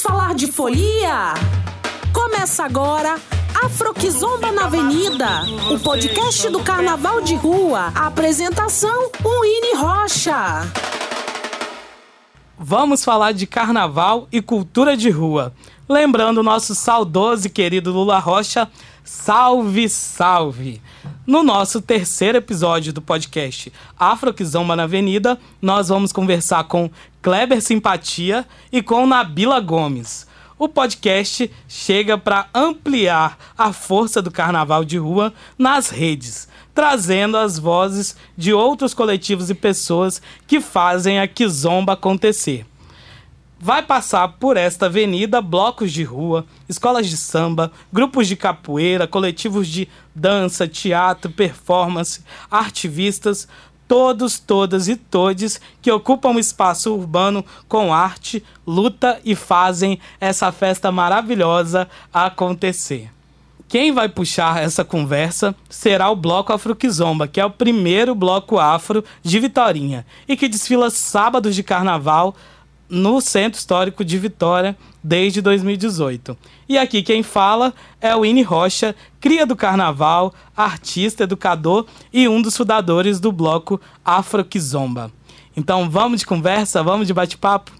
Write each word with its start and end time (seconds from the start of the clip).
Vamos 0.00 0.18
falar 0.18 0.34
de 0.34 0.46
folia? 0.46 1.34
Começa 2.10 2.64
agora 2.64 3.20
Afroquizomba 3.62 4.50
na 4.50 4.64
Avenida, 4.64 5.42
o 5.70 5.78
podcast 5.78 6.48
do 6.48 6.60
Carnaval 6.60 7.20
de 7.20 7.34
Rua. 7.34 7.92
A 7.94 8.06
apresentação, 8.06 9.10
Winnie 9.22 9.76
Rocha. 9.76 10.66
Vamos 12.58 13.04
falar 13.04 13.32
de 13.32 13.46
carnaval 13.46 14.26
e 14.32 14.40
cultura 14.40 14.96
de 14.96 15.10
rua. 15.10 15.52
Lembrando 15.86 16.38
o 16.38 16.42
nosso 16.42 16.74
saudoso 16.74 17.48
e 17.48 17.50
querido 17.50 17.92
Lula 17.92 18.18
Rocha, 18.18 18.70
salve, 19.04 19.86
salve! 19.86 20.80
No 21.30 21.44
nosso 21.44 21.80
terceiro 21.80 22.38
episódio 22.38 22.92
do 22.92 23.00
podcast 23.00 23.72
Afroquizomba 23.96 24.74
na 24.74 24.82
Avenida, 24.82 25.38
nós 25.62 25.88
vamos 25.88 26.12
conversar 26.12 26.64
com 26.64 26.90
Kleber 27.22 27.62
Simpatia 27.62 28.44
e 28.72 28.82
com 28.82 29.06
Nabila 29.06 29.60
Gomes. 29.60 30.26
O 30.58 30.68
podcast 30.68 31.48
chega 31.68 32.18
para 32.18 32.48
ampliar 32.52 33.38
a 33.56 33.72
força 33.72 34.20
do 34.20 34.28
carnaval 34.28 34.84
de 34.84 34.98
rua 34.98 35.32
nas 35.56 35.88
redes, 35.88 36.48
trazendo 36.74 37.36
as 37.36 37.60
vozes 37.60 38.16
de 38.36 38.52
outros 38.52 38.92
coletivos 38.92 39.50
e 39.50 39.54
pessoas 39.54 40.20
que 40.48 40.60
fazem 40.60 41.20
a 41.20 41.28
Kizomba 41.28 41.92
acontecer 41.92 42.66
vai 43.60 43.82
passar 43.82 44.26
por 44.26 44.56
esta 44.56 44.86
avenida 44.86 45.42
blocos 45.42 45.92
de 45.92 46.02
rua, 46.02 46.46
escolas 46.66 47.06
de 47.06 47.16
samba, 47.16 47.70
grupos 47.92 48.26
de 48.26 48.34
capoeira, 48.34 49.06
coletivos 49.06 49.68
de 49.68 49.86
dança, 50.14 50.66
teatro, 50.66 51.30
performance, 51.30 52.24
artivistas, 52.50 53.46
todos, 53.86 54.38
todas 54.38 54.88
e 54.88 54.96
todes 54.96 55.60
que 55.82 55.92
ocupam 55.92 56.30
o 56.30 56.38
espaço 56.38 56.94
urbano 56.94 57.44
com 57.68 57.92
arte, 57.92 58.42
luta 58.66 59.20
e 59.24 59.34
fazem 59.34 59.98
essa 60.18 60.50
festa 60.50 60.90
maravilhosa 60.90 61.86
acontecer. 62.12 63.10
Quem 63.68 63.92
vai 63.92 64.08
puxar 64.08 64.60
essa 64.62 64.84
conversa 64.84 65.54
será 65.68 66.10
o 66.10 66.16
Bloco 66.16 66.52
Afro 66.52 66.74
Kizomba, 66.74 67.28
que 67.28 67.40
é 67.40 67.44
o 67.44 67.50
primeiro 67.50 68.16
bloco 68.16 68.58
afro 68.58 69.04
de 69.22 69.38
Vitorinha 69.38 70.04
e 70.26 70.36
que 70.36 70.48
desfila 70.48 70.90
sábados 70.90 71.54
de 71.54 71.62
carnaval 71.62 72.34
no 72.90 73.20
Centro 73.20 73.58
Histórico 73.58 74.04
de 74.04 74.18
Vitória 74.18 74.76
desde 75.02 75.40
2018. 75.40 76.36
E 76.68 76.76
aqui 76.76 77.02
quem 77.02 77.22
fala 77.22 77.72
é 78.00 78.14
o 78.14 78.24
Ine 78.24 78.42
Rocha, 78.42 78.94
cria 79.20 79.46
do 79.46 79.54
carnaval, 79.54 80.34
artista, 80.56 81.22
educador 81.22 81.86
e 82.12 82.28
um 82.28 82.42
dos 82.42 82.56
fundadores 82.56 83.20
do 83.20 83.30
bloco 83.30 83.80
Afro 84.04 84.44
Kizomba. 84.44 85.10
Então 85.56 85.88
vamos 85.88 86.20
de 86.20 86.26
conversa, 86.26 86.82
vamos 86.82 87.06
de 87.06 87.14
bate-papo? 87.14 87.72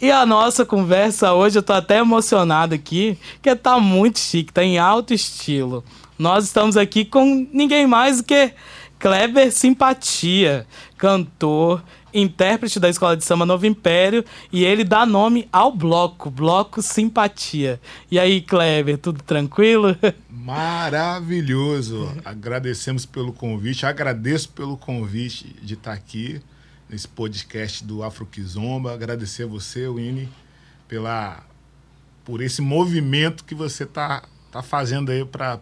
E 0.00 0.12
a 0.12 0.24
nossa 0.24 0.64
conversa 0.64 1.32
hoje, 1.32 1.58
eu 1.58 1.62
tô 1.62 1.72
até 1.72 1.98
emocionado 1.98 2.72
aqui, 2.72 3.18
que 3.42 3.54
tá 3.56 3.80
muito 3.80 4.20
chique, 4.20 4.52
tá 4.52 4.62
em 4.62 4.78
alto 4.78 5.12
estilo. 5.12 5.82
Nós 6.16 6.44
estamos 6.44 6.76
aqui 6.76 7.04
com 7.04 7.48
ninguém 7.52 7.84
mais 7.84 8.18
do 8.18 8.24
que 8.24 8.52
Kleber 8.98 9.52
Simpatia, 9.52 10.66
cantor, 10.96 11.82
intérprete 12.12 12.80
da 12.80 12.88
Escola 12.88 13.16
de 13.16 13.24
Samba 13.24 13.46
Novo 13.46 13.66
Império, 13.66 14.24
e 14.52 14.64
ele 14.64 14.84
dá 14.84 15.04
nome 15.04 15.48
ao 15.52 15.72
bloco, 15.72 16.30
Bloco 16.30 16.82
Simpatia. 16.82 17.80
E 18.10 18.18
aí, 18.18 18.40
Kleber, 18.40 18.98
tudo 18.98 19.22
tranquilo? 19.22 19.96
Maravilhoso! 20.30 22.12
Agradecemos 22.24 23.04
pelo 23.04 23.32
convite, 23.32 23.86
agradeço 23.86 24.48
pelo 24.50 24.76
convite 24.76 25.54
de 25.62 25.74
estar 25.74 25.92
aqui 25.92 26.40
nesse 26.88 27.06
podcast 27.06 27.84
do 27.84 28.02
Afro 28.02 28.24
Kizomba. 28.24 28.92
Agradecer 28.92 29.44
a 29.44 29.46
você, 29.46 29.88
Winnie, 29.88 30.28
pela 30.86 31.44
por 32.24 32.42
esse 32.42 32.60
movimento 32.60 33.42
que 33.42 33.54
você 33.54 33.84
está 33.84 34.22
tá 34.50 34.62
fazendo 34.62 35.10
aí 35.10 35.24
para 35.24 35.58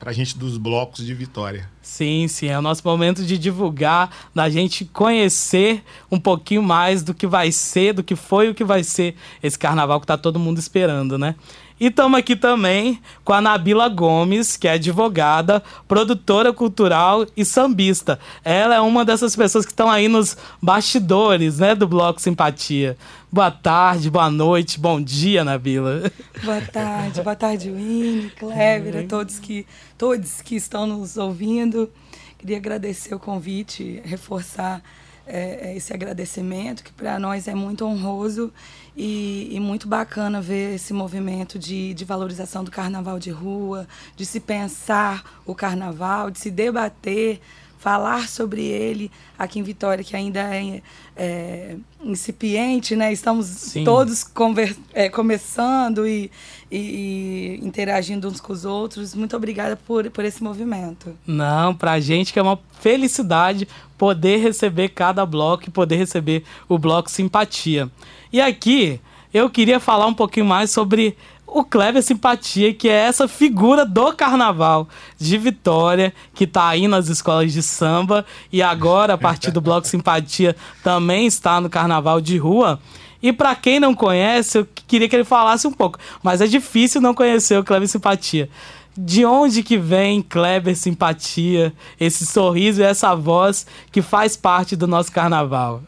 a 0.00 0.12
gente 0.12 0.38
dos 0.38 0.56
blocos 0.56 1.04
de 1.04 1.12
Vitória. 1.14 1.68
Sim, 1.82 2.26
sim, 2.28 2.46
é 2.46 2.58
o 2.58 2.62
nosso 2.62 2.82
momento 2.84 3.24
de 3.24 3.36
divulgar, 3.36 4.10
da 4.34 4.48
gente 4.48 4.84
conhecer 4.84 5.82
um 6.10 6.18
pouquinho 6.18 6.62
mais 6.62 7.02
do 7.02 7.12
que 7.12 7.26
vai 7.26 7.52
ser, 7.52 7.92
do 7.92 8.02
que 8.02 8.16
foi 8.16 8.48
o 8.48 8.54
que 8.54 8.64
vai 8.64 8.84
ser 8.84 9.16
esse 9.42 9.58
carnaval 9.58 10.00
que 10.00 10.04
está 10.04 10.16
todo 10.16 10.38
mundo 10.38 10.58
esperando, 10.58 11.18
né? 11.18 11.34
E 11.80 11.86
estamos 11.86 12.18
aqui 12.18 12.36
também 12.36 13.00
com 13.24 13.32
a 13.32 13.40
Nabila 13.40 13.88
Gomes, 13.88 14.56
que 14.56 14.68
é 14.68 14.72
advogada, 14.72 15.62
produtora 15.88 16.52
cultural 16.52 17.26
e 17.36 17.44
sambista. 17.44 18.18
Ela 18.44 18.76
é 18.76 18.80
uma 18.80 19.04
dessas 19.04 19.34
pessoas 19.34 19.64
que 19.64 19.72
estão 19.72 19.90
aí 19.90 20.08
nos 20.08 20.36
bastidores 20.60 21.58
né, 21.58 21.74
do 21.74 21.88
Bloco 21.88 22.20
Simpatia. 22.20 22.96
Boa 23.30 23.50
tarde, 23.50 24.10
boa 24.10 24.30
noite, 24.30 24.78
bom 24.78 25.00
dia, 25.00 25.42
Nabila. 25.42 26.10
Boa 26.44 26.60
tarde, 26.60 27.22
boa 27.22 27.36
tarde, 27.36 27.70
Winnie, 27.70 28.30
Kleber, 28.38 29.04
a 29.04 29.08
todos 29.08 29.38
que, 29.38 29.66
todos 29.96 30.42
que 30.42 30.54
estão 30.54 30.86
nos 30.86 31.16
ouvindo. 31.16 31.90
Queria 32.38 32.58
agradecer 32.58 33.14
o 33.14 33.18
convite, 33.18 34.02
reforçar 34.04 34.82
é, 35.26 35.74
esse 35.76 35.92
agradecimento, 35.92 36.82
que 36.82 36.92
para 36.92 37.18
nós 37.18 37.48
é 37.48 37.54
muito 37.54 37.84
honroso 37.84 38.52
e, 38.96 39.48
e, 39.50 39.60
muito 39.60 39.88
bacana 39.88 40.40
ver 40.40 40.74
esse 40.74 40.92
movimento 40.92 41.58
de, 41.58 41.94
de 41.94 42.04
valorização 42.04 42.62
do 42.62 42.70
carnaval 42.70 43.18
de 43.18 43.30
rua, 43.30 43.86
de 44.16 44.26
se 44.26 44.40
pensar 44.40 45.40
o 45.46 45.54
carnaval, 45.54 46.30
de 46.30 46.38
se 46.38 46.50
debater, 46.50 47.40
falar 47.82 48.28
sobre 48.28 48.62
ele 48.62 49.10
aqui 49.36 49.58
em 49.58 49.62
Vitória, 49.64 50.04
que 50.04 50.14
ainda 50.14 50.38
é, 50.54 50.80
é 51.16 51.76
incipiente, 52.04 52.94
né? 52.94 53.12
Estamos 53.12 53.46
Sim. 53.46 53.82
todos 53.82 54.22
conver, 54.22 54.76
é, 54.94 55.08
começando 55.08 56.06
e, 56.06 56.30
e, 56.70 56.78
e, 56.78 57.66
interagindo 57.66 58.28
uns 58.28 58.40
com 58.40 58.52
os 58.52 58.64
outros. 58.64 59.16
Muito 59.16 59.36
obrigada 59.36 59.74
por, 59.74 60.08
por 60.10 60.24
esse 60.24 60.44
movimento. 60.44 61.18
Não, 61.26 61.74
para 61.74 61.92
a 61.92 62.00
gente 62.00 62.32
que 62.32 62.38
é 62.38 62.42
uma 62.42 62.58
felicidade 62.80 63.66
poder 63.98 64.36
receber 64.36 64.90
cada 64.90 65.26
bloco 65.26 65.64
e 65.66 65.70
poder 65.70 65.96
receber 65.96 66.44
o 66.68 66.78
bloco 66.78 67.10
Simpatia. 67.10 67.90
E 68.32 68.40
aqui 68.40 69.00
eu 69.34 69.50
queria 69.50 69.80
falar 69.80 70.06
um 70.06 70.14
pouquinho 70.14 70.46
mais 70.46 70.70
sobre 70.70 71.16
o 71.54 71.62
Kleber 71.62 72.02
Simpatia, 72.02 72.72
que 72.72 72.88
é 72.88 72.92
essa 72.92 73.28
figura 73.28 73.84
do 73.84 74.12
carnaval 74.14 74.88
de 75.18 75.36
Vitória, 75.36 76.12
que 76.34 76.44
está 76.44 76.68
aí 76.68 76.88
nas 76.88 77.08
escolas 77.08 77.52
de 77.52 77.62
samba 77.62 78.24
e 78.50 78.62
agora, 78.62 79.14
a 79.14 79.18
partir 79.18 79.50
do 79.50 79.60
Bloco 79.60 79.86
Simpatia, 79.86 80.56
também 80.82 81.26
está 81.26 81.60
no 81.60 81.68
carnaval 81.68 82.20
de 82.20 82.38
rua. 82.38 82.80
E 83.22 83.32
para 83.32 83.54
quem 83.54 83.78
não 83.78 83.94
conhece, 83.94 84.58
eu 84.58 84.68
queria 84.86 85.08
que 85.08 85.14
ele 85.14 85.24
falasse 85.24 85.66
um 85.66 85.72
pouco, 85.72 85.98
mas 86.22 86.40
é 86.40 86.46
difícil 86.46 87.00
não 87.00 87.14
conhecer 87.14 87.58
o 87.58 87.64
Kleber 87.64 87.88
Simpatia. 87.88 88.48
De 88.96 89.24
onde 89.24 89.62
que 89.62 89.78
vem 89.78 90.20
Kleber 90.22 90.76
Simpatia, 90.76 91.72
esse 92.00 92.26
sorriso 92.26 92.80
e 92.80 92.84
essa 92.84 93.14
voz 93.14 93.66
que 93.90 94.02
faz 94.02 94.36
parte 94.36 94.74
do 94.74 94.86
nosso 94.86 95.12
carnaval? 95.12 95.82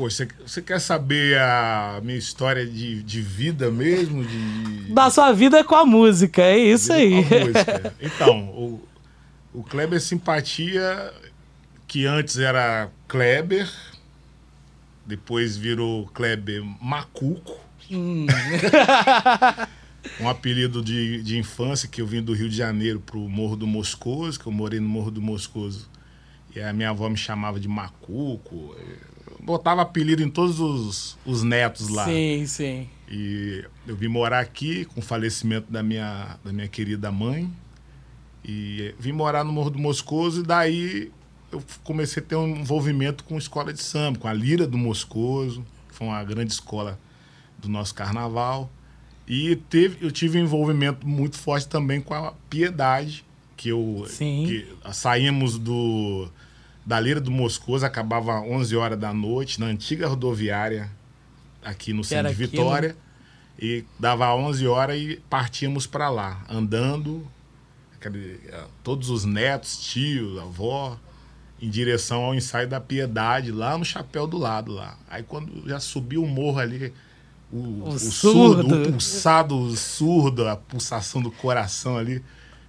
Pô, 0.00 0.08
você, 0.08 0.62
quer 0.62 0.80
saber 0.80 1.36
a 1.36 2.00
minha 2.02 2.16
história 2.16 2.64
de, 2.64 3.02
de 3.02 3.20
vida 3.20 3.70
mesmo? 3.70 4.24
De... 4.24 4.94
Da 4.94 5.10
sua 5.10 5.30
vida 5.30 5.62
com 5.62 5.74
a 5.74 5.84
música, 5.84 6.40
é 6.40 6.56
isso 6.56 6.90
aí. 6.90 7.22
Então, 8.00 8.48
o, 8.48 8.88
o 9.52 9.62
Kleber 9.62 10.00
Simpatia, 10.00 11.12
que 11.86 12.06
antes 12.06 12.38
era 12.38 12.88
Kleber, 13.06 13.70
depois 15.04 15.58
virou 15.58 16.06
Kleber 16.06 16.64
Macuco. 16.80 17.60
Hum. 17.90 18.26
um 20.18 20.30
apelido 20.30 20.82
de, 20.82 21.22
de 21.22 21.36
infância 21.36 21.86
que 21.86 22.00
eu 22.00 22.06
vim 22.06 22.22
do 22.22 22.32
Rio 22.32 22.48
de 22.48 22.56
Janeiro 22.56 23.00
para 23.00 23.18
o 23.18 23.28
Morro 23.28 23.54
do 23.54 23.66
Moscoso, 23.66 24.40
que 24.40 24.46
eu 24.46 24.52
morei 24.52 24.80
no 24.80 24.88
Morro 24.88 25.10
do 25.10 25.20
Moscoso. 25.20 25.90
E 26.56 26.60
a 26.62 26.72
minha 26.72 26.88
avó 26.88 27.06
me 27.10 27.18
chamava 27.18 27.60
de 27.60 27.68
Macuco 27.68 28.74
botava 29.42 29.82
apelido 29.82 30.22
em 30.22 30.28
todos 30.28 30.60
os, 30.60 31.18
os 31.24 31.42
netos 31.42 31.88
lá. 31.88 32.04
Sim, 32.04 32.46
sim. 32.46 32.88
E 33.10 33.64
eu 33.86 33.96
vim 33.96 34.08
morar 34.08 34.40
aqui 34.40 34.84
com 34.84 35.00
o 35.00 35.02
falecimento 35.02 35.70
da 35.70 35.82
minha, 35.82 36.38
da 36.44 36.52
minha 36.52 36.68
querida 36.68 37.10
mãe. 37.10 37.50
E 38.44 38.94
vim 38.98 39.12
morar 39.12 39.44
no 39.44 39.52
Morro 39.52 39.70
do 39.70 39.78
Moscoso 39.78 40.40
e 40.40 40.44
daí 40.44 41.12
eu 41.52 41.62
comecei 41.82 42.22
a 42.22 42.26
ter 42.26 42.36
um 42.36 42.48
envolvimento 42.56 43.24
com 43.24 43.34
a 43.34 43.38
escola 43.38 43.72
de 43.72 43.82
samba, 43.82 44.18
com 44.18 44.28
a 44.28 44.32
Lira 44.32 44.66
do 44.66 44.78
Moscoso, 44.78 45.64
que 45.88 45.94
foi 45.94 46.06
uma 46.06 46.22
grande 46.22 46.52
escola 46.52 46.98
do 47.58 47.68
nosso 47.68 47.94
carnaval. 47.94 48.70
E 49.26 49.56
teve, 49.56 50.04
eu 50.04 50.10
tive 50.10 50.38
um 50.38 50.42
envolvimento 50.42 51.06
muito 51.06 51.38
forte 51.38 51.68
também 51.68 52.00
com 52.00 52.14
a 52.14 52.32
Piedade, 52.48 53.24
que 53.56 53.68
eu 53.68 54.04
Sim. 54.08 54.44
Que 54.46 54.92
saímos 54.92 55.58
do 55.58 56.28
da 56.84 56.98
Lira 56.98 57.20
do 57.20 57.30
Moscoso 57.30 57.84
acabava 57.84 58.40
11 58.40 58.76
horas 58.76 58.98
da 58.98 59.12
noite 59.12 59.60
na 59.60 59.66
antiga 59.66 60.08
rodoviária 60.08 60.90
aqui 61.64 61.92
no 61.92 62.02
centro 62.02 62.28
de 62.34 62.34
Vitória. 62.46 62.96
E 63.58 63.84
dava 63.98 64.34
11 64.34 64.66
horas 64.66 64.96
e 64.98 65.20
partíamos 65.28 65.86
para 65.86 66.08
lá, 66.08 66.42
andando, 66.48 67.26
eh, 68.02 68.64
todos 68.82 69.10
os 69.10 69.26
netos, 69.26 69.78
tios, 69.78 70.38
avó, 70.38 70.98
em 71.60 71.68
direção 71.68 72.24
ao 72.24 72.34
ensaio 72.34 72.66
da 72.66 72.80
Piedade, 72.80 73.52
lá 73.52 73.76
no 73.76 73.84
chapéu 73.84 74.26
do 74.26 74.38
lado 74.38 74.72
lá. 74.72 74.96
Aí 75.10 75.22
quando 75.22 75.68
já 75.68 75.78
subiu 75.78 76.24
o 76.24 76.26
morro 76.26 76.58
ali, 76.58 76.90
o, 77.52 77.56
O 77.58 77.88
o 77.88 77.98
surdo. 77.98 78.62
surdo, 78.62 78.82
o 78.82 78.92
pulsado 78.92 79.76
surdo, 79.76 80.48
a 80.48 80.56
pulsação 80.56 81.20
do 81.20 81.30
coração 81.30 81.98
ali. 81.98 82.24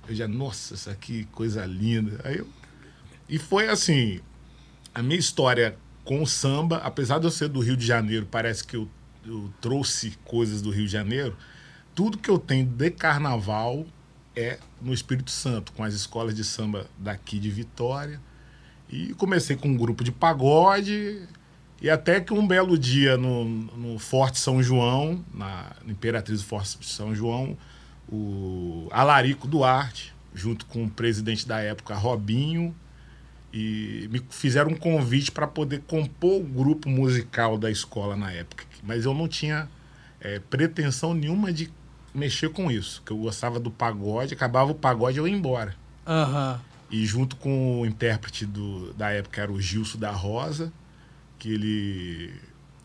Eu 0.09 0.15
já, 0.15 0.27
nossa, 0.27 0.73
isso 0.73 0.89
aqui, 0.89 1.25
coisa 1.31 1.65
linda. 1.65 2.19
Aí 2.25 2.39
eu, 2.39 2.47
e 3.31 3.39
foi 3.39 3.69
assim, 3.69 4.19
a 4.93 5.01
minha 5.01 5.17
história 5.17 5.77
com 6.03 6.21
o 6.21 6.27
samba, 6.27 6.79
apesar 6.83 7.17
de 7.17 7.25
eu 7.25 7.31
ser 7.31 7.47
do 7.47 7.61
Rio 7.61 7.77
de 7.77 7.85
Janeiro, 7.85 8.27
parece 8.29 8.61
que 8.61 8.75
eu, 8.75 8.89
eu 9.25 9.49
trouxe 9.61 10.17
coisas 10.25 10.61
do 10.61 10.69
Rio 10.69 10.85
de 10.85 10.91
Janeiro. 10.91 11.37
Tudo 11.95 12.17
que 12.17 12.29
eu 12.29 12.37
tenho 12.37 12.65
de 12.65 12.91
carnaval 12.91 13.85
é 14.35 14.59
no 14.81 14.93
Espírito 14.93 15.31
Santo, 15.31 15.71
com 15.71 15.81
as 15.81 15.93
escolas 15.93 16.35
de 16.35 16.43
samba 16.43 16.87
daqui 16.97 17.39
de 17.39 17.49
Vitória. 17.49 18.19
E 18.89 19.13
comecei 19.13 19.55
com 19.55 19.69
um 19.69 19.77
grupo 19.77 20.03
de 20.03 20.11
pagode. 20.11 21.25
E 21.81 21.89
até 21.89 22.19
que 22.19 22.33
um 22.33 22.45
belo 22.45 22.77
dia 22.77 23.15
no, 23.15 23.45
no 23.45 23.97
Forte 23.97 24.39
São 24.39 24.61
João, 24.61 25.23
na 25.33 25.73
Imperatriz 25.87 26.41
do 26.41 26.45
Forte 26.45 26.77
São 26.81 27.15
João, 27.15 27.57
o 28.11 28.89
Alarico 28.91 29.47
Duarte, 29.47 30.13
junto 30.35 30.65
com 30.65 30.83
o 30.83 30.89
presidente 30.89 31.47
da 31.47 31.61
época, 31.61 31.95
Robinho, 31.95 32.75
e 33.53 34.07
me 34.11 34.21
fizeram 34.29 34.71
um 34.71 34.75
convite 34.75 35.31
para 35.31 35.45
poder 35.47 35.81
compor 35.87 36.39
o 36.41 36.43
grupo 36.43 36.89
musical 36.89 37.57
da 37.57 37.69
escola 37.69 38.15
na 38.15 38.31
época. 38.31 38.63
Mas 38.83 39.05
eu 39.05 39.13
não 39.13 39.27
tinha 39.27 39.67
eh, 40.21 40.39
pretensão 40.49 41.13
nenhuma 41.13 41.51
de 41.51 41.69
mexer 42.13 42.49
com 42.49 42.69
isso, 42.71 43.01
que 43.05 43.11
eu 43.11 43.17
gostava 43.17 43.59
do 43.59 43.69
pagode, 43.71 44.33
acabava 44.33 44.71
o 44.71 44.75
pagode 44.75 45.17
eu 45.17 45.27
ia 45.27 45.33
embora. 45.35 45.75
Aham. 46.07 46.59
E 46.89 47.05
junto 47.05 47.35
com 47.37 47.81
o 47.81 47.85
intérprete 47.85 48.45
do, 48.45 48.91
da 48.93 49.11
época, 49.11 49.41
era 49.41 49.51
o 49.51 49.61
Gilson 49.61 49.97
da 49.97 50.11
Rosa, 50.11 50.73
que 51.39 51.53
ele, 51.53 52.33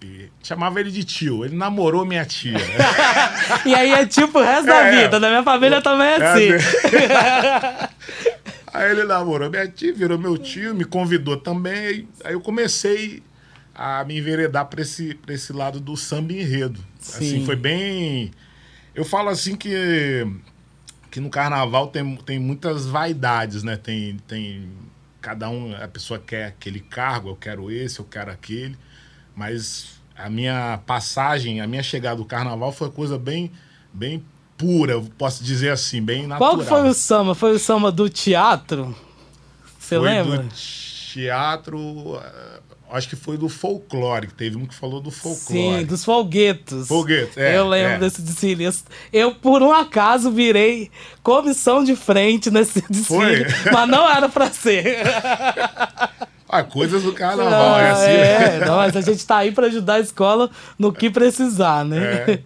e 0.01 0.29
chamava 0.45 0.79
ele 0.79 0.93
de 0.93 1.03
tio. 1.03 1.45
Ele 1.45 1.57
namorou 1.57 2.05
minha 2.05 2.25
tia. 2.25 2.55
E 3.67 3.75
aí 3.75 3.91
é 3.93 4.07
tipo 4.07 4.39
o 4.39 4.43
resto 4.43 4.67
da 4.67 4.77
É. 4.87 5.03
vida. 5.03 5.19
Da 5.19 5.29
minha 5.29 5.43
família 5.43 5.83
também 5.83 6.07
é 6.07 6.19
É, 6.21 6.27
assim. 6.29 6.49
Aí 8.77 8.91
ele 8.91 9.05
namorou 9.05 9.49
minha 9.49 9.67
tia, 9.67 9.91
virou 9.95 10.19
meu 10.19 10.37
tio, 10.37 10.75
me 10.75 10.85
convidou 10.85 11.39
também. 11.39 12.07
Aí 12.23 12.35
eu 12.35 12.41
comecei 12.43 13.23
a 13.75 14.05
me 14.05 14.19
enveredar 14.19 14.67
para 14.67 14.83
esse, 14.83 15.15
pra 15.15 15.33
esse 15.33 15.51
lado 15.51 15.81
do 15.81 15.97
samba 15.97 16.35
enredo. 16.35 16.79
Sim. 16.99 17.17
Assim, 17.17 17.47
foi 17.47 17.57
bem. 17.57 18.31
Eu 18.95 19.03
falo 19.03 19.31
assim 19.31 19.57
que, 19.57 20.27
que 21.11 21.21
no 21.21 21.31
carnaval 21.31 21.87
tem, 21.87 22.17
tem 22.17 22.39
muitas 22.39 22.85
vaidades, 22.85 23.63
né? 23.63 23.79
Tem, 23.79 24.19
tem. 24.29 24.69
Cada 25.23 25.49
um, 25.49 25.75
a 25.75 25.89
pessoa 25.89 26.21
quer 26.21 26.49
aquele 26.49 26.81
cargo, 26.81 27.31
eu 27.31 27.37
quero 27.37 27.71
esse, 27.71 27.99
eu 27.99 28.05
quero 28.05 28.31
aquele. 28.31 28.77
Mas 29.35 29.99
a 30.15 30.29
minha 30.29 30.83
passagem, 30.85 31.63
a 31.63 31.67
minha 31.67 31.83
chegada 31.83 32.17
do 32.17 32.27
carnaval 32.27 32.73
foi 32.73 32.91
coisa 32.91 33.19
bem, 33.19 33.51
bem 33.91 34.23
pura, 34.57 34.93
eu 34.93 35.07
posso 35.19 35.43
dizer 35.45 35.71
assim, 35.71 36.01
bem 36.03 36.27
natural. 36.27 36.57
Qual 36.57 36.65
foi 36.67 36.89
o 36.89 36.95
samba? 36.95 37.35
Foi 37.35 37.53
o 37.55 37.59
samba 37.59 37.91
do 37.93 38.09
teatro? 38.09 38.95
Você 39.79 39.97
foi 39.97 40.09
lembra? 40.09 40.39
do 40.39 40.49
teatro, 41.13 42.21
eh, 42.23 42.61
acho 42.91 43.09
que 43.09 43.17
foi 43.17 43.37
do 43.39 43.49
folclore, 43.49 44.27
que 44.27 44.35
teve 44.35 44.57
um 44.57 44.67
que 44.67 44.75
falou 44.75 45.01
do 45.01 45.11
folclore. 45.11 45.79
Sim, 45.81 45.85
dos 45.85 46.05
folguetos. 46.05 46.89
Folguetos, 46.89 47.37
é, 47.37 47.57
Eu 47.57 47.69
lembro 47.69 47.93
é. 47.95 47.99
desse 47.99 48.21
desfile. 48.23 48.69
Eu- 49.13 49.35
por 49.35 49.63
um 49.63 49.73
acaso, 49.73 50.31
virei 50.31 50.91
comissão 51.23 51.85
de 51.85 51.95
frente 51.97 52.51
nesse 52.51 52.83
desfile, 52.91 53.49
Foi? 53.49 53.73
mas 53.73 53.89
não 53.89 54.09
era 54.11 54.29
pra 54.29 54.51
ser. 54.51 54.99
Ah, 56.49 56.63
coisas 56.63 57.03
do 57.03 57.13
carnaval, 57.13 57.77
é 57.81 57.89
Ah, 57.91 57.93
assim. 57.93 58.05
é, 58.09 58.65
não, 58.65 58.77
mas 58.77 58.95
a 58.97 59.01
gente 59.01 59.27
tá 59.27 59.39
aí 59.39 59.51
pra 59.51 59.67
ajudar 59.67 59.95
a 59.95 60.01
escola 60.01 60.49
no 60.79 60.93
que 60.93 61.11
precisar, 61.11 61.85
né? 61.85 61.99
É. 61.99 62.39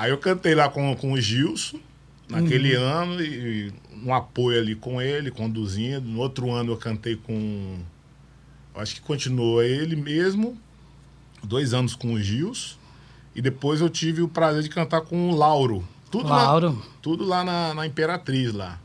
Aí 0.00 0.10
eu 0.10 0.16
cantei 0.18 0.54
lá 0.54 0.68
com, 0.70 0.96
com 0.96 1.12
o 1.12 1.20
Gilson, 1.20 1.78
naquele 2.26 2.74
ano, 2.74 3.22
e, 3.22 3.70
um 4.02 4.14
apoio 4.14 4.58
ali 4.58 4.74
com 4.74 5.00
ele, 5.02 5.30
conduzindo. 5.30 6.08
No 6.08 6.20
outro 6.20 6.50
ano 6.50 6.72
eu 6.72 6.76
cantei 6.78 7.16
com. 7.16 7.78
Acho 8.74 8.94
que 8.94 9.00
continuou 9.02 9.62
ele 9.62 9.94
mesmo, 9.96 10.58
dois 11.44 11.74
anos 11.74 11.94
com 11.94 12.14
o 12.14 12.20
Gilson. 12.22 12.76
E 13.34 13.42
depois 13.42 13.82
eu 13.82 13.90
tive 13.90 14.22
o 14.22 14.28
prazer 14.28 14.62
de 14.62 14.70
cantar 14.70 15.02
com 15.02 15.30
o 15.30 15.36
Lauro. 15.36 15.86
Tudo 16.10 16.28
Lauro. 16.28 16.68
Lá, 16.70 16.82
tudo 17.02 17.24
lá 17.24 17.44
na, 17.44 17.74
na 17.74 17.86
Imperatriz 17.86 18.54
lá. 18.54 18.80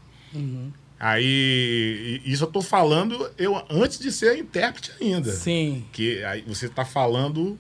Aí, 1.00 2.22
e- 2.26 2.32
isso 2.32 2.44
eu 2.44 2.48
tô 2.48 2.62
falando 2.62 3.30
eu 3.38 3.64
antes 3.70 4.00
de 4.00 4.12
ser 4.12 4.38
intérprete 4.38 4.92
ainda. 5.02 5.32
Sim. 5.32 5.86
Que 5.94 6.22
aí 6.26 6.42
você 6.46 6.68
tá 6.68 6.84
falando, 6.84 7.58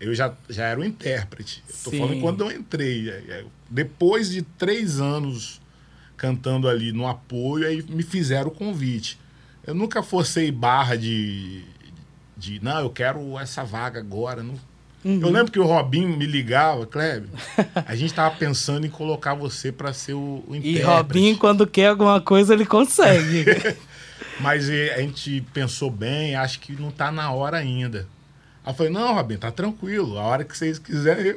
eu 0.00 0.14
já, 0.14 0.32
já 0.48 0.66
era 0.66 0.80
um 0.80 0.84
intérprete. 0.84 1.62
Sim. 1.68 1.98
falando 1.98 2.20
quando 2.20 2.44
eu 2.44 2.52
entrei. 2.52 3.10
É, 3.10 3.12
é, 3.28 3.44
Depois 3.68 4.30
de 4.30 4.42
três 4.42 5.00
anos 5.00 5.60
cantando 6.16 6.68
ali 6.68 6.92
no 6.92 7.06
apoio, 7.06 7.66
aí 7.66 7.82
me 7.82 8.02
fizeram 8.02 8.48
o 8.48 8.50
convite. 8.50 9.18
Eu 9.66 9.74
nunca 9.74 10.02
forcei 10.02 10.50
barra 10.50 10.96
de, 10.96 11.62
de 12.36 12.62
não, 12.62 12.80
eu 12.80 12.90
quero 12.90 13.38
essa 13.38 13.64
vaga 13.64 14.00
agora. 14.00 14.42
Não. 14.42 14.54
Uhum. 15.04 15.20
Eu 15.20 15.30
lembro 15.30 15.52
que 15.52 15.60
o 15.60 15.64
Robinho 15.64 16.16
me 16.16 16.26
ligava, 16.26 16.84
Kleber, 16.84 17.28
a 17.86 17.94
gente 17.94 18.12
tava 18.12 18.34
pensando 18.34 18.84
em 18.84 18.90
colocar 18.90 19.34
você 19.34 19.70
para 19.70 19.92
ser 19.92 20.14
o, 20.14 20.44
o 20.46 20.54
E 20.54 20.58
intérprete. 20.58 20.84
Robinho, 20.86 21.38
quando 21.38 21.66
quer 21.66 21.88
alguma 21.88 22.20
coisa, 22.20 22.52
ele 22.52 22.66
consegue. 22.66 23.44
Mas 24.40 24.68
eh, 24.68 24.94
a 24.94 25.00
gente 25.00 25.44
pensou 25.52 25.90
bem, 25.90 26.34
acho 26.34 26.58
que 26.60 26.72
não 26.72 26.90
tá 26.90 27.12
na 27.12 27.30
hora 27.30 27.58
ainda. 27.58 28.06
Eu 28.68 28.74
falei, 28.74 28.92
não, 28.92 29.14
Robinho, 29.14 29.40
tá 29.40 29.50
tranquilo. 29.50 30.18
A 30.18 30.22
hora 30.22 30.44
que 30.44 30.56
vocês 30.56 30.78
quiserem, 30.78 31.36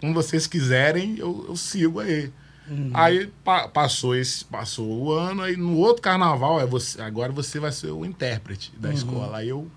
como 0.00 0.14
vocês 0.14 0.46
quiserem, 0.46 1.16
eu, 1.18 1.44
eu 1.48 1.56
sigo 1.56 2.00
aí. 2.00 2.30
Aí 2.94 3.26
pa- 3.44 3.68
passou 3.68 4.14
esse, 4.16 4.42
passou 4.46 4.86
o 4.88 5.12
ano, 5.12 5.42
aí 5.42 5.54
no 5.56 5.76
outro 5.76 6.00
carnaval, 6.02 6.58
é 6.60 6.64
você, 6.66 7.00
agora 7.02 7.30
você 7.30 7.60
vai 7.60 7.70
ser 7.70 7.88
o 7.90 8.06
intérprete 8.06 8.72
da 8.78 8.90
escola. 8.92 9.36
Aí 9.38 9.50
eu, 9.50 9.70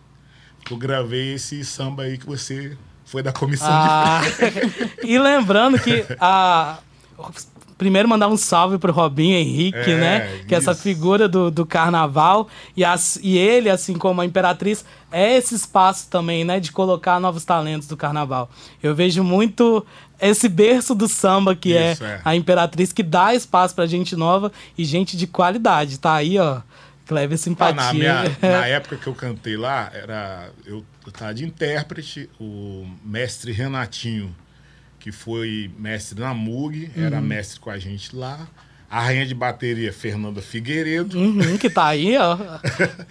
eu 0.71 0.77
gravei 0.77 1.33
esse 1.33 1.65
samba 1.65 2.03
aí 2.03 2.18
que 2.18 2.25
você 2.25 2.77
foi 3.03 3.21
da 3.21 3.33
comissão 3.33 3.68
Ah, 3.69 4.21
e 5.03 5.19
lembrando 5.19 5.77
que 5.79 6.06
a. 6.19 6.79
Primeiro 7.77 8.09
mandar 8.09 8.27
um 8.27 8.38
salve 8.38 8.77
pro 8.77 8.91
Robinho 8.91 9.35
Henrique, 9.38 9.91
É, 9.91 9.95
né? 10.00 10.41
Que 10.47 10.56
é 10.56 10.57
essa 10.57 10.74
figura 10.74 11.27
do, 11.27 11.51
do 11.51 11.65
carnaval. 11.65 12.47
E, 12.75 12.83
as, 12.83 13.19
e 13.21 13.38
ele, 13.38 13.69
assim 13.69 13.94
como 13.94 14.19
a 14.21 14.25
Imperatriz, 14.25 14.83
é 15.12 15.38
esse 15.38 15.53
espaço 15.53 16.09
também, 16.09 16.44
né? 16.44 16.59
De 16.59 16.71
colocar 16.71 17.19
novos 17.19 17.45
talentos 17.45 17.88
do 17.88 17.95
carnaval. 17.95 18.50
Eu 18.81 18.95
vejo 18.95 19.24
muito 19.24 19.85
esse 20.19 20.50
berço 20.50 20.95
do 20.95 21.07
samba 21.07 21.55
que 21.55 21.69
Isso, 21.69 22.03
é, 22.03 22.07
é. 22.15 22.22
a 22.25 22.36
Imperatriz, 22.36 22.91
que 22.91 23.03
dá 23.03 23.36
espaço 23.36 23.75
pra 23.75 23.86
gente 23.86 24.15
nova 24.15 24.51
e 24.77 24.84
gente 24.84 25.15
de 25.15 25.27
qualidade. 25.27 26.00
Tá 26.00 26.15
aí, 26.15 26.39
ó. 26.39 26.62
Clever 27.05 27.36
Ah, 27.36 27.38
simpatia. 27.38 27.75
na, 27.75 27.93
minha- 27.93 28.38
na 28.41 28.67
época 28.67 28.98
que 28.98 29.07
eu 29.07 29.13
cantei 29.15 29.55
lá, 29.55 29.89
era, 29.93 30.50
eu 30.65 30.84
estava 31.07 31.34
de 31.34 31.46
intérprete, 31.46 32.29
o 32.38 32.86
mestre 33.05 33.51
Renatinho, 33.53 34.36
que 35.07 35.11
foi 35.13 35.71
mestre 35.79 36.19
na 36.19 36.33
MUG, 36.33 36.91
era 36.97 37.21
mestre 37.21 37.61
com 37.61 37.69
a 37.69 37.79
gente 37.79 38.13
lá. 38.13 38.45
A 38.89 38.99
rainha 38.99 39.25
de 39.25 39.33
bateria, 39.33 39.93
Fernanda 39.93 40.41
Figueiredo. 40.41 41.17
Uhum, 41.17 41.57
que 41.57 41.69
tá 41.69 41.85
aí, 41.87 42.17
ó. 42.17 42.37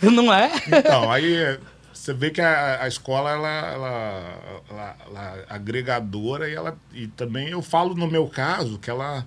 Não 0.12 0.30
é? 0.32 0.50
Então, 0.68 1.10
aí 1.10 1.58
você 1.94 2.12
vê 2.12 2.30
que 2.30 2.40
a, 2.42 2.82
a 2.82 2.88
escola, 2.88 3.30
ela, 3.30 3.48
ela, 3.48 4.62
ela- 4.68 4.96
ela 5.06 5.36
é 5.38 5.44
agregadora 5.48 6.50
e, 6.50 6.54
ela, 6.54 6.76
e 6.92 7.06
também 7.06 7.48
eu 7.48 7.62
falo 7.62 7.94
no 7.94 8.06
meu 8.06 8.26
caso 8.26 8.78
que 8.78 8.90
ela, 8.90 9.26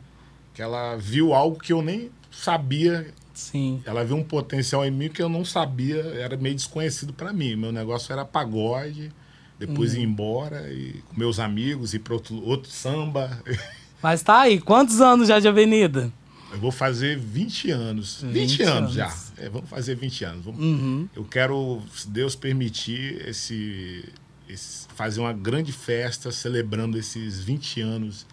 que 0.53 0.61
ela 0.61 0.95
viu 0.95 1.33
algo 1.33 1.59
que 1.59 1.73
eu 1.73 1.81
nem 1.81 2.11
sabia 2.31 3.07
Sim. 3.33 3.81
ela 3.83 4.03
viu 4.05 4.15
um 4.15 4.23
potencial 4.23 4.85
em 4.85 4.91
mim 4.91 5.09
que 5.09 5.23
eu 5.23 5.29
não 5.29 5.43
sabia, 5.43 5.97
era 6.19 6.37
meio 6.37 6.53
desconhecido 6.53 7.13
para 7.13 7.33
mim. 7.33 7.55
Meu 7.55 7.71
negócio 7.71 8.13
era 8.13 8.23
pagode, 8.23 9.11
depois 9.59 9.93
ir 9.93 10.01
embora 10.01 10.71
e 10.71 11.01
com 11.09 11.19
meus 11.19 11.37
amigos, 11.39 11.93
ir 11.93 11.99
para 11.99 12.13
outro, 12.13 12.41
outro 12.43 12.71
samba. 12.71 13.39
Mas 14.01 14.23
tá 14.23 14.39
aí, 14.41 14.59
quantos 14.61 15.01
anos 15.01 15.27
já 15.27 15.39
de 15.39 15.47
avenida? 15.47 16.11
Eu 16.51 16.57
vou 16.57 16.71
fazer 16.71 17.17
20 17.19 17.69
anos. 17.69 18.21
20, 18.23 18.33
20 18.33 18.63
anos, 18.63 18.93
já. 18.93 19.05
anos. 19.07 19.33
É, 19.37 19.49
vamos 19.49 19.69
fazer 19.69 19.95
20 19.95 20.23
anos. 20.25 20.45
Vamos- 20.45 20.59
Uhum. 20.61 21.07
Eu 21.15 21.23
quero, 21.25 21.81
se 21.93 22.07
Deus 22.09 22.33
permitir, 22.35 23.21
esse, 23.27 24.03
esse- 24.47 24.87
fazer 24.95 25.19
uma 25.19 25.33
grande 25.33 25.71
festa 25.71 26.31
celebrando 26.31 26.97
esses 26.97 27.39
20 27.39 27.81
anos 27.81 28.25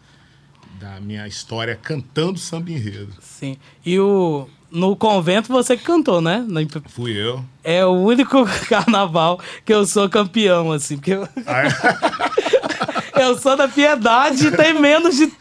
da 0.79 1.01
minha 1.01 1.27
história 1.27 1.79
cantando 1.81 2.39
samba 2.39 2.71
enredo. 2.71 3.13
Sim. 3.21 3.57
E 3.85 3.99
o 3.99 4.49
no 4.71 4.97
convento 4.97 5.49
você 5.53 5.77
que 5.77 5.85
cantou, 5.85 6.21
né? 6.21 6.45
Na 6.49 6.61
Fui 6.89 7.13
eu. 7.13 7.43
É 7.63 7.85
o 7.85 7.93
único 7.93 8.45
carnaval 8.69 9.41
que 9.65 9.73
eu 9.73 9.87
sou 9.87 10.09
campeão, 10.09 10.73
assim, 10.73 10.97
porque 10.97 11.13
eu, 11.15 11.29
Aí- 11.47 11.69
eu 13.23 13.39
sou 13.39 13.57
da 13.57 13.69
piedade 13.69 14.49
e 14.49 14.51
tem 14.57 14.79
menos 14.79 15.17
de. 15.17 15.33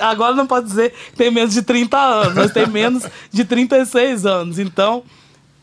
Agora 0.00 0.34
não 0.34 0.46
pode 0.46 0.66
dizer 0.66 0.92
que 1.10 1.16
tem 1.16 1.30
menos 1.30 1.54
de 1.54 1.62
30 1.62 1.96
anos, 1.96 2.34
mas 2.34 2.52
tem 2.52 2.66
menos 2.66 3.04
de 3.30 3.44
36 3.44 4.26
anos. 4.26 4.58
Então, 4.58 5.04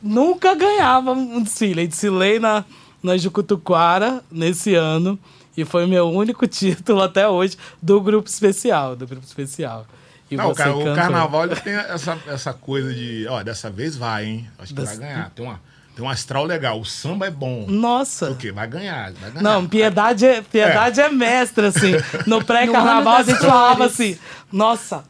nunca 0.02 0.56
ganhava 0.56 1.12
um 1.12 1.42
desfile. 1.42 1.82
Eu 1.84 1.88
desfilei 1.88 2.40
na, 2.40 2.64
na 3.04 3.18
Jucutuquara 3.18 4.24
nesse 4.32 4.76
ano 4.76 5.20
E 5.60 5.66
foi 5.66 5.86
meu 5.86 6.10
único 6.10 6.48
título 6.48 7.01
até 7.01 7.28
hoje 7.28 7.58
do 7.82 8.00
grupo 8.00 8.30
especial, 8.30 8.96
do 8.96 9.06
grupo 9.06 9.25
especial. 9.25 9.86
E 10.32 10.38
Não, 10.38 10.51
o, 10.51 10.56
carnaval 10.56 11.46
ele 11.46 11.56
tem 11.56 11.74
essa, 11.74 12.18
essa 12.28 12.54
coisa 12.54 12.94
de, 12.94 13.25
ó, 13.28 13.42
dessa 13.42 13.70
vez 13.70 13.98
vai, 13.98 14.25
hein? 14.25 14.48
Acho 14.60 14.74
que 14.74 14.80
vai 14.80 14.86
Dessa- 14.86 15.00
ganhar. 15.01 15.32
Tem, 15.32 15.44
uma, 15.44 15.60
tem 15.96 16.06
um 16.06 16.10
astral 16.10 16.46
legal. 16.46 16.80
O 16.80 16.86
samba 16.86 17.25
é 17.25 17.32
bom. 17.32 17.66
Nossa. 17.68 18.30
O 18.30 18.36
quê? 18.36 18.51
Vai 18.51 18.68
ganhar, 18.68 19.12
vai 19.13 19.32
ganhar. 19.32 19.42
Não, 19.42 19.68
piedade 19.68 20.25
é, 20.25 20.42
piedade 20.42 21.01
é. 21.01 21.10
mestre, 21.10 21.66
assim. 21.66 21.94
No 22.28 22.42
pré-carnaval 22.46 23.16
a 23.16 23.18
das 23.24 23.28
gente 23.28 23.39
falava 23.39 23.86
assim, 23.86 24.20
nossa, 24.51 25.04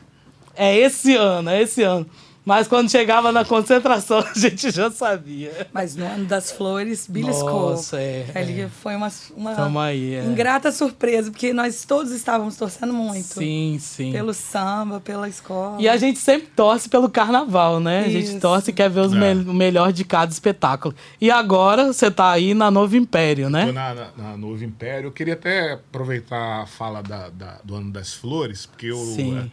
é 0.55 0.75
esse 0.77 1.15
ano, 1.15 1.49
é 1.49 1.61
esse 1.61 1.83
ano. 1.83 2.09
Mas 2.45 2.67
quando 2.67 2.89
chegava 2.89 3.31
na 3.31 3.45
concentração, 3.45 4.19
a 4.25 4.33
gente 4.39 4.71
já 4.71 4.89
sabia. 4.89 5.67
Mas 5.71 5.95
no 5.95 6.05
ano 6.05 6.25
das 6.25 6.51
flores, 6.51 7.05
beliscou. 7.07 7.71
Nossa, 7.71 8.01
é, 8.01 8.25
Ali 8.33 8.61
é. 8.61 8.67
foi 8.69 8.95
uma, 8.95 9.11
uma 9.37 9.83
aí, 9.83 10.15
é. 10.15 10.23
ingrata 10.23 10.71
surpresa, 10.71 11.29
porque 11.29 11.53
nós 11.53 11.83
todos 11.85 12.11
estávamos 12.11 12.55
torcendo 12.55 12.91
muito. 12.93 13.23
Sim, 13.25 13.77
sim. 13.79 14.11
Pelo 14.11 14.33
samba, 14.33 14.99
pela 14.99 15.29
escola. 15.29 15.79
E 15.79 15.87
a 15.87 15.95
gente 15.97 16.17
sempre 16.17 16.47
torce 16.55 16.89
pelo 16.89 17.09
carnaval, 17.09 17.79
né? 17.79 18.05
A 18.05 18.09
gente 18.09 18.29
Isso. 18.29 18.39
torce 18.39 18.71
e 18.71 18.73
quer 18.73 18.89
ver 18.89 19.01
os 19.01 19.13
É. 19.13 19.33
me- 19.35 19.49
o 19.49 19.53
melhor 19.53 19.91
de 19.93 20.03
cada 20.03 20.31
espetáculo. 20.31 20.95
E 21.21 21.29
agora 21.29 21.93
você 21.93 22.09
tá 22.09 22.31
aí 22.31 22.53
na 22.55 22.71
Novo 22.71 22.95
Império, 22.95 23.45
Tô 23.45 23.51
né? 23.51 23.71
na, 23.71 23.93
na- 23.93 24.11
na 24.17 24.37
Novo 24.37 24.63
Império. 24.63 25.07
Eu 25.07 25.11
queria 25.11 25.33
até 25.35 25.73
aproveitar 25.73 26.63
a 26.63 26.65
fala 26.65 27.03
da, 27.03 27.29
da- 27.29 27.59
do 27.63 27.75
Ano 27.75 27.91
das 27.91 28.13
Flores, 28.13 28.65
porque 28.65 28.87
eu. 28.87 28.97
Sim. 28.97 29.37
é, 29.37 29.45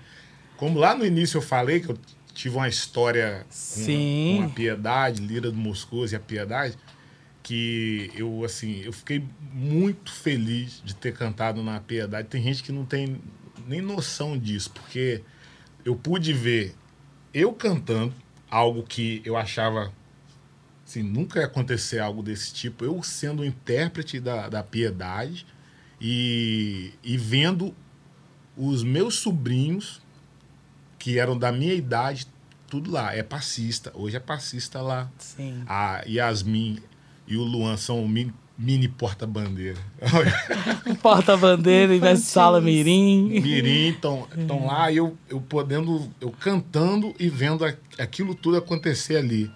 Como 0.57 0.79
lá 0.79 0.95
no 0.95 1.05
início 1.05 1.37
eu 1.37 1.43
falei 1.43 1.81
que 1.81 1.91
eu 1.91 1.99
tive 2.37 2.57
uma 2.57 2.69
história 2.69 3.47
com, 3.49 4.39
com 4.39 4.45
a 4.45 4.49
Piedade, 4.51 5.23
Lira 5.23 5.51
do 5.51 5.57
Moscoso 5.57 6.15
e 6.15 6.17
a 6.17 6.21
Piedade, 6.21 6.77
que 7.43 8.11
eu, 8.15 8.45
assim, 8.45 8.83
eu 8.83 8.93
fiquei 8.93 9.25
muito 9.53 10.13
feliz 10.13 10.83
de 10.85 10.95
ter 10.95 11.15
cantado 11.15 11.63
na 11.63 11.81
Piedade. 11.81 12.29
Tem 12.29 12.43
gente 12.43 12.63
que 12.63 12.71
não 12.71 12.85
tem 12.85 13.21
nem 13.67 13.81
noção 13.81 14.39
disso, 14.39 14.71
porque 14.71 15.23
eu 15.85 15.97
pude 15.97 16.33
ver 16.33 16.75
eu 17.33 17.53
cantando 17.53 18.15
algo 18.51 18.83
que 18.83 19.23
eu 19.25 19.37
achava 19.37 19.93
assim, 20.87 21.03
nunca 21.03 21.41
ia 21.41 21.47
acontecer 21.47 21.99
algo 21.99 22.23
desse 22.23 22.53
tipo. 22.53 22.85
Eu 22.85 23.03
sendo 23.03 23.43
o 23.43 23.45
intérprete 23.45 24.21
da, 24.21 24.49
da 24.49 24.63
piedade 24.63 25.47
e, 26.01 26.93
e 27.03 27.17
vendo 27.17 27.75
os 28.57 28.83
meus 28.83 29.17
sobrinhos, 29.17 30.01
que 31.07 31.21
eram 31.21 31.39
da 31.39 31.53
minha 31.53 31.73
idade, 31.73 32.27
tudo 32.69 32.91
lá. 32.91 33.15
É 33.15 33.23
passista. 33.23 33.93
Hoje 33.95 34.17
é 34.17 34.19
passista 34.21 34.81
lá. 34.83 35.09
Sim. 35.19 35.63
A 35.69 36.03
Yasmin 36.05 36.81
e 37.29 37.37
o 37.37 37.45
Luan 37.45 37.77
são 37.77 38.03
o 38.03 38.09
mini, 38.09 38.35
mini 38.59 38.89
porta-bandeira. 38.89 39.79
Porta-bandeira 41.01 41.95
e 41.95 42.01
vai 42.01 42.17
sala 42.17 42.61
mirim. 42.61 43.41
Mirim 43.41 43.91
estão 43.95 44.27
lá 44.67 44.91
e 44.91 44.97
eu, 44.97 45.17
eu 45.29 45.41
podendo, 45.41 46.11
eu 46.21 46.33
cantando 46.33 47.15
e 47.21 47.29
vendo 47.29 47.65
a- 47.65 47.73
aquilo 48.01 48.35
tudo 48.35 48.57
acontecer 48.57 49.17
ali. 49.19 49.49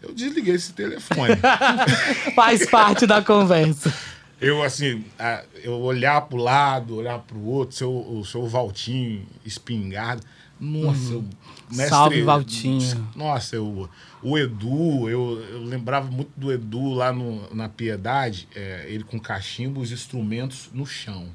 Eu 0.00 0.14
desliguei 0.14 0.54
esse 0.54 0.72
telefone. 0.72 1.34
Faz 2.36 2.64
parte 2.70 3.08
da 3.08 3.20
conversa. 3.20 3.92
Eu, 4.40 4.62
assim, 4.62 5.04
a- 5.18 5.42
eu 5.64 5.80
olhar 5.80 6.20
pro 6.22 6.36
lado, 6.36 6.94
olhar 6.94 7.18
pro 7.18 7.40
outro, 7.40 7.76
seu, 7.76 7.90
o 7.92 8.24
seu 8.24 8.46
Valtinho 8.46 9.26
espingarda. 9.44 10.22
Nossa, 10.64 11.16
o 11.16 11.22
mestre. 11.22 11.82
Uhum. 11.82 11.88
Salve, 11.88 12.22
Valtinho. 12.22 13.08
Nossa, 13.16 13.56
eu, 13.56 13.90
o 14.22 14.38
Edu, 14.38 15.08
eu, 15.08 15.40
eu 15.40 15.64
lembrava 15.64 16.08
muito 16.08 16.30
do 16.36 16.52
Edu 16.52 16.90
lá 16.94 17.12
no, 17.12 17.52
na 17.52 17.68
Piedade, 17.68 18.48
é, 18.54 18.86
ele 18.88 19.02
com 19.02 19.18
cachimbo, 19.18 19.80
os 19.80 19.90
instrumentos 19.90 20.70
no 20.72 20.86
chão. 20.86 21.28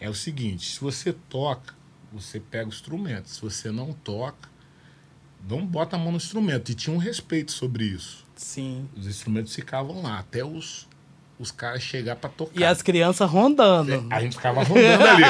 É 0.00 0.08
o 0.08 0.14
seguinte: 0.14 0.72
se 0.72 0.80
você 0.80 1.12
toca, 1.12 1.74
você 2.10 2.40
pega 2.40 2.64
o 2.64 2.68
instrumento. 2.68 3.28
Se 3.28 3.42
você 3.42 3.70
não 3.70 3.92
toca, 3.92 4.48
não 5.46 5.66
bota 5.66 5.96
a 5.96 5.98
mão 5.98 6.10
no 6.10 6.16
instrumento. 6.16 6.72
E 6.72 6.74
tinha 6.74 6.94
um 6.94 6.98
respeito 6.98 7.52
sobre 7.52 7.84
isso. 7.84 8.24
Sim. 8.34 8.88
Os 8.96 9.06
instrumentos 9.06 9.54
ficavam 9.54 10.00
lá, 10.00 10.20
até 10.20 10.42
os, 10.42 10.88
os 11.38 11.50
caras 11.50 11.82
chegar 11.82 12.16
para 12.16 12.30
tocar. 12.30 12.58
E 12.58 12.64
as 12.64 12.82
crianças 12.82 13.28
rondando. 13.28 14.06
A 14.10 14.20
gente 14.20 14.36
ficava 14.36 14.62
rondando 14.62 15.04
ali. 15.04 15.24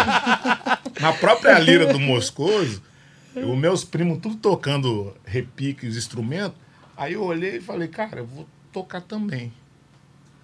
Na 1.00 1.12
própria 1.12 1.58
lira 1.58 1.92
do 1.92 1.98
Moscoso, 1.98 2.82
os 3.34 3.58
meus 3.58 3.84
primos 3.84 4.18
tudo 4.18 4.36
tocando 4.36 5.14
repique, 5.24 5.86
os 5.86 5.96
instrumentos. 5.96 6.58
Aí 6.96 7.14
eu 7.14 7.22
olhei 7.22 7.56
e 7.56 7.60
falei, 7.60 7.88
cara, 7.88 8.20
eu 8.20 8.26
vou 8.26 8.46
tocar 8.72 9.00
também. 9.00 9.52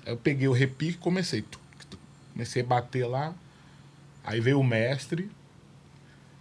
Aí 0.04 0.12
eu 0.12 0.16
peguei 0.16 0.48
o 0.48 0.52
repique 0.52 0.94
e 0.94 0.98
comecei. 0.98 1.44
Comecei 2.32 2.62
a 2.62 2.66
bater 2.66 3.06
lá. 3.06 3.34
Aí 4.24 4.40
veio 4.40 4.58
o 4.58 4.64
mestre. 4.64 5.30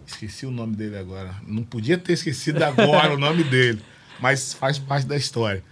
Esqueci 0.06 0.44
o 0.44 0.50
nome 0.50 0.74
dele 0.74 0.96
agora. 0.96 1.34
Não 1.46 1.62
podia 1.62 1.96
ter 1.96 2.14
esquecido 2.14 2.62
agora 2.62 3.14
o 3.14 3.18
nome 3.18 3.44
dele. 3.44 3.80
Mas 4.18 4.52
faz 4.52 4.78
parte 4.78 5.06
da 5.06 5.16
história. 5.16 5.62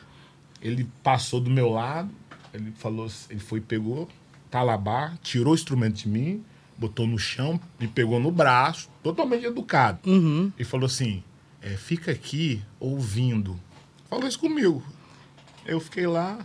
Ele 0.62 0.88
passou 1.02 1.40
do 1.40 1.50
meu 1.50 1.70
lado, 1.70 2.10
ele 2.52 2.72
falou, 2.76 3.08
ele 3.28 3.40
foi, 3.40 3.60
pegou, 3.60 4.08
talabar, 4.50 5.16
tirou 5.22 5.52
o 5.52 5.56
instrumento 5.56 5.94
de 5.94 6.08
mim, 6.08 6.44
botou 6.76 7.06
no 7.06 7.18
chão, 7.18 7.60
me 7.78 7.88
pegou 7.88 8.20
no 8.20 8.30
braço, 8.30 8.88
totalmente 9.02 9.44
educado. 9.46 9.98
Uhum. 10.08 10.52
E 10.58 10.64
falou 10.64 10.86
assim: 10.86 11.22
é, 11.60 11.70
fica 11.70 12.12
aqui 12.12 12.62
ouvindo. 12.78 13.58
Falou 14.08 14.26
isso 14.26 14.38
comigo. 14.38 14.82
Eu 15.66 15.80
fiquei 15.80 16.06
lá, 16.06 16.38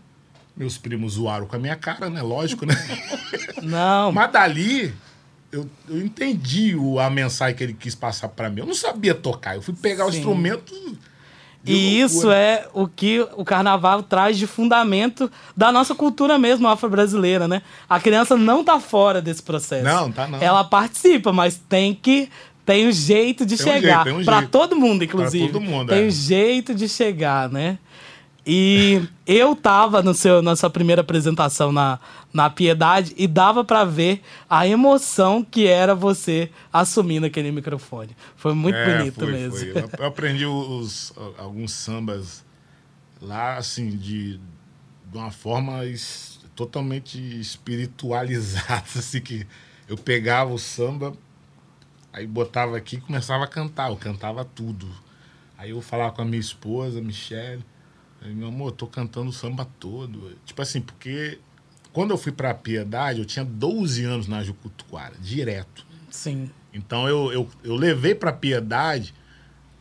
meus 0.56 0.78
primos 0.78 1.14
zoaram 1.14 1.48
com 1.48 1.56
a 1.56 1.60
minha 1.60 1.76
cara, 1.76 2.10
né? 2.10 2.22
Lógico, 2.22 2.66
né? 2.66 2.76
Não, 3.64 4.12
Mas 4.12 4.32
dali, 4.32 4.94
eu, 5.52 5.70
eu 5.88 6.04
entendi 6.04 6.76
o, 6.76 7.00
a 7.00 7.10
mensagem 7.10 7.56
que 7.56 7.64
ele 7.64 7.74
quis 7.74 7.96
passar 7.96 8.28
pra 8.28 8.50
mim. 8.50 8.60
Eu 8.60 8.66
não 8.66 8.74
sabia 8.74 9.14
tocar, 9.14 9.56
eu 9.56 9.62
fui 9.62 9.74
pegar 9.74 10.06
o 10.06 10.12
Sim. 10.12 10.18
instrumento. 10.18 10.74
E 11.66 12.02
isso 12.02 12.30
é 12.30 12.68
o 12.74 12.88
que 12.88 13.26
o 13.38 13.46
carnaval 13.46 14.04
traz 14.04 14.38
de 14.38 14.46
fundamento 14.46 15.32
da 15.56 15.72
nossa 15.72 15.96
cultura 15.96 16.38
mesmo 16.38 16.68
afro-brasileira, 16.68 17.48
né? 17.48 17.62
A 17.90 18.00
criança 18.00 18.36
não 18.36 18.64
tá 18.64 18.80
fora 18.80 19.22
desse 19.22 19.42
processo. 19.42 19.86
Não, 19.86 20.12
tá 20.12 20.28
não. 20.28 20.42
Ela 20.42 20.64
participa, 20.64 21.32
mas 21.32 21.62
tem 21.70 21.94
que 21.94 22.30
tem 22.66 22.88
um 22.88 22.92
jeito 22.92 23.46
de 23.46 23.58
Tem 23.58 23.66
um 23.66 23.74
chegar 23.74 24.04
tem 24.06 24.14
um 24.14 24.24
para 24.24 24.44
todo 24.44 24.76
mundo, 24.76 25.04
inclusive. 25.04 25.48
todo 25.48 25.60
mundo, 25.60 25.90
tem 25.90 26.04
é. 26.04 26.08
um 26.08 26.10
jeito 26.10 26.74
de 26.74 26.88
chegar, 26.88 27.50
né? 27.50 27.78
E 28.46 29.02
eu 29.26 29.56
tava 29.56 30.02
no 30.04 30.14
seu, 30.14 30.42
na 30.42 30.56
sua 30.56 30.70
primeira 30.70 31.02
apresentação 31.02 31.72
na, 31.72 31.98
na 32.34 32.50
Piedade 32.50 33.14
e 33.18 33.26
dava 33.26 33.64
pra 33.64 33.86
ver 33.86 34.22
a 34.50 34.68
emoção 34.68 35.44
que 35.44 35.66
era 35.66 35.96
você 35.96 36.52
assumindo 36.72 37.26
aquele 37.26 37.52
microfone. 37.52 38.16
Foi 38.36 38.54
muito 38.54 38.76
É, 38.76 38.98
bonito 38.98 39.20
foi, 39.20 39.32
mesmo. 39.32 39.58
foi. 39.58 39.70
Eu, 39.72 39.90
eu 39.98 40.06
aprendi 40.06 40.46
os, 40.46 41.14
alguns 41.38 41.72
sambas 41.72 42.44
lá, 43.22 43.56
assim, 43.58 43.90
de, 43.92 44.38
de 44.38 45.18
uma 45.18 45.32
forma 45.32 45.86
es- 45.86 46.40
totalmente 46.56 47.18
espiritualizada, 47.40 48.84
assim, 49.00 49.22
que 49.22 49.48
eu 49.88 49.98
pegava 49.98 50.52
o 50.54 50.60
samba, 50.60 51.14
aí 52.12 52.28
botava 52.28 52.78
aqui 52.78 52.98
e 52.98 53.02
começava 53.02 53.44
a 53.44 53.48
cantar, 53.48 53.90
eu 53.90 53.98
cantava 53.98 54.44
tudo. 54.46 54.88
Aí 55.58 55.72
eu 55.72 55.82
falava 55.82 56.12
com 56.14 56.22
a 56.22 56.26
minha 56.26 56.40
esposa, 56.40 57.02
Michelle, 57.02 57.64
aí, 58.24 58.34
meu 58.34 58.48
amor, 58.50 58.68
eu 58.70 58.72
tô 58.72 58.88
cantando 58.88 59.30
o 59.30 59.34
samba 59.34 59.68
todo. 59.80 60.36
Tipo 60.46 60.62
assim, 60.62 60.82
porque 60.82 61.40
quando 61.92 62.12
eu 62.12 62.18
fui 62.18 62.32
pra 62.32 62.54
Piedade, 62.54 63.20
eu 63.20 63.26
tinha 63.26 63.46
12 63.46 64.04
anos 64.04 64.28
na 64.28 64.44
Jucutuquara, 64.44 65.14
direto. 65.22 65.86
Sim. 66.10 66.50
Então 66.74 67.08
eu, 67.08 67.32
eu, 67.32 67.50
eu 67.64 67.76
levei 67.76 68.16
para 68.16 68.32
Piedade 68.34 69.14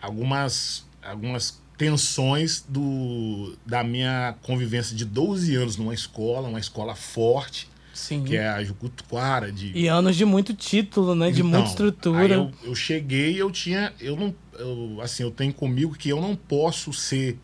algumas, 0.01 0.87
algumas 1.03 1.61
tensões 1.79 2.65
do, 2.69 3.57
da 3.65 3.83
minha 3.83 4.35
convivência 4.43 4.95
de 4.97 5.05
12 5.05 5.55
anos 5.57 5.77
numa 5.77 5.95
escola, 5.95 6.49
uma 6.49 6.61
escola 6.61 6.95
forte, 6.95 7.69
Sim. 7.95 8.25
que 8.25 8.37
é 8.37 8.49
a 8.49 8.63
Jucutuquara. 8.63 9.51
De, 9.51 9.73
E 9.77 9.89
anos 9.89 10.17
de 10.17 10.25
muito 10.25 10.55
título, 10.55 11.15
né? 11.15 11.31
de 11.31 11.41
Então, 11.41 11.51
muita 11.51 11.69
estrutura. 11.69 12.35
eu, 12.35 12.53
eu 12.63 12.75
cheguei 12.75 13.33
e 13.35 13.39
eu 13.39 13.51
tinha. 13.51 13.93
Eu 14.01 14.17
não. 14.17 14.35
eu, 14.59 15.01
assim, 15.01 15.23
eu 15.23 15.31
tenho 15.31 15.53
comigo 15.53 15.95
que 15.95 16.09
eu 16.09 16.21
não 16.21 16.37
posso 16.37 16.93
ser 16.93 17.39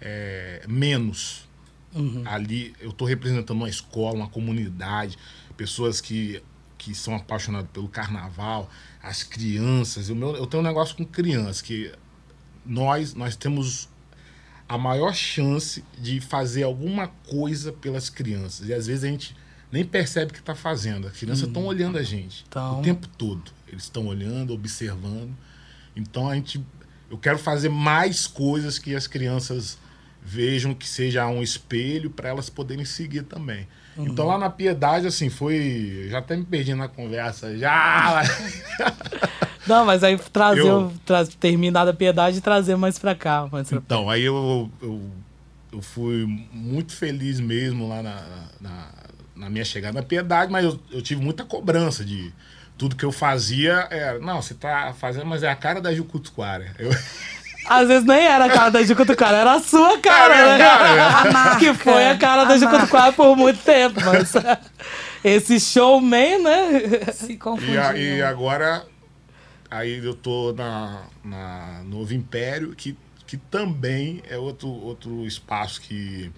é, 0.00 0.64
menos. 0.68 1.48
Uhum. 1.94 2.22
Ali 2.24 2.74
eu 2.80 2.90
estou 2.90 3.06
representando 3.06 3.56
uma 3.58 3.68
escola, 3.68 4.14
uma 4.14 4.28
comunidade, 4.28 5.18
pessoas 5.56 6.00
que, 6.00 6.42
que 6.78 6.94
são 6.94 7.14
apaixonadas 7.14 7.70
pelo 7.72 7.88
carnaval, 7.88 8.70
as 9.02 9.22
crianças. 9.22 10.08
O 10.08 10.14
meu, 10.14 10.36
eu 10.36 10.46
tenho 10.46 10.62
um 10.62 10.66
negócio 10.66 10.96
com 10.96 11.04
crianças, 11.04 11.60
que 11.60 11.92
nós, 12.64 13.14
nós 13.14 13.36
temos 13.36 13.88
a 14.68 14.78
maior 14.78 15.12
chance 15.12 15.84
de 15.98 16.20
fazer 16.20 16.62
alguma 16.62 17.08
coisa 17.08 17.72
pelas 17.72 18.08
crianças. 18.08 18.68
E 18.68 18.72
às 18.72 18.86
vezes 18.86 19.02
a 19.02 19.08
gente 19.08 19.36
nem 19.72 19.84
percebe 19.84 20.32
que 20.32 20.38
está 20.38 20.54
fazendo. 20.54 21.08
As 21.08 21.16
crianças 21.16 21.48
estão 21.48 21.64
olhando 21.64 21.98
a 21.98 22.02
gente 22.02 22.44
Então. 22.48 22.78
o 22.78 22.82
tempo 22.82 23.08
todo. 23.08 23.50
Eles 23.66 23.84
estão 23.84 24.06
olhando, 24.06 24.52
observando. 24.52 25.36
Então 25.94 26.28
a 26.28 26.34
gente, 26.36 26.64
eu 27.10 27.18
quero 27.18 27.38
fazer 27.38 27.68
mais 27.68 28.28
coisas 28.28 28.78
que 28.78 28.94
as 28.94 29.08
crianças 29.08 29.76
vejam 30.22 30.74
que 30.74 30.88
seja 30.88 31.26
um 31.26 31.42
espelho 31.42 32.10
para 32.10 32.28
elas 32.28 32.48
poderem 32.50 32.84
seguir 32.84 33.22
também. 33.22 33.66
Então 33.98 34.26
lá 34.26 34.38
na 34.38 34.48
Piedade, 34.48 35.06
assim, 35.06 35.28
foi. 35.28 36.06
Já 36.10 36.18
até 36.18 36.36
me 36.36 36.44
perdi 36.44 36.74
na 36.74 36.88
conversa. 36.88 37.56
Já! 37.58 38.22
Não, 39.66 39.84
mas 39.84 40.02
aí 40.02 40.16
trazer, 40.32 40.60
Eu- 40.66 40.92
tra 41.04 41.24
terminar 41.26 41.84
da 41.84 41.92
piedade 41.92 42.38
e 42.38 42.40
trazer 42.40 42.76
mais 42.76 42.98
pra 42.98 43.14
cá. 43.14 43.46
Mais 43.52 43.68
pra... 43.68 43.78
Então, 43.78 44.08
aí 44.08 44.22
eu, 44.22 44.70
eu, 44.80 45.02
eu 45.72 45.82
fui 45.82 46.26
muito 46.52 46.92
feliz 46.96 47.38
mesmo 47.38 47.88
lá 47.88 48.02
na, 48.02 48.22
na, 48.60 48.88
na 49.36 49.50
minha 49.50 49.64
chegada 49.64 50.00
na 50.00 50.02
Piedade, 50.06 50.50
mas 50.50 50.64
eu, 50.64 50.80
eu 50.90 51.02
tive 51.02 51.22
muita 51.22 51.44
cobrança 51.44 52.04
de 52.04 52.32
tudo 52.78 52.96
que 52.96 53.04
eu 53.04 53.12
fazia. 53.12 53.86
Era, 53.90 54.18
não, 54.18 54.40
você 54.40 54.54
tá 54.54 54.94
fazendo, 54.98 55.26
mas 55.26 55.42
é 55.42 55.50
a 55.50 55.54
cara 55.56 55.80
da 55.80 55.94
Jucutuquara. 55.94 56.74
Eu, 56.78 56.90
Às 57.66 57.88
vezes 57.88 58.04
nem 58.04 58.24
era 58.26 58.46
a 58.46 58.50
cara 58.50 58.70
da 58.70 58.82
Jucutucara, 58.82 59.36
era 59.36 59.52
a 59.54 59.60
sua 59.60 59.98
cara, 59.98 60.58
né? 60.58 60.64
cara, 60.64 61.32
marca, 61.32 61.56
que 61.58 61.72
foi 61.74 62.08
a 62.08 62.16
cara 62.18 62.44
da 62.44 62.54
a 62.54 62.58
Jucutucara 62.58 63.12
por 63.12 63.36
muito 63.36 63.60
tempo. 63.62 64.00
Mas 64.04 64.32
esse 65.22 65.60
showman, 65.60 66.38
né? 66.42 67.12
Se 67.12 67.32
e, 67.32 67.36
confundiu. 67.36 67.80
a- 67.82 67.96
e 67.96 68.22
agora, 68.22 68.84
aí 69.70 70.04
eu 70.04 70.14
tô 70.14 70.52
na, 70.52 71.02
na 71.24 71.82
Novo 71.84 72.12
Império, 72.14 72.74
que, 72.76 72.96
que 73.26 73.36
também 73.36 74.22
é 74.28 74.36
outro, 74.36 74.68
outro 74.68 75.24
espaço 75.26 75.80
que. 75.80 76.32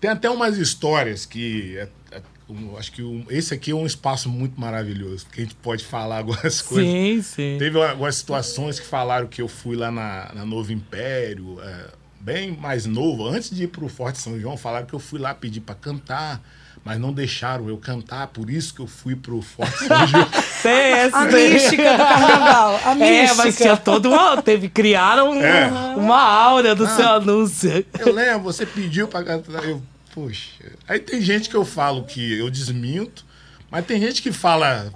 Tem 0.00 0.10
até 0.10 0.30
umas 0.30 0.56
histórias 0.58 1.26
que. 1.26 1.76
é- 1.78 1.88
é 2.18 2.22
um- 2.48 2.76
acho 2.76 2.92
que 2.92 3.02
um- 3.02 3.24
esse 3.28 3.52
aqui 3.52 3.70
é 3.70 3.74
um 3.74 3.86
espaço 3.86 4.28
muito 4.28 4.60
maravilhoso, 4.60 5.24
porque 5.26 5.40
a 5.40 5.44
gente 5.44 5.56
pode 5.56 5.84
falar 5.84 6.18
algumas 6.18 6.62
coisas. 6.62 6.86
Sim, 6.90 7.22
sim. 7.22 7.56
Teve 7.58 7.82
algumas 7.82 8.14
situações 8.16 8.78
que 8.80 8.86
falaram 8.86 9.26
que 9.26 9.42
eu 9.42 9.48
fui 9.48 9.76
lá 9.76 9.90
na, 9.90 10.30
na 10.34 10.44
Novo 10.46 10.72
Império, 10.72 11.58
é, 11.62 11.86
bem 12.20 12.52
mais 12.56 12.86
novo, 12.86 13.26
antes 13.26 13.50
de 13.50 13.64
ir 13.64 13.68
pro 13.68 13.88
Forte 13.88 14.18
São 14.18 14.38
João, 14.40 14.56
falaram 14.56 14.86
que 14.86 14.94
eu 14.94 14.98
fui 15.00 15.18
lá 15.18 15.34
pedir 15.34 15.60
para 15.60 15.74
cantar, 15.74 16.40
mas 16.84 17.00
não 17.00 17.12
deixaram 17.12 17.68
eu 17.68 17.76
cantar, 17.78 18.28
por 18.28 18.48
isso 18.48 18.72
que 18.72 18.80
eu 18.80 18.86
fui 18.86 19.16
pro 19.16 19.42
Forte 19.42 19.78
São 19.86 20.06
João. 20.06 20.28
Tem 20.62 20.92
esse 21.06 21.14
A 21.16 21.24
mística 21.24 21.92
do 21.92 21.98
carnaval. 21.98 22.80
A 22.84 22.90
É, 22.92 23.22
mística. 23.22 23.34
mas 23.44 23.56
tinha 23.56 23.76
todo 23.76 24.08
uma. 24.08 24.40
Teve, 24.42 24.68
criaram 24.68 25.30
um- 25.30 25.40
É. 25.44 25.68
uma 25.96 26.20
aura 26.20 26.74
do 26.74 26.86
seu 26.88 27.08
anúncio. 27.08 27.84
Eu 27.98 28.12
lembro, 28.12 28.40
você 28.44 28.64
pediu 28.66 29.06
para 29.08 29.24
cantar, 29.24 29.64
eu, 29.64 29.80
poxa. 30.16 30.72
Aí 30.88 30.98
tem 30.98 31.20
gente 31.20 31.50
que 31.50 31.54
eu 31.54 31.64
falo 31.64 32.04
que 32.04 32.38
eu 32.38 32.48
desminto, 32.48 33.22
mas 33.70 33.84
tem 33.84 34.00
gente 34.00 34.22
que 34.22 34.32
fala, 34.32 34.90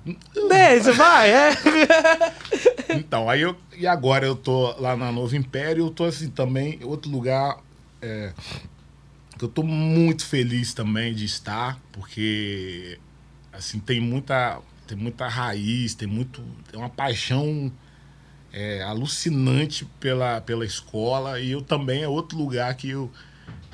Deixa, 0.49 0.93
vai, 0.95 1.31
é. 1.31 1.51
Então, 2.97 3.29
aí 3.29 3.43
eu. 3.43 3.55
E 3.77 3.87
agora 3.87 4.25
eu 4.25 4.35
tô 4.35 4.75
lá 4.81 4.97
na 4.97 5.13
Novo 5.13 5.37
Império, 5.37 5.85
eu 5.85 5.91
tô 5.91 6.05
assim 6.05 6.31
também, 6.31 6.81
outro 6.83 7.11
lugar. 7.11 7.59
é, 8.01 8.33
que 9.39 9.45
eu 9.45 9.49
tô 9.49 9.63
muito 9.63 10.27
feliz 10.27 10.73
também 10.73 11.15
de 11.15 11.25
estar, 11.27 11.79
porque 11.93 12.99
assim, 13.53 13.79
tem 13.79 14.01
muita. 14.01 14.59
Tem 14.87 14.97
muita 14.97 15.29
raiz, 15.29 15.95
tem 15.95 16.09
muito. 16.09 16.43
Tem 16.71 16.81
uma 16.81 16.89
paixão 16.89 17.71
é, 18.53 18.83
alucinante 18.83 19.85
pela, 20.01 20.41
pela 20.41 20.65
escola. 20.65 21.39
E 21.41 21.53
eu 21.53 21.63
também 21.63 22.03
é 22.03 22.09
outro 22.09 22.37
lugar 22.39 22.75
que 22.75 22.91
eu, 22.91 23.11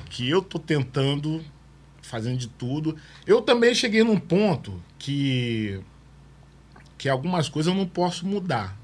que 0.09 0.29
eu 0.29 0.41
tô 0.43 0.59
tentando, 0.59 1.45
fazendo 2.03 2.39
de 2.39 2.49
tudo. 2.49 2.97
Eu 3.27 3.43
também 3.43 3.75
cheguei 3.75 4.03
num 4.03 4.19
ponto 4.19 4.83
que 4.99 5.81
que 6.99 7.09
algumas 7.09 7.49
coisas 7.49 7.71
eu 7.71 7.79
não 7.79 7.87
posso 7.87 8.27
mudar. 8.27 8.77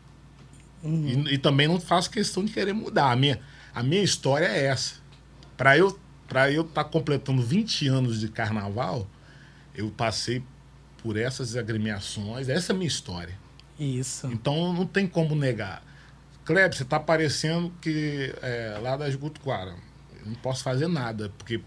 E, 0.84 1.34
e 1.34 1.38
também 1.38 1.66
não 1.66 1.80
faço 1.80 2.10
questão 2.10 2.44
de 2.44 2.52
querer 2.52 2.72
mudar. 2.74 3.10
A 3.10 3.16
minha, 3.16 3.40
a 3.74 3.82
minha 3.82 4.02
história 4.02 4.46
é 4.46 4.66
essa. 4.66 4.96
Para 5.56 5.78
eu 5.78 5.98
para 6.28 6.50
eu 6.50 6.62
estar 6.62 6.84
completando 6.84 7.42
20 7.42 7.88
anos 7.88 8.18
de 8.18 8.26
carnaval, 8.26 9.06
eu 9.74 9.90
passei 9.90 10.42
por 11.02 11.18
essas 11.18 11.56
agremiações, 11.56 12.48
essa 12.48 12.72
é 12.72 12.74
a 12.74 12.76
minha 12.76 12.88
história. 12.88 13.38
Isso. 13.78 14.28
Então 14.28 14.72
não 14.72 14.86
tem 14.86 15.06
como 15.06 15.34
negar. 15.34 15.84
Kleber, 16.44 16.74
você 16.74 16.86
tá 16.86 16.98
parecendo 16.98 17.70
que 17.82 18.34
é, 18.40 18.78
lá 18.80 18.96
da 18.96 19.10
Jucutuquara. 19.10 19.74
Eu 20.24 20.30
não 20.30 20.36
posso 20.36 20.62
fazer 20.62 20.88
nada, 20.88 21.32
porque 21.36 21.60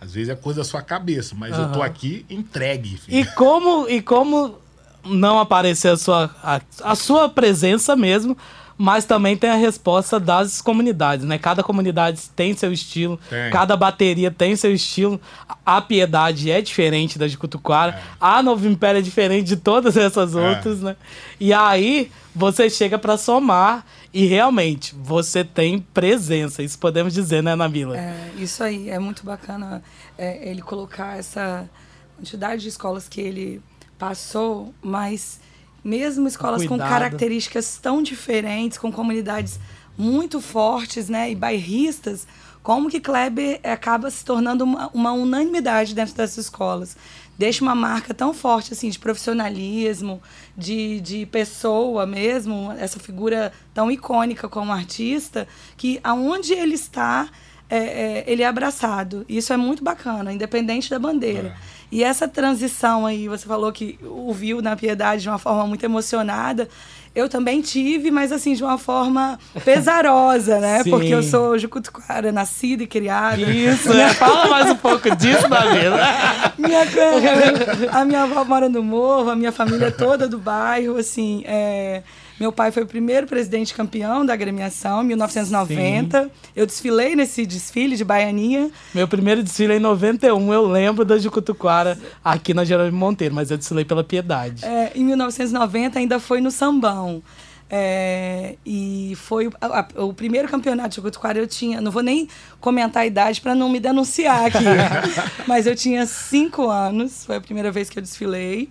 às 0.00 0.12
vezes 0.12 0.28
é 0.28 0.34
coisa 0.34 0.60
da 0.60 0.64
sua 0.64 0.82
cabeça, 0.82 1.34
mas 1.36 1.56
eu 1.58 1.72
tô 1.72 1.82
aqui 1.82 2.24
entregue, 2.30 2.96
filho. 2.96 3.18
E 3.18 3.24
como, 3.32 3.88
e 3.88 4.00
como 4.00 4.58
não 5.04 5.38
aparecer 5.38 5.88
a 5.88 5.96
sua, 5.96 6.34
a, 6.42 6.60
a 6.82 6.94
sua 6.94 7.28
presença 7.28 7.96
mesmo, 7.96 8.36
mas 8.78 9.04
também 9.04 9.36
tem 9.36 9.50
a 9.50 9.56
resposta 9.56 10.20
das 10.20 10.62
comunidades, 10.62 11.26
né? 11.26 11.36
Cada 11.36 11.64
comunidade 11.64 12.20
tem 12.36 12.56
seu 12.56 12.72
estilo, 12.72 13.18
Tem. 13.28 13.50
cada 13.50 13.76
bateria 13.76 14.30
tem 14.30 14.54
seu 14.54 14.72
estilo. 14.72 15.20
A 15.66 15.80
Piedade 15.80 16.48
é 16.50 16.60
diferente 16.62 17.18
da 17.18 17.26
de 17.26 17.36
Cutuquara, 17.36 18.00
a 18.20 18.40
Novo 18.40 18.68
Império 18.68 19.00
é 19.00 19.02
diferente 19.02 19.46
de 19.48 19.56
todas 19.56 19.96
essas 19.96 20.36
É. 20.36 20.50
outras, 20.50 20.80
né? 20.80 20.96
E 21.40 21.52
aí 21.52 22.10
você 22.32 22.70
chega 22.70 22.96
pra 22.96 23.16
somar 23.16 23.84
e 24.14 24.24
realmente 24.26 24.94
você 24.94 25.42
tem 25.42 25.80
presença, 25.80 26.62
isso 26.62 26.78
podemos 26.78 27.12
dizer, 27.12 27.42
né, 27.42 27.56
Nabila? 27.56 27.98
É, 27.98 28.30
isso 28.38 28.62
aí, 28.62 28.88
é 28.88 28.98
muito 29.00 29.24
bacana 29.24 29.82
é, 30.16 30.48
ele 30.48 30.62
colocar 30.62 31.18
essa 31.18 31.68
quantidade 32.16 32.62
de 32.62 32.68
escolas 32.68 33.08
que 33.08 33.20
ele 33.20 33.60
passou, 33.98 34.72
mas 34.80 35.40
mesmo 35.84 36.26
escolas 36.28 36.62
com 36.62 36.68
Cuidado. 36.70 36.88
características 36.88 37.78
tão 37.80 38.02
diferentes, 38.02 38.78
com 38.78 38.92
comunidades 38.92 39.58
muito 39.96 40.40
fortes 40.40 41.08
né, 41.08 41.30
e 41.30 41.34
bairristas, 41.34 42.26
como 42.62 42.90
que 42.90 43.00
Kleber 43.00 43.60
acaba 43.64 44.10
se 44.10 44.24
tornando 44.24 44.62
uma, 44.62 44.88
uma 44.92 45.12
unanimidade 45.12 45.94
dentro 45.94 46.14
dessas 46.14 46.46
escolas. 46.46 46.96
Deixa 47.38 47.62
uma 47.62 47.74
marca 47.74 48.12
tão 48.12 48.34
forte 48.34 48.72
assim 48.72 48.90
de 48.90 48.98
profissionalismo, 48.98 50.20
de, 50.56 51.00
de 51.00 51.24
pessoa 51.26 52.04
mesmo, 52.04 52.72
essa 52.78 52.98
figura 52.98 53.52
tão 53.72 53.90
icônica 53.90 54.48
como 54.48 54.72
artista, 54.72 55.46
que 55.76 56.00
aonde 56.02 56.52
ele 56.52 56.74
está, 56.74 57.28
é, 57.70 57.78
é, 57.78 58.24
ele 58.26 58.42
é 58.42 58.46
abraçado. 58.46 59.24
Isso 59.28 59.52
é 59.52 59.56
muito 59.56 59.82
bacana, 59.82 60.32
independente 60.32 60.90
da 60.90 60.98
bandeira. 60.98 61.56
E 61.90 62.04
essa 62.04 62.28
transição 62.28 63.06
aí, 63.06 63.28
você 63.28 63.46
falou 63.46 63.72
que 63.72 63.98
ouviu 64.04 64.60
na 64.60 64.76
Piedade 64.76 65.22
de 65.22 65.28
uma 65.28 65.38
forma 65.38 65.66
muito 65.66 65.82
emocionada. 65.84 66.68
Eu 67.14 67.28
também 67.28 67.62
tive, 67.62 68.10
mas 68.10 68.30
assim, 68.30 68.52
de 68.54 68.62
uma 68.62 68.76
forma 68.76 69.38
pesarosa, 69.64 70.60
né? 70.60 70.82
Sim. 70.84 70.90
Porque 70.90 71.08
eu 71.08 71.22
sou 71.22 71.58
jucutucara, 71.58 72.30
nascida 72.30 72.82
e 72.82 72.86
criada. 72.86 73.40
Isso, 73.40 73.90
é. 73.92 74.12
fala 74.14 74.48
mais 74.48 74.70
um 74.70 74.76
pouco 74.76 75.14
disso, 75.16 75.48
Nabila. 75.48 75.98
Minha, 76.58 76.86
ca- 76.86 77.98
a 77.98 78.04
minha 78.04 78.22
avó 78.24 78.44
mora 78.44 78.68
no 78.68 78.82
morro, 78.82 79.30
a 79.30 79.36
minha 79.36 79.50
família 79.52 79.90
toda 79.90 80.28
do 80.28 80.38
bairro, 80.38 80.96
assim, 80.98 81.42
é, 81.46 82.02
meu 82.38 82.52
pai 82.52 82.70
foi 82.70 82.82
o 82.82 82.86
primeiro 82.86 83.26
presidente 83.26 83.74
campeão 83.74 84.24
da 84.24 84.32
agremiação, 84.32 85.02
em 85.02 85.06
1990. 85.06 86.30
Eu 86.54 86.66
desfilei 86.66 87.16
nesse 87.16 87.44
desfile 87.46 87.96
de 87.96 88.04
baianinha. 88.04 88.70
Meu 88.94 89.08
primeiro 89.08 89.42
desfile 89.42 89.72
é 89.72 89.76
em 89.76 89.80
91, 89.80 90.52
eu 90.52 90.66
lembro 90.66 91.04
da 91.04 91.18
Jucutuquara 91.18 91.98
aqui 92.24 92.54
na 92.54 92.64
Jerônimo 92.64 92.96
Monteiro, 92.96 93.34
mas 93.34 93.50
eu 93.50 93.58
desfilei 93.58 93.84
pela 93.84 94.04
Piedade. 94.04 94.64
É, 94.64 94.92
em 94.94 95.04
1990 95.04 95.98
ainda 95.98 96.20
foi 96.20 96.40
no 96.40 96.50
Sambão. 96.50 97.22
É, 97.70 98.54
e 98.64 99.12
foi 99.16 99.50
a- 99.60 99.80
a- 99.80 100.02
o 100.02 100.14
primeiro 100.14 100.48
campeonato 100.48 100.88
de 100.88 100.96
Jucutuquara 100.96 101.38
eu 101.38 101.46
tinha, 101.46 101.82
não 101.82 101.90
vou 101.92 102.02
nem 102.02 102.26
comentar 102.60 103.02
a 103.02 103.06
idade 103.06 103.42
para 103.42 103.54
não 103.54 103.68
me 103.68 103.78
denunciar 103.78 104.46
aqui, 104.46 104.64
mas 105.46 105.66
eu 105.66 105.76
tinha 105.76 106.06
cinco 106.06 106.70
anos, 106.70 107.26
foi 107.26 107.36
a 107.36 107.40
primeira 107.42 107.70
vez 107.70 107.90
que 107.90 107.98
eu 107.98 108.02
desfilei 108.02 108.70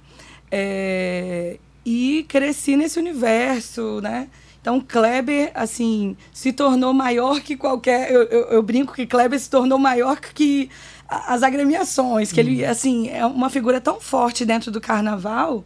É, 0.49 1.57
e 1.89 2.25
cresci 2.27 2.75
nesse 2.75 2.99
universo, 2.99 4.01
né? 4.01 4.27
Então 4.61 4.81
Kleber 4.81 5.51
assim 5.53 6.17
se 6.33 6.51
tornou 6.51 6.93
maior 6.93 7.39
que 7.39 7.55
qualquer, 7.55 8.11
eu, 8.11 8.23
eu- 8.23 8.47
eu 8.49 8.61
brinco 8.61 8.93
que 8.93 9.05
Kleber 9.07 9.39
se 9.39 9.49
tornou 9.49 9.79
maior 9.79 10.19
que 10.19 10.69
as 11.07 11.41
agremiações, 11.43 12.33
que 12.33 12.41
ele 12.41 12.65
assim 12.65 13.07
é 13.09 13.25
uma 13.25 13.49
figura 13.49 13.79
tão 13.79 14.01
forte 14.01 14.43
dentro 14.43 14.69
do 14.69 14.81
carnaval 14.81 15.63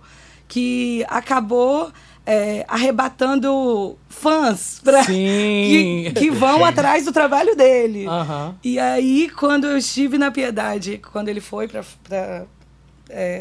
que 0.48 1.04
acabou 1.10 1.92
é, 2.24 2.64
arrebatando 2.68 3.98
fãs 4.08 4.80
pra, 4.84 5.04
que, 5.04 6.12
que 6.16 6.30
vão 6.30 6.64
atrás 6.64 7.04
do 7.06 7.12
trabalho 7.12 7.56
dele. 7.56 8.06
Aham. 8.06 8.56
E 8.64 8.78
aí, 8.78 9.28
quando 9.32 9.66
eu 9.66 9.76
estive 9.80 10.20
na 10.20 10.30
Piedade, 10.30 11.02
quando 11.12 11.30
ele 11.30 11.42
foi 11.42 11.68
para 11.68 11.84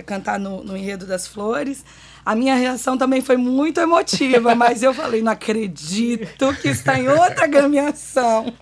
cantar 0.06 0.38
no, 0.40 0.64
no 0.64 0.76
Enredo 0.76 1.06
das 1.06 1.26
Flores, 1.26 1.84
a 2.30 2.34
minha 2.36 2.54
reação 2.54 2.96
também 2.96 3.20
foi 3.20 3.36
muito 3.36 3.80
emotiva, 3.80 4.54
mas 4.54 4.84
eu 4.84 4.94
falei, 4.94 5.20
não 5.20 5.32
acredito 5.32 6.54
que 6.62 6.68
está 6.68 6.96
em 6.96 7.08
outra 7.08 7.42
agremiação. 7.44 8.52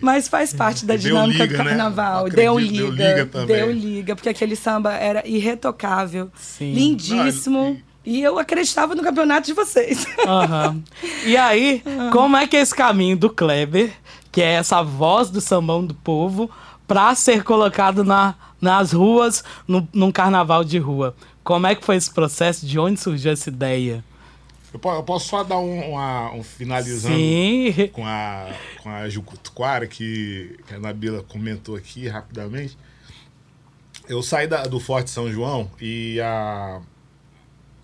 Mas 0.00 0.26
faz 0.26 0.54
parte 0.54 0.86
da 0.86 0.96
dinâmica 0.96 1.44
liga, 1.44 1.58
do 1.58 1.64
né? 1.64 1.68
carnaval. 1.70 2.26
Acredito, 2.26 2.36
Deu 2.36 2.54
deu 2.54 2.58
liga. 2.88 3.08
liga 3.08 3.26
também. 3.26 3.56
Deu 3.56 3.70
liga, 3.72 4.16
porque 4.16 4.30
aquele 4.30 4.56
samba 4.56 4.94
era 4.94 5.22
irretocável. 5.28 6.30
Sim. 6.34 6.72
Lindíssimo. 6.72 7.58
Não, 7.62 7.76
E 8.06 8.22
eu 8.22 8.38
acreditava 8.38 8.94
no 8.94 9.02
campeonato 9.02 9.46
de 9.48 9.52
vocês. 9.52 10.06
Aham. 10.26 10.82
E 11.26 11.36
aí, 11.36 11.82
como 12.10 12.38
é 12.38 12.46
que 12.46 12.56
é 12.56 12.60
esse 12.62 12.74
caminho 12.74 13.18
do 13.18 13.28
Kleber, 13.28 13.92
que 14.30 14.40
é 14.40 14.52
essa 14.52 14.82
voz 14.82 15.28
do 15.28 15.42
sambão 15.42 15.84
do 15.84 15.92
povo, 15.94 16.50
pra 16.88 17.14
ser 17.14 17.44
colocado 17.44 18.02
na 18.02 18.34
nas 18.62 18.92
ruas, 18.92 19.42
no, 19.66 19.86
num 19.92 20.12
carnaval 20.12 20.62
de 20.62 20.78
rua. 20.78 21.16
Como 21.44 21.66
é 21.66 21.74
que 21.74 21.84
foi 21.84 21.96
esse 21.96 22.10
processo? 22.10 22.66
De 22.66 22.78
onde 22.78 23.00
surgiu 23.00 23.32
essa 23.32 23.48
ideia? 23.50 24.04
Eu, 24.72 24.78
po- 24.78 24.92
eu 24.92 25.02
posso 25.02 25.28
só 25.28 25.42
dar 25.42 25.58
um, 25.58 25.90
uma- 25.90 26.32
um 26.32 26.42
finalizando 26.42 27.14
Sim. 27.14 27.90
com 27.92 28.06
a, 28.06 28.48
com 28.82 28.88
a 28.88 29.08
Jucutuquara, 29.08 29.86
que, 29.86 30.58
que 30.66 30.74
a 30.74 30.78
Nabila 30.78 31.22
comentou 31.24 31.76
aqui 31.76 32.08
rapidamente. 32.08 32.78
Eu 34.08 34.22
saí 34.22 34.46
da- 34.46 34.62
do 34.64 34.80
Forte 34.80 35.10
São 35.10 35.30
João 35.30 35.70
e 35.80 36.20
a. 36.20 36.80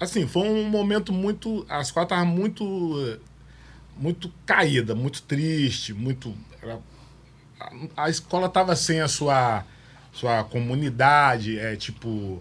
Assim, 0.01 0.27
foi 0.27 0.49
um 0.49 0.65
momento 0.65 1.13
muito. 1.13 1.67
A 1.69 1.81
escola 1.81 2.05
estava 2.05 2.25
muito. 2.25 3.19
Muito 3.97 4.33
caída, 4.47 4.95
muito 4.95 5.23
triste, 5.23 5.93
muito. 5.93 6.33
era- 6.63 6.79
a, 7.61 8.05
a 8.05 8.09
escola 8.11 8.47
estava 8.47 8.75
sem 8.77 9.01
a 9.01 9.09
sua, 9.09 9.65
sua 10.13 10.45
comunidade, 10.45 11.59
é 11.59 11.75
tipo 11.77 12.41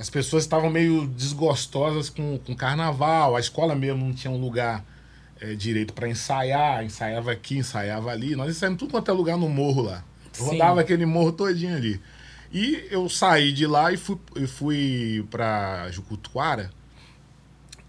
as 0.00 0.10
pessoas 0.10 0.42
estavam 0.44 0.70
meio 0.70 1.06
desgostosas 1.06 2.08
com, 2.08 2.38
com 2.38 2.54
carnaval, 2.56 3.36
a 3.36 3.40
escola 3.40 3.74
mesmo 3.74 4.04
não 4.04 4.12
tinha 4.14 4.30
um 4.30 4.40
lugar 4.40 4.84
eh, 5.40 5.54
direito 5.54 5.92
para 5.92 6.08
ensaiar, 6.08 6.84
ensaiava 6.84 7.30
aqui, 7.30 7.58
ensaiava 7.58 8.10
ali. 8.10 8.34
Nós 8.34 8.50
ensaiamos 8.50 8.78
tudo 8.78 8.90
quanto 8.92 9.10
é 9.10 9.14
lugar 9.14 9.36
no 9.36 9.48
morro 9.48 9.82
lá. 9.82 10.02
Eu 10.38 10.44
Sim. 10.44 10.50
rodava 10.52 10.80
aquele 10.80 11.04
morro 11.06 11.32
todinho 11.32 11.76
ali. 11.76 12.00
E 12.52 12.86
eu 12.90 13.08
saí 13.08 13.52
de 13.52 13.66
lá 13.66 13.92
e 13.92 13.96
fui, 13.96 14.18
e 14.36 14.46
fui 14.46 15.26
para 15.30 15.88
Jucutuara 15.90 16.70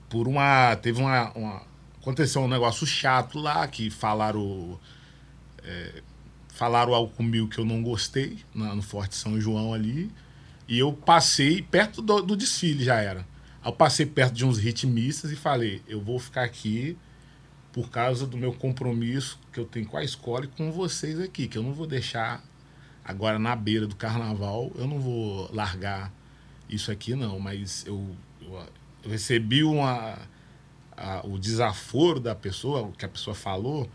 por 0.10 0.28
uma. 0.28 0.76
Teve 0.76 1.02
uma, 1.02 1.32
uma- 1.32 1.72
Aconteceu 2.02 2.42
um 2.42 2.48
negócio 2.48 2.86
chato 2.86 3.40
lá 3.40 3.68
que 3.68 3.90
falaram. 3.90 4.80
eh, 5.64 6.02
falaram 6.50 6.94
algo 6.94 7.12
comigo 7.14 7.48
que 7.48 7.58
eu 7.60 7.66
não 7.66 7.82
gostei 7.82 8.40
no 8.54 8.82
Forte 8.82 9.16
São 9.16 9.40
João 9.40 9.74
ali. 9.74 10.12
E 10.72 10.80
eu 10.80 10.94
passei 10.94 11.62
perto 11.62 12.02
do, 12.02 12.22
do 12.22 12.38
desfile, 12.38 12.82
já 12.86 12.96
era. 12.96 13.28
Eu 13.64 13.74
passei 13.74 14.06
perto 14.06 14.34
de 14.34 14.46
uns 14.46 14.58
ritmistas 14.58 15.30
e 15.30 15.36
falei: 15.36 15.82
eu 15.86 16.00
vou 16.00 16.18
ficar 16.18 16.44
aqui 16.46 16.98
por 17.74 17.90
causa 17.90 18.26
do 18.26 18.38
meu 18.38 18.54
compromisso 18.54 19.38
que 19.52 19.60
eu 19.60 19.66
tenho 19.66 19.86
com 19.86 19.98
a 19.98 20.04
escola 20.04 20.46
e 20.46 20.48
com 20.48 20.72
vocês 20.72 21.20
aqui, 21.20 21.46
que 21.48 21.58
eu 21.58 21.64
não 21.64 21.74
vou 21.74 21.86
deixar 21.86 22.42
agora 23.04 23.38
na 23.38 23.54
beira 23.54 23.86
do 23.86 23.98
carnaval, 23.98 24.72
eu 24.76 24.88
não 24.88 24.98
vou 24.98 25.50
largar 25.54 26.10
isso 26.70 26.90
aqui, 26.90 27.16
não. 27.16 27.38
Mas 27.38 27.86
eu, 27.86 28.16
eu, 28.42 28.66
eu 29.04 29.12
recebi 29.12 29.64
uma, 29.66 30.18
a- 30.96 31.22
o 31.26 31.38
desaforo 31.38 32.20
da 32.22 32.34
pessoa, 32.34 32.82
o 32.84 32.94
que 32.94 33.04
a 33.06 33.10
pessoa 33.10 33.36
falou, 33.36 33.90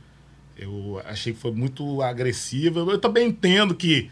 eu 0.58 1.00
achei 1.06 1.32
que 1.32 1.38
foi 1.40 1.52
muito 1.52 2.02
agressiva. 2.02 2.80
Eu 2.80 2.98
também 2.98 3.28
entendo 3.28 3.74
que 3.74 4.10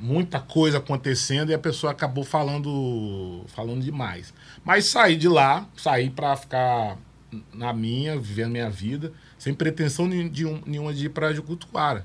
muita 0.00 0.40
coisa 0.40 0.78
acontecendo 0.78 1.50
e 1.50 1.54
a 1.54 1.58
pessoa 1.58 1.92
acabou 1.92 2.24
falando 2.24 3.44
falando 3.48 3.82
demais. 3.82 4.32
Mas 4.64 4.86
saí 4.86 5.16
de 5.16 5.28
lá, 5.28 5.66
saí 5.76 6.10
para 6.10 6.36
ficar 6.36 6.96
na 7.52 7.72
minha, 7.72 8.18
vivendo 8.18 8.50
minha 8.52 8.70
vida, 8.70 9.12
sem 9.38 9.54
pretensão 9.54 10.06
um- 10.46 10.62
nenhuma 10.66 10.92
de 10.92 11.06
ir 11.06 11.10
para 11.10 11.32
Jucutuquara. 11.32 12.04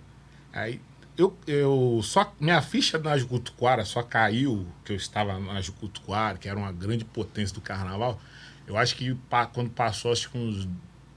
Aí 0.54 0.80
eu, 1.18 1.36
eu 1.48 2.00
só 2.04 2.32
minha 2.40 2.62
ficha 2.62 2.98
na 3.00 3.18
Jucutuquara 3.18 3.84
só 3.86 4.04
caiu 4.04 4.68
que 4.84 4.92
eu 4.92 4.96
estava 4.98 5.40
na 5.40 5.62
Jucutuquara, 5.62 6.38
que 6.38 6.48
era 6.48 6.58
uma 6.60 6.72
grande 6.72 7.04
potência 7.06 7.54
do 7.56 7.62
carnaval. 7.62 8.20
Eu 8.68 8.78
acho 8.78 8.96
que 8.96 9.16
quando 9.54 9.70
passou 9.70 10.12
acho 10.12 10.30
que 10.30 10.38
uns 10.38 10.68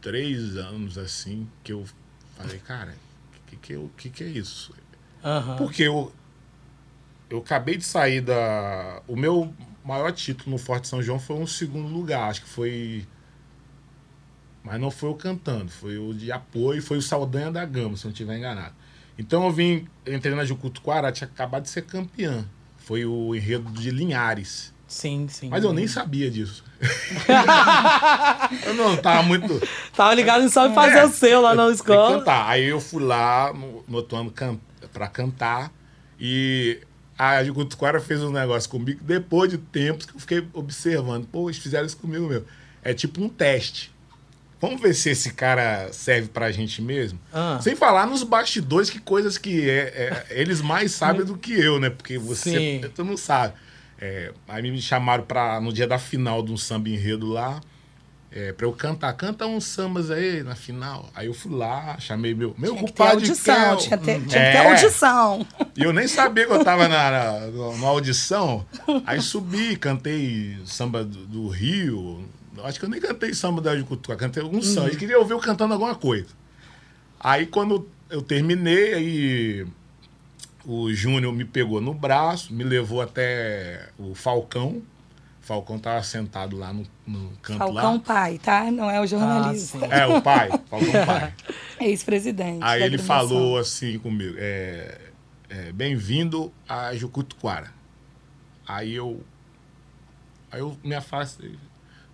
três 0.01 0.57
anos 0.57 0.97
assim 0.97 1.49
que 1.65 1.73
eu 1.73 1.85
falei, 2.37 2.59
cara, 2.61 2.95
que 3.47 3.57
que, 3.57 3.73
eu- 3.73 3.91
que 3.97 4.09
que 4.11 4.23
é 4.25 4.29
isso? 4.29 4.73
Aham. 5.25 5.57
Porque 5.57 5.83
eu, 5.83 6.13
eu 7.31 7.39
acabei 7.39 7.77
de 7.77 7.85
sair 7.85 8.21
da. 8.21 9.03
O 9.07 9.17
meu 9.17 9.53
maior 9.85 10.13
título 10.13 10.51
no 10.53 10.59
Forte 10.59 10.89
São 10.89 11.03
João 11.03 11.19
foi 11.19 11.37
um 11.37 11.47
segundo 11.47 11.89
lugar. 11.89 12.31
Acho 12.31 12.43
que 12.43 12.49
foi. 12.49 13.07
Mas 14.63 14.81
não 14.81 14.91
foi 14.91 15.09
o 15.09 15.15
cantando, 15.15 15.71
foi 15.71 15.97
o 15.99 16.13
de 16.13 16.31
apoio, 16.31 16.83
foi 16.83 16.99
o 16.99 17.03
Saldanha 17.03 17.51
da 17.51 17.65
Gama, 17.65 17.97
se 17.97 18.05
não 18.05 18.11
estiver 18.13 18.37
enganado. 18.37 18.75
Então 19.19 19.45
eu 19.45 19.51
vim, 19.51 19.87
entrei 20.07 20.35
na 20.35 20.45
Jucutuquara, 20.45 21.11
tinha 21.11 21.27
acabado 21.29 21.63
de 21.63 21.71
ser 21.71 21.83
campeã. 21.83 22.47
Foi 22.77 23.05
o 23.05 23.35
enredo 23.35 23.71
de 23.73 23.91
Linhares. 23.91 24.75
Sim, 24.87 25.27
sim. 25.29 25.49
Mas 25.49 25.65
eu 25.65 25.73
nem 25.73 25.87
sabia 25.87 26.31
disso. 26.31 26.65
eu 28.67 28.75
não 28.75 28.97
tava 28.97 29.23
muito. 29.23 29.61
Tava 29.95 30.15
ligado 30.15 30.45
em 30.45 30.49
só 30.49 30.73
fazer 30.73 30.99
É, 30.99 31.05
o 31.05 31.11
seu 31.11 31.41
lá 31.41 31.55
na 31.55 31.71
escola. 31.71 32.19
cantar. 32.19 32.49
Aí 32.49 32.65
eu 32.65 32.81
fui 32.81 33.03
lá 33.03 33.53
no, 33.53 33.85
no 33.87 33.97
outro 33.99 34.17
ano 34.17 34.31
can, 34.31 34.59
pra 34.93 35.09
cantar 35.09 35.73
e 36.19 36.81
a 37.19 37.43
Jucutuquara 37.43 38.01
fez 38.01 38.23
um 38.23 38.31
negócio 38.31 38.71
comigo 38.71 39.01
depois 39.03 39.51
de 39.51 39.59
tempos 39.59 40.07
que 40.07 40.15
eu 40.15 40.21
fiquei 40.21 40.49
observando. 40.53 41.27
Pô, 41.27 41.51
eles 41.51 41.59
fizeram 41.59 41.85
isso 41.85 41.97
comigo 41.97 42.29
mesmo. 42.29 42.47
É 42.83 42.95
tipo 42.95 43.21
um 43.21 43.29
teste. 43.29 43.93
Vamos 44.61 44.81
ver 44.81 44.95
se 44.95 45.11
esse 45.11 45.33
cara 45.35 45.93
serve 45.93 46.29
pra 46.29 46.51
gente 46.51 46.81
mesmo. 46.81 47.19
Ah. 47.33 47.59
Sem 47.61 47.77
falar 47.77 48.07
nos 48.07 48.23
bastidores, 48.23 48.91
que 48.91 48.99
coisas 48.99 49.39
que 49.39 49.69
é, 49.69 50.27
é, 50.31 50.41
eles 50.41 50.61
mais 50.61 50.93
sabem 50.93 51.25
do 51.25 51.37
que 51.37 51.53
eu, 51.53 51.79
né? 51.79 51.91
Porque 51.91 52.19
você 52.19 52.91
tu 52.95 53.05
não 53.05 53.17
sabe. 53.17 53.55
É, 54.01 54.33
aí 54.47 54.63
me 54.63 54.81
chamaram 54.81 55.25
pra, 55.25 55.61
no 55.61 55.73
dia 55.73 55.87
da 55.87 55.99
final 55.99 56.43
de 56.43 56.53
um 56.53 56.57
samba 56.57 56.89
enredo 56.89 57.27
lá, 57.27 57.61
é, 58.31 58.53
pra 58.53 58.67
eu 58.67 58.73
cantar. 58.73 59.13
Canta 59.15 59.47
uns 59.47 59.65
sambas 59.65 60.11
aí 60.11 60.43
na 60.43 60.55
final. 60.55 61.09
Aí 61.15 61.27
eu 61.27 61.35
fui 61.35 61.53
lá, 61.53 61.99
chamei 61.99 62.35
meu, 62.35 62.55
meu 62.59 62.75
Tinha 62.75 62.87
que 62.87 62.93
ter 62.93 63.03
audição, 63.03 63.55
Kel. 63.55 63.77
tinha, 63.77 63.99
que 63.99 64.05
ter- 64.05 64.13
tinha 64.21 64.27
que 64.27 64.29
ter 64.29 64.65
é. 64.65 64.71
audição. 64.71 65.47
E 65.77 65.83
eu 65.83 65.93
nem 65.93 66.07
sabia 66.07 66.47
que 66.47 66.53
eu 66.53 66.65
tava 66.65 66.89
na, 66.89 67.11
na, 67.11 67.47
numa 67.47 67.89
audição. 67.89 68.67
Aí 69.07 69.21
subi, 69.21 69.77
cantei 69.77 70.59
samba 70.65 71.05
do, 71.05 71.27
do 71.27 71.49
Rio. 71.49 72.25
Acho 72.65 72.79
que 72.79 72.85
eu 72.85 72.91
nem 72.91 73.01
cantei 73.01 73.33
samba 73.35 73.61
da 73.61 73.77
Jucutuca, 73.77 74.17
cantei 74.17 74.43
algum 74.43 74.61
samba. 74.61 74.89
Eles 74.89 74.99
queriam 74.99 75.21
ouvir 75.21 75.33
eu 75.33 75.39
cantando 75.39 75.73
alguma 75.75 75.95
coisa. 75.95 76.27
Aí 77.21 77.47
quando 77.47 77.89
eu 78.11 78.21
terminei, 78.21 78.95
aí 78.95 79.67
o 80.65 80.93
Júnior 80.93 81.33
me 81.33 81.45
pegou 81.45 81.81
no 81.81 81.95
braço, 81.95 82.53
me 82.53 82.65
levou 82.65 83.01
até 83.01 83.89
o 83.99 84.15
Falcão. 84.15 84.83
Falcão 85.49 85.79
tava 85.79 86.03
sentado 86.03 86.59
lá 86.59 86.75
no, 86.75 86.85
no 87.07 87.31
canto 87.41 87.57
Falcão 87.59 87.95
lá. 87.95 88.01
pai, 88.01 88.37
tá? 88.39 88.71
Não 88.71 88.91
é 88.91 89.01
o 89.01 89.07
jornalista. 89.07 89.79
sim. 89.79 89.87
É, 89.91 90.07
o 90.07 90.21
pai, 90.21 90.51
Falcão 90.69 91.07
pai. 91.07 91.33
Ex-presidente. 91.81 92.59
Aí 92.63 92.83
ele 92.83 92.99
falou 92.99 93.57
assim 93.57 93.99
comigo, 93.99 94.35
é, 94.37 94.99
é, 95.49 95.73
bem-vindo 95.73 96.53
a 96.69 96.95
Jucutuquara. 96.95 97.73
Aí 98.67 98.95
eu, 98.95 99.25
aí 100.53 100.61
eu 100.61 100.77
me 100.85 100.95
afastei. 100.95 101.59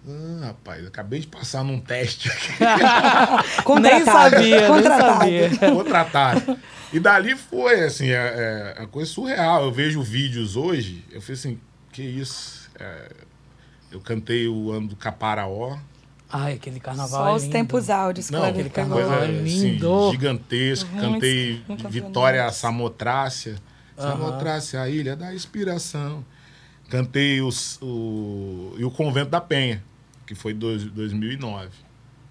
Ah, 0.06 0.46
rapaz, 0.48 0.86
acabei 0.86 1.18
de 1.18 1.26
passar 1.26 1.64
num 1.64 1.80
teste 1.80 2.30
aqui, 2.30 2.52
Nem 2.62 3.64
Contratado. 3.64 4.04
sabia, 4.30 4.60
nem 4.60 4.68
Contratado. 4.68 5.18
sabia. 5.18 5.58
contratado. 5.72 6.58
E 6.92 7.00
dali 7.00 7.34
foi, 7.34 7.80
assim, 7.82 8.10
é, 8.10 8.74
é, 8.76 8.80
uma 8.80 8.86
coisa 8.86 9.10
surreal. 9.10 9.64
Eu 9.64 9.72
vejo 9.72 10.00
vídeos 10.02 10.54
hoje, 10.54 11.04
eu 11.10 11.20
falei 11.20 11.34
assim, 11.34 11.60
que 11.90 12.02
isso? 12.02 12.63
É, 12.78 13.10
eu 13.92 14.00
cantei 14.00 14.48
o 14.48 14.72
ano 14.72 14.88
do 14.88 14.96
Caparaó. 14.96 15.78
Ai, 16.30 16.54
aquele 16.54 16.80
carnaval 16.80 17.08
Só 17.24 17.28
é 17.28 17.34
os 17.34 17.42
lindo. 17.42 17.52
tempos 17.52 17.90
áureos 17.90 18.26
que 18.26 18.32
Não, 18.32 18.40
o 18.40 18.44
aquele 18.44 18.70
carnaval 18.70 19.06
coisa 19.08 19.24
é 19.24 19.40
assim, 19.40 19.70
lindo. 19.70 20.10
gigantesco. 20.10 20.90
Muitos 20.90 21.12
Cantei 21.12 21.58
campeonatos. 21.66 21.92
Vitória 21.92 22.50
Samotrácia. 22.52 23.56
Samotrácia, 23.96 24.80
a 24.82 24.88
ilha 24.88 25.14
da 25.14 25.32
inspiração. 25.32 26.24
Cantei 26.90 27.40
os, 27.40 27.78
o, 27.80 28.74
e 28.76 28.84
o 28.84 28.90
Convento 28.90 29.30
da 29.30 29.40
Penha, 29.40 29.82
que 30.26 30.34
foi 30.34 30.52
dois, 30.52 30.82
2009. 30.84 31.68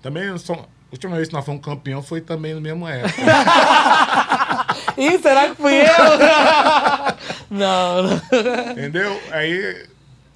Também, 0.02 0.38
só, 0.38 0.54
a 0.54 0.66
última 0.92 1.16
vez 1.16 1.30
que 1.30 1.34
nós 1.34 1.46
fomos 1.46 1.64
campeão 1.64 2.04
foi 2.04 2.20
também 2.20 2.54
no 2.54 2.60
mesmo 2.62 2.86
época. 2.88 3.14
Ih, 4.98 5.18
será 5.20 5.50
que 5.50 5.56
fui 5.56 5.74
eu? 5.76 5.88
não, 7.50 8.04
não. 8.04 8.72
entendeu? 8.72 9.20
Aí, 9.32 9.88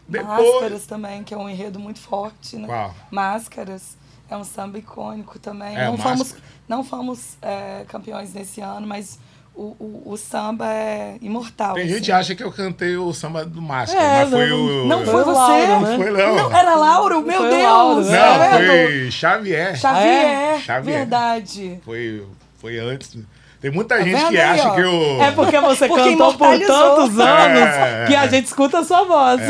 depois... 0.08 0.54
Máscaras 0.54 0.86
também, 0.86 1.24
que 1.24 1.34
é 1.34 1.38
um 1.38 1.50
enredo 1.50 1.80
muito 1.80 2.00
forte, 2.00 2.56
né? 2.58 2.68
Qual? 2.68 2.96
Máscaras 3.12 3.98
é 4.30 4.36
um 4.38 4.44
samba 4.44 4.78
icônico 4.78 5.40
também. 5.40 5.76
É, 5.78 5.86
não, 5.86 5.98
fomos, 5.98 6.36
não 6.68 6.84
fomos 6.84 7.38
é, 7.42 7.86
campeões 7.88 8.34
nesse 8.34 8.62
ano, 8.62 8.86
mas 8.86 9.20
o, 9.56 9.76
o, 9.80 10.04
o 10.12 10.18
samba 10.18 10.68
é 10.72 11.18
imortal. 11.22 11.74
Tem 11.74 11.84
assim. 11.86 11.94
gente 11.96 12.06
que 12.06 12.12
acha 12.12 12.36
que 12.36 12.44
eu 12.44 12.52
cantei 12.52 12.96
o 12.96 13.12
samba 13.14 13.44
do 13.46 13.62
Máscara, 13.62 14.04
É, 14.04 14.20
mas 14.22 14.30
foi 14.30 14.50
não- 14.50 14.58
o... 14.84 14.88
Não 14.88 14.98
Foi 15.06 15.14
foi 15.14 15.24
você? 15.24 15.32
Lauro, 15.40 15.62
né? 15.82 15.90
Não 15.90 15.98
foi 15.98 16.12
não. 16.12 16.36
Não, 16.36 16.56
era 16.58 16.76
Lauro? 16.76 17.22
Meu 17.22 17.38
Foi 17.42 17.50
Deus! 17.50 17.64
Lauro, 17.64 18.02
né? 18.06 18.20
Não, 18.20 18.40
vendo? 18.60 18.68
foi 18.68 19.12
Xavier. 19.12 19.76
Xavier, 19.78 20.60
Xavier. 20.62 20.98
verdade. 21.00 21.80
Foi, 21.84 22.28
foi 22.60 22.78
antes. 22.80 23.18
Tem 23.60 23.72
muita 23.72 23.98
gente 24.04 24.16
vendo 24.16 24.30
que 24.30 24.38
aí, 24.38 24.60
acha 24.60 24.68
ó? 24.70 24.76
que 24.76 24.82
eu... 24.82 25.22
É 25.24 25.32
porque 25.32 25.60
você 25.60 25.88
Porque 25.88 26.10
cantou 26.12 26.34
por 26.36 26.60
tantos 26.60 27.20
anos 27.20 27.60
É. 27.62 28.06
que 28.08 28.16
a 28.16 28.28
gente 28.28 28.46
escuta 28.46 28.80
a 28.80 28.84
sua 28.84 29.04
voz. 29.04 29.42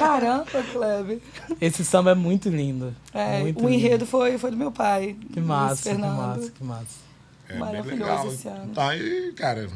Caramba, 0.00 0.44
Kleber. 0.72 1.18
Esse 1.60 1.84
samba 1.84 2.10
é 2.10 2.14
muito 2.14 2.48
lindo. 2.48 2.92
É, 3.14 3.38
muito 3.38 3.64
o 3.64 3.68
lindo. 3.68 3.74
enredo 3.74 4.04
foi, 4.06 4.36
foi 4.36 4.50
do 4.50 4.56
meu 4.56 4.72
pai. 4.72 5.16
Que 5.32 5.40
massa, 5.40 5.90
que 5.90 5.96
massa, 5.98 6.50
que 6.58 6.64
massa. 6.64 7.02
É 7.48 7.52
bem 7.52 7.60
Maravilhoso 7.60 8.02
legal. 8.10 8.26
esse 8.28 8.48
ano. 8.48 8.68
Então, 8.70 8.88
aí, 8.88 9.32
cara, 9.36 9.68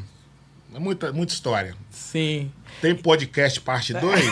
muita, 0.77 1.13
muita 1.13 1.33
história. 1.33 1.73
Sim. 1.89 2.51
Tem 2.81 2.93
podcast 2.93 3.61
parte 3.61 3.93
2? 3.93 4.25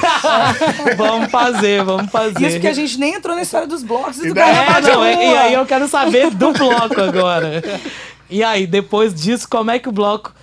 vamos 0.98 1.32
fazer, 1.32 1.84
vamos 1.84 2.12
fazer. 2.12 2.46
Isso 2.46 2.56
porque 2.56 2.68
a 2.68 2.74
gente 2.74 2.98
nem 3.00 3.14
entrou 3.16 3.36
na 3.36 3.42
história 3.42 3.68
dos 3.68 3.84
blocos 3.84 4.18
e 4.20 4.34
do 4.34 4.40
É, 4.40 4.82
de 4.82 4.90
É, 4.90 4.94
não, 4.94 5.06
e, 5.08 5.14
e 5.14 5.38
aí 5.38 5.54
eu 5.54 5.66
quero 5.66 5.88
saber 5.88 6.30
do 6.32 6.52
bloco 6.52 7.00
agora. 7.02 7.64
E 8.30 8.44
aí, 8.44 8.66
depois 8.66 9.14
disso, 9.14 9.48
como 9.50 9.72
é 9.72 9.80
que 9.80 9.88
o 9.90 9.92
bloco 9.92 10.34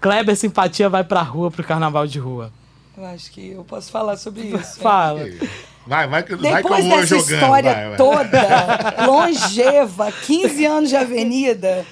Kleber 0.00 0.36
Simpatia 0.36 0.88
vai 0.88 1.04
pra 1.04 1.22
rua, 1.22 1.50
pro 1.50 1.62
carnaval 1.64 2.06
de 2.06 2.18
rua? 2.18 2.52
Eu 2.96 3.04
acho 3.06 3.30
que 3.30 3.52
eu 3.52 3.64
posso 3.64 3.90
falar 3.90 4.16
sobre 4.16 4.42
isso. 4.42 4.78
Fala. 4.80 5.20
Vai, 5.86 6.06
vai, 6.06 6.22
que- 6.22 6.34
vai 6.36 6.62
que 6.62 6.68
eu 6.68 6.76
Depois 6.76 6.84
vou 6.84 6.96
dessa 7.00 7.06
jogando. 7.06 7.32
história 7.34 7.72
vai, 7.74 7.88
vai. 7.88 7.96
toda, 7.96 9.06
longeva, 9.06 10.12
15 10.12 10.64
anos 10.66 10.88
de 10.90 10.96
avenida, 10.96 11.86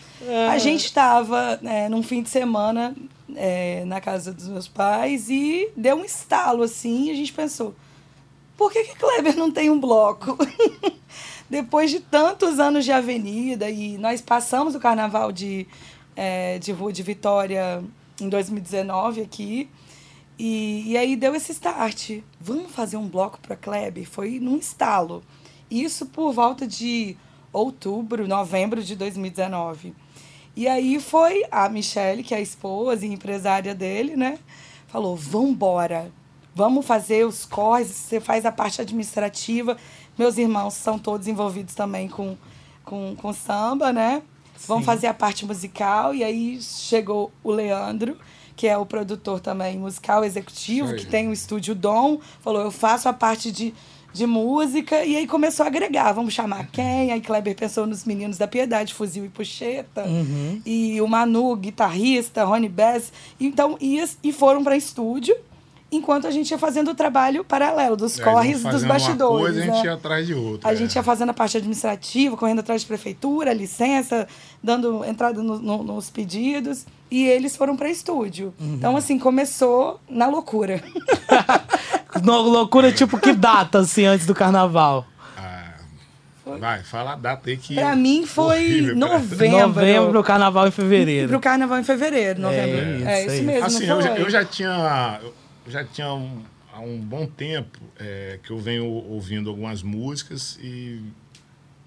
a 0.50 0.58
gente 0.58 0.84
estava 0.84 1.58
num 1.90 2.02
fim 2.02 2.22
de 2.22 2.28
semana 2.28 2.94
é, 3.34 3.82
na 3.86 4.00
casa 4.00 4.32
dos 4.32 4.46
meus 4.48 4.68
pais 4.68 5.28
e 5.30 5.68
deu 5.76 5.96
um 5.96 6.04
estalo 6.04 6.62
assim, 6.64 7.06
e 7.08 7.10
a 7.10 7.14
gente 7.14 7.32
pensou, 7.32 7.74
por 8.56 8.70
que 8.70 8.84
que 8.84 8.96
Kleber 8.96 9.36
não 9.36 9.50
tem 9.50 9.70
um 9.70 9.80
bloco? 9.80 10.36
Depois 11.50 11.90
de 11.90 11.98
tantos 11.98 12.60
anos 12.60 12.84
de 12.84 12.92
avenida, 12.92 13.68
e 13.68 13.98
nós 13.98 14.20
passamos 14.20 14.76
o 14.76 14.80
carnaval 14.80 15.32
de, 15.32 15.66
é, 16.14 16.58
de 16.60 16.70
Rua 16.70 16.92
de 16.92 17.02
Vitória 17.02 17.82
em 18.20 18.28
2019 18.28 19.20
aqui, 19.20 19.68
e, 20.38 20.92
e 20.92 20.96
aí 20.96 21.16
deu 21.16 21.34
esse 21.34 21.52
start. 21.52 22.20
Vamos 22.40 22.70
fazer 22.70 22.96
um 22.96 23.08
bloco 23.08 23.38
para 23.40 23.56
Kleber? 23.56 24.08
Foi 24.08 24.38
num 24.38 24.56
estalo. 24.56 25.22
Isso 25.70 26.06
por 26.06 26.32
volta 26.32 26.66
de 26.66 27.16
outubro, 27.52 28.26
novembro 28.26 28.82
de 28.82 28.96
2019. 28.96 29.92
E 30.56 30.66
aí 30.66 30.98
foi 31.00 31.44
a 31.50 31.68
Michelle, 31.68 32.22
que 32.22 32.34
é 32.34 32.38
a 32.38 32.40
esposa 32.40 33.04
e 33.04 33.12
empresária 33.12 33.74
dele, 33.74 34.16
né? 34.16 34.38
Falou: 34.86 35.14
vambora, 35.16 36.10
vamos 36.54 36.86
fazer 36.86 37.26
os 37.26 37.44
corres, 37.44 37.88
você 37.88 38.20
faz 38.20 38.46
a 38.46 38.52
parte 38.52 38.80
administrativa. 38.80 39.76
Meus 40.20 40.36
irmãos 40.36 40.74
são 40.74 40.98
todos 40.98 41.26
envolvidos 41.28 41.74
também 41.74 42.06
com, 42.06 42.36
com, 42.84 43.16
com 43.16 43.32
samba, 43.32 43.90
né? 43.90 44.20
Vamos 44.66 44.82
Sim. 44.82 44.86
fazer 44.86 45.06
a 45.06 45.14
parte 45.14 45.46
musical. 45.46 46.14
E 46.14 46.22
aí 46.22 46.60
chegou 46.60 47.32
o 47.42 47.50
Leandro, 47.50 48.18
que 48.54 48.66
é 48.66 48.76
o 48.76 48.84
produtor 48.84 49.40
também 49.40 49.78
musical 49.78 50.22
executivo, 50.22 50.94
que 50.94 51.06
tem 51.06 51.26
o 51.26 51.32
estúdio 51.32 51.74
Dom. 51.74 52.20
Falou: 52.42 52.60
eu 52.60 52.70
faço 52.70 53.08
a 53.08 53.14
parte 53.14 53.50
de, 53.50 53.72
de 54.12 54.26
música. 54.26 55.02
E 55.06 55.16
aí 55.16 55.26
começou 55.26 55.64
a 55.64 55.68
agregar: 55.68 56.12
vamos 56.12 56.34
chamar 56.34 56.66
quem? 56.66 57.10
Aí 57.12 57.20
Kleber 57.22 57.56
pensou 57.56 57.86
nos 57.86 58.04
meninos 58.04 58.36
da 58.36 58.46
Piedade, 58.46 58.92
Fuzil 58.92 59.24
e 59.24 59.30
Puxeta. 59.30 60.04
E 60.66 61.00
o 61.00 61.08
Manu, 61.08 61.56
guitarrista, 61.56 62.44
Rony 62.44 62.68
Bess. 62.68 63.10
Então, 63.40 63.78
ia, 63.80 64.06
e 64.22 64.34
foram 64.34 64.62
para 64.62 64.76
estúdio. 64.76 65.34
Enquanto 65.92 66.26
a 66.26 66.30
gente 66.30 66.50
ia 66.52 66.58
fazendo 66.58 66.92
o 66.92 66.94
trabalho 66.94 67.42
paralelo 67.44 67.96
dos 67.96 68.18
É, 68.18 68.22
corres 68.22 68.62
dos 68.62 68.84
bastidores. 68.84 69.46
Coisa, 69.46 69.62
a 69.62 69.66
né? 69.66 69.72
gente 69.74 69.84
ia 69.86 69.94
atrás 69.94 70.24
de 70.26 70.34
outra. 70.34 70.68
A 70.68 70.72
é. 70.72 70.76
gente 70.76 70.94
ia 70.94 71.02
fazendo 71.02 71.30
a 71.30 71.34
parte 71.34 71.56
administrativa, 71.56 72.36
correndo 72.36 72.60
atrás 72.60 72.82
de 72.82 72.86
prefeitura, 72.86 73.52
licença, 73.52 74.28
dando 74.62 75.04
entrada 75.04 75.42
no- 75.42 75.58
no- 75.58 75.82
nos 75.82 76.08
pedidos. 76.08 76.86
E 77.10 77.26
eles 77.26 77.56
foram 77.56 77.76
para 77.76 77.88
estúdio. 77.90 78.54
Uhum. 78.60 78.74
Então, 78.74 78.96
assim, 78.96 79.18
começou 79.18 80.00
na 80.08 80.28
loucura. 80.28 80.80
No- 82.22 82.42
loucura, 82.42 82.92
tipo, 82.92 83.18
que 83.18 83.32
data, 83.32 83.78
assim, 83.78 84.04
antes 84.04 84.26
do 84.26 84.34
carnaval? 84.34 85.06
Ah, 85.36 85.74
vai, 86.58 86.82
fala 86.82 87.12
a 87.12 87.16
data 87.16 87.48
aí 87.48 87.56
que. 87.56 87.74
Para 87.74 87.94
mim 87.96 88.26
foi 88.26 88.92
novembro. 88.94 89.50
Novembro, 89.68 90.22
carnaval 90.24 90.66
em 90.66 90.70
fevereiro. 90.72 91.28
Pro 91.28 91.40
carnaval 91.40 91.78
em 91.78 91.84
fevereiro, 91.84 92.40
novembro. 92.40 93.06
É, 93.08 93.12
é 93.22 93.26
isso 93.26 93.34
isso. 93.36 93.44
mesmo. 93.44 93.64
Assim, 93.66 93.86
não 93.86 93.96
eu 93.96 94.02
já, 94.02 94.16
eu 94.16 94.30
já 94.30 94.44
tinha. 94.44 95.20
Eu 95.22 95.32
já 95.66 95.84
tinha 95.84 96.12
um- 96.12 96.44
há 96.72 96.80
um 96.80 97.00
bom 97.00 97.26
tempo 97.26 97.78
é, 97.98 98.38
que 98.42 98.50
eu 98.50 98.58
venho 98.58 98.84
ouvindo 98.86 99.50
algumas 99.50 99.82
músicas 99.82 100.58
e, 100.62 101.02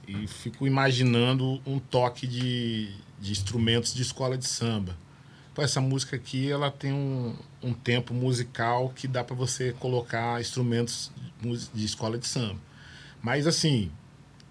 e 0.07 0.27
fico 0.27 0.67
imaginando 0.67 1.62
um 1.65 1.79
toque 1.79 2.27
de, 2.27 2.91
de 3.19 3.31
instrumentos 3.31 3.93
de 3.93 4.01
escola 4.01 4.38
de 4.38 4.45
samba. 4.47 4.95
Pô, 5.53 5.62
essa 5.62 5.79
música 5.79 6.15
aqui 6.15 6.51
ela 6.51 6.71
tem 6.71 6.91
um, 6.91 7.36
um 7.62 7.73
tempo 7.73 8.13
musical 8.13 8.89
que 8.95 9.07
dá 9.07 9.23
para 9.23 9.36
você 9.36 9.71
colocar 9.73 10.41
instrumentos 10.41 11.12
de 11.73 11.86
escola 11.86 12.17
de 12.17 12.25
samba. 12.27 12.59
Mas 13.21 13.45
assim, 13.47 13.91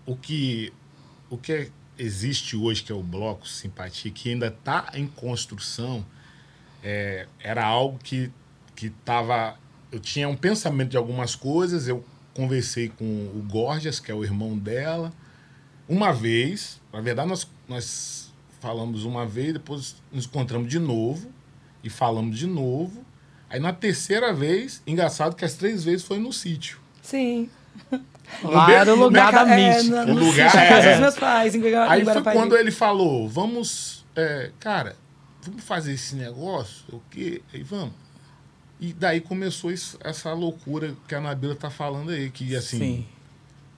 o 0.06 0.16
que 0.16 0.72
o 1.28 1.36
que 1.38 1.70
existe 1.98 2.56
hoje 2.56 2.82
que 2.82 2.92
é 2.92 2.94
o 2.94 3.02
bloco 3.02 3.48
simpatia 3.48 4.10
que 4.10 4.30
ainda 4.30 4.46
está 4.48 4.90
em 4.94 5.06
construção 5.06 6.04
é, 6.82 7.26
era 7.40 7.64
algo 7.64 7.98
que 7.98 8.30
que 8.76 8.90
tava 8.90 9.56
eu 9.90 10.00
tinha 10.00 10.28
um 10.28 10.36
pensamento 10.36 10.90
de 10.90 10.96
algumas 10.96 11.34
coisas 11.34 11.86
eu 11.88 12.04
conversei 12.34 12.88
com 12.88 13.04
o 13.04 13.44
Gorgias 13.50 14.00
que 14.00 14.10
é 14.10 14.14
o 14.14 14.24
irmão 14.24 14.56
dela 14.56 15.12
uma 15.88 16.12
vez 16.12 16.80
na 16.92 17.00
verdade 17.00 17.28
nós 17.28 17.46
nós 17.68 18.32
falamos 18.60 19.04
uma 19.04 19.26
vez 19.26 19.52
depois 19.52 19.96
nos 20.12 20.24
encontramos 20.26 20.68
de 20.68 20.78
novo 20.78 21.30
e 21.84 21.90
falamos 21.90 22.38
de 22.38 22.46
novo 22.46 23.04
aí 23.50 23.60
na 23.60 23.72
terceira 23.72 24.32
vez 24.32 24.82
engraçado 24.86 25.36
que 25.36 25.44
as 25.44 25.54
três 25.54 25.84
vezes 25.84 26.04
foi 26.06 26.18
no 26.18 26.32
sítio 26.32 26.80
Sim. 27.02 27.50
Lá 28.42 28.72
era 28.72 28.94
o 28.94 28.98
lugar 28.98 29.32
da 29.32 29.46
É, 29.58 29.74
mística. 29.74 30.06
no- 30.06 30.12
O 30.14 30.24
lugar 30.26 30.54
é- 30.56 30.98
meus 30.98 31.16
pais, 31.16 31.54
em 31.54 31.62
Aí 31.88 32.04
foi 32.04 32.22
quando 32.22 32.56
ele 32.56 32.70
falou, 32.70 33.28
vamos, 33.28 34.06
é, 34.16 34.50
cara, 34.58 34.96
vamos 35.42 35.62
fazer 35.64 35.92
esse 35.92 36.14
negócio, 36.14 36.84
o 36.90 37.02
quê? 37.10 37.42
Aí 37.52 37.62
vamos. 37.62 37.92
E 38.84 38.92
daí 38.92 39.20
começou 39.20 39.70
isso- 39.70 39.96
essa 40.02 40.32
loucura 40.32 40.96
que 41.06 41.14
a 41.14 41.20
Nabila 41.20 41.54
tá 41.54 41.70
falando 41.70 42.10
aí, 42.10 42.28
que 42.30 42.56
assim, 42.56 42.78
Sim. 42.78 43.06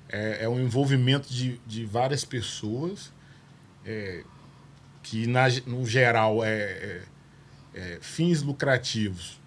é, 0.08 0.44
é 0.44 0.48
um 0.48 0.58
envolvimento 0.58 1.28
de, 1.30 1.60
de 1.66 1.84
várias 1.84 2.24
pessoas, 2.24 3.12
é, 3.84 4.24
que 5.02 5.26
na, 5.26 5.44
no 5.66 5.84
geral 5.84 6.42
é, 6.42 6.48
é- 6.54 7.02
é 7.74 7.98
fins 8.00 8.40
lucrativos. 8.40 9.38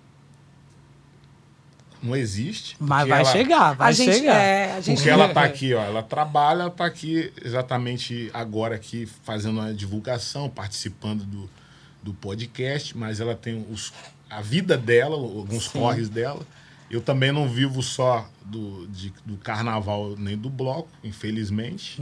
Não 2.03 2.15
existe. 2.15 2.77
Mas 2.79 3.07
vai 3.07 3.21
ela- 3.21 3.31
chegar, 3.31 3.73
vai 3.73 3.89
a 3.89 3.91
gente, 3.91 4.13
chegar. 4.13 4.35
É, 4.35 4.73
a 4.73 4.81
gente 4.81 4.97
porque 4.97 5.09
ela 5.09 5.33
tá 5.33 5.41
aqui, 5.43 5.73
ó. 5.73 5.81
Ela 5.83 6.03
trabalha, 6.03 6.61
ela 6.61 6.69
tá 6.69 6.85
aqui 6.85 7.33
exatamente 7.43 8.29
agora 8.31 8.75
aqui 8.75 9.07
fazendo 9.23 9.59
a 9.59 9.71
divulgação, 9.73 10.47
participando 10.47 11.23
do, 11.25 11.49
do 12.03 12.13
podcast, 12.13 12.95
mas 12.95 13.19
ela 13.19 13.33
tem 13.35 13.65
os, 13.71 13.91
a 14.29 14.41
vida 14.41 14.77
dela, 14.77 15.15
alguns 15.15 15.65
Sim. 15.65 15.79
corres 15.79 16.09
dela. 16.09 16.45
Eu 16.89 17.01
também 17.01 17.33
não 17.33 17.49
vivo 17.49 17.83
só 17.83 18.29
do, 18.45 18.87
de- 18.87 19.13
do 19.25 19.35
carnaval 19.35 20.15
nem 20.17 20.37
do 20.37 20.49
bloco, 20.49 20.87
infelizmente. 21.03 22.01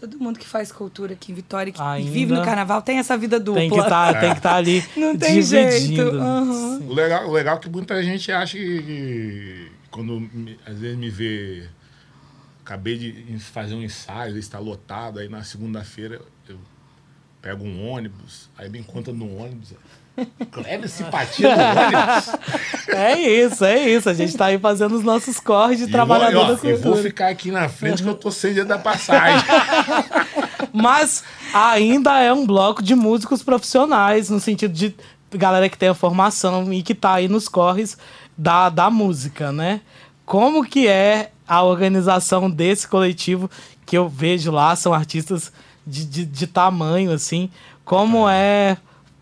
Todo 0.00 0.18
mundo 0.18 0.40
que 0.40 0.46
faz 0.46 0.72
cultura 0.72 1.12
aqui 1.12 1.30
em 1.30 1.34
Vitória, 1.36 1.72
que 1.72 1.80
Ainda 1.80 2.10
vive 2.10 2.32
no 2.32 2.42
carnaval, 2.44 2.82
tem 2.82 2.98
essa 2.98 3.16
vida 3.16 3.38
dupla. 3.38 3.60
Tem 3.60 3.70
que 3.70 3.76
tá, 3.88 4.14
tem 4.18 4.30
que 4.32 4.36
estar 4.38 4.54
ali 4.56 4.84
Não 4.96 5.16
tem 5.16 5.40
dividindo. 5.40 5.70
jeito, 5.70 6.16
aham. 6.16 6.80
O 6.88 6.92
legal, 6.94 7.28
o 7.28 7.32
legal 7.32 7.56
é 7.56 7.60
que 7.60 7.68
muita 7.68 8.02
gente 8.02 8.32
acha 8.32 8.58
que 8.58 9.70
quando 9.88 10.18
me- 10.20 10.58
às 10.66 10.76
vezes 10.78 10.98
me 10.98 11.10
vê. 11.10 11.68
Acabei 12.64 12.98
de 12.98 13.38
fazer 13.38 13.74
um 13.74 13.82
ensaio, 13.82 14.36
está 14.36 14.58
lotado, 14.58 15.20
aí 15.20 15.28
na 15.28 15.42
segunda-feira 15.42 16.20
eu 16.48 16.58
pego 17.48 17.64
um 17.64 17.88
ônibus, 17.90 18.50
aí 18.58 18.68
me 18.68 18.78
encontra 18.78 19.10
no 19.10 19.38
ônibus. 19.38 19.72
Kleber 20.50 20.86
simpatia 20.86 21.56
no 21.56 21.62
ônibus. 21.62 22.48
É 22.88 23.18
isso, 23.18 23.64
é 23.64 23.88
isso. 23.88 24.08
A 24.08 24.14
gente 24.14 24.36
tá 24.36 24.46
aí 24.46 24.58
fazendo 24.58 24.94
os 24.96 25.04
nossos 25.04 25.38
corres 25.38 25.78
de 25.78 25.84
E 25.84 25.90
trabalhador 25.90 26.46
vou, 26.46 26.56
da 26.56 26.62
ó, 26.62 26.66
e 26.66 26.72
vou 26.72 26.82
cultura. 26.82 27.02
ficar 27.02 27.28
aqui 27.28 27.50
na 27.50 27.68
frente 27.68 28.02
que 28.02 28.08
eu 28.08 28.14
tô 28.14 28.30
sem 28.30 28.52
dia 28.52 28.64
da 28.64 28.78
passagem. 28.78 29.46
Mas 30.72 31.22
ainda 31.54 32.18
é 32.20 32.32
um 32.32 32.44
bloco 32.44 32.82
de 32.82 32.94
músicos 32.94 33.42
profissionais, 33.42 34.28
no 34.28 34.40
sentido 34.40 34.72
de 34.74 34.94
galera 35.30 35.68
que 35.68 35.78
tem 35.78 35.88
a 35.88 35.94
formação 35.94 36.72
e 36.72 36.82
que 36.82 36.94
tá 36.94 37.14
aí 37.14 37.28
nos 37.28 37.48
corres 37.48 37.96
da, 38.36 38.68
da 38.68 38.90
música, 38.90 39.52
né? 39.52 39.80
Como 40.26 40.64
que 40.64 40.88
é 40.88 41.30
a 41.46 41.62
organização 41.62 42.50
desse 42.50 42.88
coletivo 42.88 43.48
que 43.86 43.96
eu 43.96 44.08
vejo 44.08 44.50
lá, 44.50 44.74
são 44.74 44.92
artistas 44.92 45.52
de, 45.88 46.04
de, 46.04 46.24
de 46.24 46.46
tamanho, 46.46 47.10
assim. 47.10 47.50
Como 47.84 48.28
é 48.28 48.76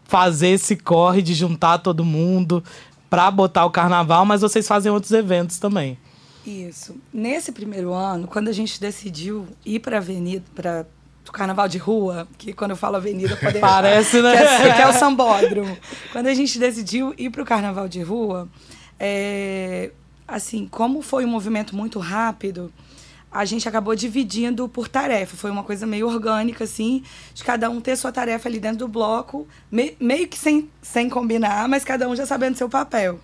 fazer 0.04 0.48
esse 0.48 0.76
corre 0.76 1.22
de 1.22 1.34
juntar 1.34 1.78
todo 1.78 2.04
mundo 2.04 2.62
pra 3.08 3.30
botar 3.30 3.64
o 3.64 3.70
carnaval, 3.70 4.24
mas 4.24 4.40
vocês 4.40 4.66
fazem 4.66 4.90
outros 4.90 5.12
eventos 5.12 5.58
também. 5.58 5.98
Isso. 6.46 6.94
Nesse 7.12 7.50
primeiro 7.50 7.92
ano, 7.92 8.28
quando 8.28 8.48
a 8.48 8.52
gente 8.52 8.80
decidiu 8.80 9.46
ir 9.64 9.80
para 9.80 9.98
avenida, 9.98 10.44
para 10.54 10.86
o 11.28 11.32
carnaval 11.32 11.68
de 11.68 11.78
rua, 11.78 12.28
que 12.38 12.52
quando 12.52 12.70
eu 12.70 12.76
falo 12.76 12.96
avenida 12.96 13.34
pode 13.40 13.58
Parece, 13.58 14.22
né? 14.22 14.36
que 14.36 14.42
é, 14.42 14.74
que 14.74 14.82
é 14.82 14.88
o 14.88 14.92
sambódromo. 14.92 15.76
Quando 16.12 16.28
a 16.28 16.34
gente 16.34 16.58
decidiu 16.58 17.14
ir 17.18 17.30
para 17.30 17.42
o 17.42 17.44
carnaval 17.44 17.88
de 17.88 18.00
rua, 18.02 18.48
é, 18.98 19.90
assim, 20.26 20.68
como 20.68 21.02
foi 21.02 21.24
um 21.24 21.28
movimento 21.28 21.74
muito 21.74 21.98
rápido, 21.98 22.72
a 23.36 23.44
gente 23.44 23.68
acabou 23.68 23.94
dividindo 23.94 24.68
por 24.68 24.88
tarefa. 24.88 25.36
Foi 25.36 25.50
uma 25.50 25.62
coisa 25.62 25.86
meio 25.86 26.06
orgânica, 26.06 26.64
assim, 26.64 27.02
de 27.34 27.44
cada 27.44 27.68
um 27.68 27.80
ter 27.80 27.96
sua 27.96 28.10
tarefa 28.10 28.48
ali 28.48 28.58
dentro 28.58 28.78
do 28.78 28.88
bloco, 28.88 29.46
me, 29.70 29.96
meio 30.00 30.26
que 30.26 30.38
sem, 30.38 30.70
sem 30.80 31.08
combinar, 31.08 31.68
mas 31.68 31.84
cada 31.84 32.08
um 32.08 32.16
já 32.16 32.24
sabendo 32.24 32.56
seu 32.56 32.68
papel. 32.68 33.20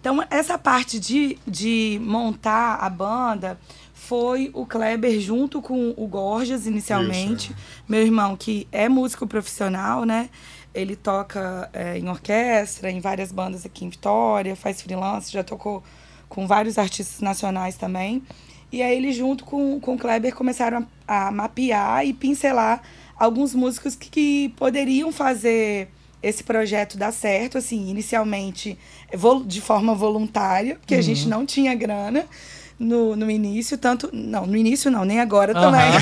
Então, 0.00 0.24
essa 0.30 0.56
parte 0.56 0.98
de, 0.98 1.36
de 1.46 2.00
montar 2.02 2.76
a 2.76 2.88
banda 2.88 3.58
foi 3.92 4.50
o 4.54 4.64
Kleber 4.64 5.20
junto 5.20 5.60
com 5.60 5.92
o 5.96 6.06
Gorgias, 6.06 6.66
inicialmente. 6.66 7.52
Isso, 7.52 7.52
é. 7.52 7.82
Meu 7.86 8.00
irmão, 8.00 8.36
que 8.36 8.66
é 8.72 8.88
músico 8.88 9.26
profissional, 9.26 10.04
né? 10.04 10.30
Ele 10.72 10.96
toca 10.96 11.68
é, 11.72 11.98
em 11.98 12.08
orquestra, 12.08 12.90
em 12.90 13.00
várias 13.00 13.30
bandas 13.30 13.66
aqui 13.66 13.84
em 13.84 13.90
Vitória, 13.90 14.56
faz 14.56 14.80
freelance, 14.80 15.30
já 15.30 15.44
tocou 15.44 15.82
com 16.28 16.46
vários 16.46 16.78
artistas 16.78 17.20
nacionais 17.20 17.76
também. 17.76 18.22
E 18.72 18.82
aí 18.82 18.96
ele 18.96 19.12
junto 19.12 19.44
com, 19.44 19.80
com 19.80 19.94
o 19.94 19.98
Kleber 19.98 20.34
começaram 20.34 20.86
a, 21.06 21.28
a 21.28 21.30
mapear 21.30 22.06
e 22.06 22.12
pincelar 22.12 22.82
alguns 23.18 23.54
músicos 23.54 23.94
que, 23.94 24.08
que, 24.08 24.48
poderiam 24.56 25.12
fazer 25.12 25.88
esse 26.22 26.44
projeto 26.44 26.96
dar 26.96 27.12
certo, 27.12 27.58
assim, 27.58 27.88
inicialmente 27.88 28.78
de 29.46 29.60
forma 29.60 29.94
voluntária, 29.94 30.76
porque 30.76 30.94
uhum. 30.94 31.00
a 31.00 31.02
gente 31.02 31.28
não 31.28 31.46
tinha 31.46 31.74
grana 31.74 32.26
no, 32.80 33.14
no 33.14 33.30
início, 33.30 33.76
tanto. 33.76 34.08
Não, 34.10 34.46
no 34.46 34.56
início 34.56 34.90
não, 34.90 35.04
nem 35.04 35.20
agora 35.20 35.54
uhum. 35.54 35.60
também. 35.60 35.92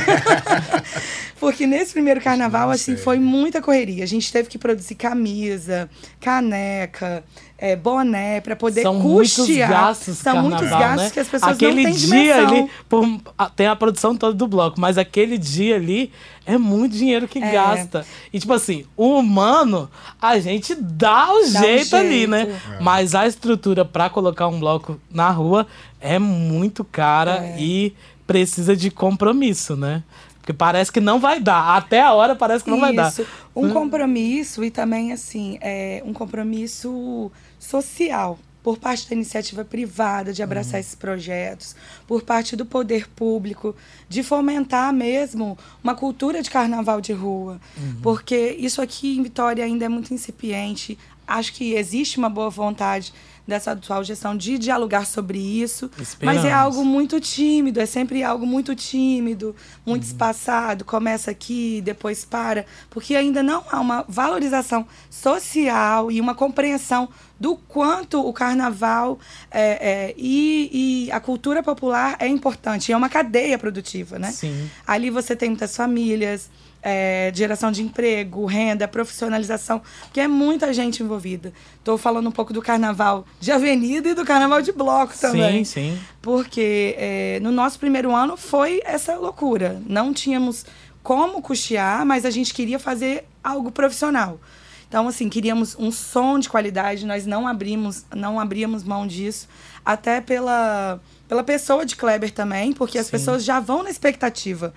Porque 1.41 1.67
nesse 1.67 1.93
primeiro 1.93 2.21
carnaval, 2.21 2.71
assim, 2.71 2.97
foi 2.97 3.19
muita 3.19 3.61
correria. 3.61 4.05
A 4.05 4.07
gente 4.07 4.33
teve 4.33 4.49
que 4.49 4.57
produzir 4.57 4.95
camisa, 4.95 5.91
caneca, 6.21 7.25
é, 7.57 7.75
boné 7.75 8.41
para 8.41 8.55
poder 8.55 8.83
São 8.83 9.01
custear. 9.01 9.69
Muitos 9.69 9.69
gastos 9.69 10.19
São 10.19 10.35
carnaval, 10.35 10.61
muitos 10.61 10.79
gastos 10.79 11.03
né? 11.03 11.11
que 11.11 11.21
as 11.21 11.29
pessoas 11.29 11.53
aquele 11.53 11.83
não 11.83 11.91
têm 11.91 11.93
dia 11.93 12.07
dimensão. 12.07 12.49
ali 12.49 12.71
por, 12.89 13.21
tem 13.57 13.67
a 13.67 13.75
produção 13.77 14.17
toda 14.17 14.33
do 14.33 14.47
bloco, 14.47 14.81
mas 14.81 14.97
aquele 14.97 15.37
dia 15.37 15.75
ali 15.75 16.13
é 16.47 16.57
muito 16.57 16.97
dinheiro 16.97 17.29
que 17.29 17.39
é. 17.41 17.53
gasta. 17.53 18.07
E 18.33 18.39
tipo 18.39 18.53
assim, 18.53 18.85
o 18.97 19.19
humano 19.19 19.91
a 20.23 20.39
gente 20.39 20.75
dá 20.75 21.31
o, 21.33 21.53
dá 21.53 21.61
jeito, 21.61 21.91
jeito, 21.91 21.97
ali, 21.97 22.27
né? 22.27 22.59
É. 22.73 22.81
Mas 22.81 23.15
a 23.15 23.27
estrutura 23.27 23.85
para 23.85 24.09
colocar 24.09 24.47
um 24.49 24.59
bloco 24.59 24.99
na 25.11 25.29
rua 25.31 25.67
é 26.01 26.19
muito 26.19 26.85
cara 26.85 27.45
é. 27.45 27.57
e 27.59 27.95
precisa 28.27 28.77
de 28.77 28.91
compromisso, 28.91 29.77
né? 29.77 30.03
Porque 30.39 30.53
parece 30.53 30.91
que 30.91 31.01
não 31.01 31.19
vai 31.19 31.41
dar. 31.41 31.77
Até 31.77 32.01
a 32.01 32.13
hora 32.13 32.35
parece 32.35 32.65
que 32.65 32.71
não 32.71 32.79
Isso. 32.79 32.87
vai 32.87 32.95
dar. 32.95 33.13
Um 33.55 33.67
hum. 33.67 33.73
compromisso 33.73 34.65
e 34.65 34.71
também, 34.71 35.13
assim, 35.13 35.59
é 35.61 36.03
um 36.07 36.13
compromisso 36.13 37.31
social 37.59 38.39
por 38.63 38.77
parte 38.77 39.09
da 39.09 39.15
iniciativa 39.15 39.65
privada 39.65 40.33
de 40.33 40.43
abraçar 40.43 40.75
uhum. 40.75 40.81
esses 40.81 40.95
projetos, 40.95 41.75
por 42.07 42.23
parte 42.23 42.55
do 42.57 42.67
poder 42.67 43.09
público, 43.09 43.75
de 44.09 44.23
fomentar 44.23 44.93
mesmo 44.93 45.57
uma 45.83 45.95
cultura 45.95 46.43
de 46.43 46.51
carnaval 46.51 47.01
de 47.01 47.13
rua. 47.13 47.61
Uhum. 47.77 47.97
Porque 48.03 48.57
isso 48.59 48.83
aqui 48.83 49.17
em 49.17 49.23
Vitória 49.23 49.65
ainda 49.65 49.85
é 49.87 49.89
muito 49.89 50.13
incipiente. 50.13 50.99
Acho 51.27 51.53
que 51.53 51.75
existe 51.75 52.19
uma 52.19 52.29
boa 52.29 52.51
vontade 52.51 53.13
dessa 53.49 53.73
atual 53.73 54.05
gestão 54.05 54.37
de 54.37 54.59
dialogar 54.59 55.07
sobre 55.07 55.39
isso. 55.39 55.91
Esperamos. 55.99 56.43
Mas 56.43 56.45
é 56.45 56.53
algo 56.53 56.85
muito 56.85 57.19
tímido, 57.19 57.81
é 57.81 57.87
sempre 57.87 58.23
algo 58.23 58.47
muito 58.47 58.75
tímido, 58.75 59.57
muito 59.87 60.03
uhum. 60.03 60.09
espaçado, 60.09 60.85
começa 60.85 61.31
aqui, 61.31 61.81
depois 61.81 62.27
para, 62.27 62.67
porque 62.91 63.17
ainda 63.17 63.43
não 63.43 63.65
há 63.71 63.81
uma 63.81 64.05
valorização 64.07 64.87
social 65.11 66.13
e 66.13 66.21
uma 66.21 66.35
compreensão 66.35 67.09
do 67.41 67.57
quanto 67.57 68.21
o 68.21 68.33
carnaval 68.33 69.19
é, 69.51 69.63
é, 69.63 70.15
e, 70.19 71.07
e, 71.07 71.13
a 71.13 71.21
cultura 71.21 71.63
popular 71.63 72.17
é 72.19 72.27
importante. 72.27 72.93
É 72.93 72.97
uma 72.97 73.09
cadeia 73.09 73.57
produtiva, 73.57 74.19
né? 74.19 74.31
Sim. 74.31 74.69
Ali 74.87 75.09
você 75.09 75.35
tem 75.35 75.49
muitas 75.49 75.75
famílias, 75.75 76.51
é, 76.89 77.31
geração 77.35 77.71
de 77.71 77.83
emprego, 77.83 78.47
renda, 78.47 78.89
profissionalização, 78.89 79.83
porque 80.03 80.21
é 80.21 80.29
muita 80.29 80.73
gente 80.73 81.03
envolvida. 81.03 81.53
Estou 81.79 81.99
falando 81.99 82.29
um 82.29 82.33
pouco 82.33 82.53
do 82.53 82.63
carnaval 82.63 83.27
de 83.39 83.53
avenida 83.53 84.09
e 84.09 84.15
do 84.15 84.25
carnaval 84.25 84.63
de 84.63 84.73
bloco 84.73 85.17
também. 85.19 85.65
Sim, 85.65 85.93
sim. 85.93 86.01
Porque 86.23 86.95
é, 86.99 87.41
no 87.41 87.53
nosso 87.53 87.79
primeiro 87.79 88.15
ano 88.15 88.37
foi 88.37 88.81
essa 88.85 89.15
loucura. 89.17 89.81
Não 89.87 90.13
tínhamos 90.13 90.65
como 91.03 91.41
custear, 91.41 92.05
mas 92.05 92.25
a 92.25 92.31
gente 92.31 92.53
queria 92.53 92.79
fazer 92.79 93.25
algo 93.43 93.71
profissional. 93.71 94.41
Então, 94.89 95.07
assim, 95.07 95.29
queríamos 95.29 95.77
um 95.79 95.93
som 95.93 96.39
de 96.39 96.49
qualidade, 96.49 97.05
nós 97.05 97.27
não 97.27 97.47
abrimos, 97.47 98.07
não 98.15 98.41
abríamos 98.41 98.83
mão 98.83 99.07
disso, 99.07 99.47
até 99.85 100.21
pela, 100.21 100.99
pela 101.29 101.45
pessoa 101.45 101.85
de 101.85 101.95
Kleber 101.95 102.31
também, 102.31 102.73
porque 102.73 102.99
as 102.99 103.07
Sim. 103.07 103.13
pessoas 103.13 103.45
já 103.45 103.61
vão 103.61 103.83
na 103.83 103.91
expectativa 103.91 104.73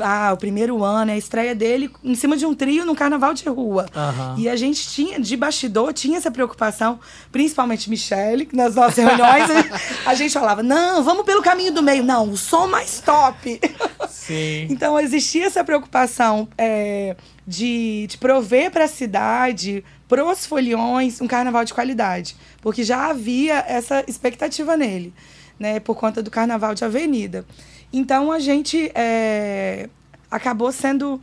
ah, 0.00 0.32
o 0.32 0.36
primeiro 0.36 0.82
ano, 0.82 1.10
é 1.10 1.14
a 1.14 1.16
estreia 1.16 1.54
dele 1.54 1.90
em 2.02 2.14
cima 2.14 2.36
de 2.36 2.44
um 2.44 2.54
trio 2.54 2.84
no 2.84 2.94
carnaval 2.94 3.32
de 3.32 3.48
rua. 3.48 3.86
Uhum. 3.94 4.38
E 4.38 4.48
a 4.48 4.56
gente 4.56 4.88
tinha, 4.88 5.20
de 5.20 5.36
bastidor, 5.36 5.92
tinha 5.92 6.18
essa 6.18 6.30
preocupação, 6.30 6.98
principalmente 7.30 7.88
Michele, 7.88 8.48
nas 8.52 8.74
nossas 8.74 8.96
reuniões, 9.04 9.48
a 10.04 10.14
gente 10.14 10.32
falava: 10.32 10.62
não, 10.62 11.02
vamos 11.02 11.24
pelo 11.24 11.42
caminho 11.42 11.72
do 11.72 11.82
meio. 11.82 12.02
Não, 12.02 12.30
o 12.30 12.36
som 12.36 12.66
mais 12.66 13.00
top. 13.00 13.60
Sim. 14.08 14.66
então 14.70 14.98
existia 14.98 15.46
essa 15.46 15.62
preocupação 15.62 16.48
é, 16.58 17.16
de, 17.46 18.06
de 18.08 18.18
prover 18.18 18.70
para 18.70 18.84
a 18.84 18.88
cidade, 18.88 19.84
para 20.08 20.24
os 20.24 20.44
foliões, 20.44 21.20
um 21.20 21.26
carnaval 21.26 21.64
de 21.64 21.72
qualidade. 21.72 22.36
Porque 22.60 22.82
já 22.82 23.10
havia 23.10 23.64
essa 23.68 24.04
expectativa 24.08 24.76
nele, 24.76 25.14
né, 25.58 25.78
por 25.78 25.94
conta 25.94 26.22
do 26.22 26.30
carnaval 26.30 26.74
de 26.74 26.84
avenida. 26.84 27.44
Então 27.96 28.32
a 28.32 28.40
gente 28.40 28.90
é, 28.92 29.88
acabou 30.28 30.72
sendo 30.72 31.20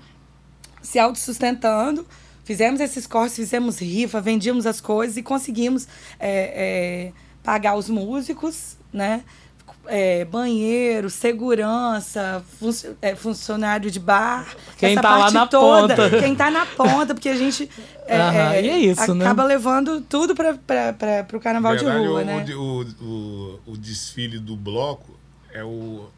se 0.82 0.98
autossustentando. 0.98 2.08
Fizemos 2.46 2.80
esses 2.80 3.06
cortes, 3.06 3.36
fizemos 3.36 3.80
rifa, 3.80 4.22
vendíamos 4.22 4.66
as 4.66 4.80
coisas 4.80 5.18
e 5.18 5.22
conseguimos 5.22 5.86
é, 6.18 7.10
é, 7.10 7.12
pagar 7.44 7.76
os 7.76 7.90
músicos, 7.90 8.78
né? 8.92 9.22
É, 9.86 10.24
banheiro, 10.24 11.10
segurança, 11.10 12.42
fun 12.58 12.70
é, 13.02 13.16
funcionário 13.16 13.92
de 13.92 14.00
bar. 14.00 14.56
Quem 14.78 14.96
tá 14.96 15.18
lá 15.18 15.30
na 15.30 15.48
toda, 15.48 15.96
ponta. 15.96 16.20
Quem 16.22 16.36
tá 16.36 16.50
na 16.50 16.66
ponta, 16.66 17.14
porque 17.14 17.30
a 17.30 17.36
gente 17.36 17.70
é, 18.08 18.16
é, 18.16 18.68
é 18.68 18.78
isso, 18.78 19.14
né? 19.14 19.26
acaba 19.26 19.44
né? 19.44 19.50
levando 19.50 20.00
tudo 20.00 20.34
para 20.34 20.56
o 21.34 21.40
carnaval 21.40 21.74
verdade, 21.74 22.00
de 22.00 22.08
rua, 22.08 22.22
o, 22.22 22.26
né? 22.26 22.46
O, 22.56 22.86
o, 23.04 23.60
o 23.74 23.78
desfile 23.78 24.40
do 24.40 24.56
bloco 24.56 25.20
é 25.54 25.64
o 25.64 26.10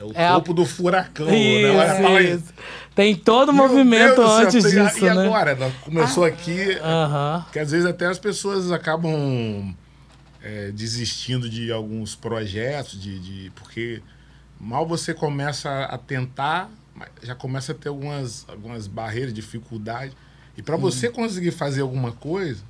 é 0.00 0.04
o 0.04 0.12
é 0.14 0.28
topo 0.28 0.52
a... 0.52 0.54
do 0.54 0.66
furacão, 0.66 1.28
isso, 1.28 2.02
né? 2.02 2.22
Isso. 2.22 2.54
Tem 2.94 3.14
todo 3.14 3.50
o 3.50 3.52
movimento 3.52 4.16
Deus 4.16 4.30
antes 4.30 4.64
céu, 4.64 4.84
disso, 4.84 4.98
e 4.98 5.02
né? 5.02 5.10
agora? 5.10 5.56
Começou 5.82 6.24
ah. 6.24 6.28
aqui, 6.28 6.70
uh 6.70 7.42
-huh. 7.42 7.50
que 7.50 7.58
às 7.58 7.70
vezes 7.70 7.86
até 7.86 8.06
as 8.06 8.18
pessoas 8.18 8.70
acabam 8.72 9.74
é, 10.42 10.70
desistindo 10.70 11.48
de 11.48 11.72
alguns 11.72 12.14
projetos, 12.14 13.00
de, 13.00 13.18
de, 13.18 13.52
porque 13.54 14.02
mal 14.60 14.86
você 14.86 15.12
começa 15.12 15.84
a 15.84 15.98
tentar, 15.98 16.70
já 17.22 17.34
começa 17.34 17.72
a 17.72 17.74
ter 17.74 17.88
algumas, 17.88 18.46
algumas 18.48 18.86
barreiras, 18.86 19.34
dificuldades. 19.34 20.14
E 20.56 20.62
para 20.62 20.76
você 20.76 21.10
conseguir 21.10 21.50
fazer 21.50 21.82
alguma 21.82 22.12
coisa, 22.12 22.62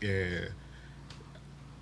é, 0.00 0.50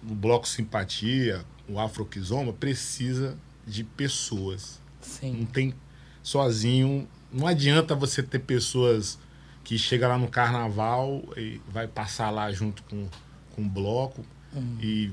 o 0.03 0.15
Bloco 0.15 0.49
Simpatia, 0.49 1.45
o 1.69 1.79
Afroquizoma, 1.79 2.53
precisa 2.53 3.37
de 3.67 3.85
pessoas. 3.85 4.81
Sim. 5.05 5.39
Não 5.41 5.47
tem 5.47 5.75
sozinho. 6.23 7.07
Não 7.33 7.47
adianta 7.47 7.95
você 7.95 8.23
ter 8.23 8.41
pessoas 8.41 9.19
que 9.63 9.79
chega 9.79 10.09
lá 10.09 10.19
no 10.19 10.29
carnaval 10.29 11.23
e 11.37 11.61
vai 11.69 11.87
passar 11.87 12.31
lá 12.31 12.51
junto 12.53 12.83
com, 12.85 13.09
com 13.55 13.63
o 13.63 13.69
bloco. 13.69 14.25
Uhum. 14.53 14.79
E, 14.81 15.13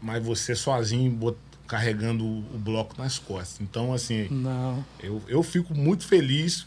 mas 0.00 0.24
você 0.24 0.54
sozinho 0.54 1.10
bot, 1.10 1.36
carregando 1.66 2.24
o, 2.24 2.38
o, 2.54 2.58
bloco 2.58 2.94
nas 3.00 3.18
costas. 3.18 3.60
Então, 3.60 3.92
assim, 3.92 4.28
Não. 4.28 4.84
Eu, 5.00 5.22
eu 5.28 5.42
fico 5.42 5.74
muito 5.74 6.06
feliz 6.06 6.66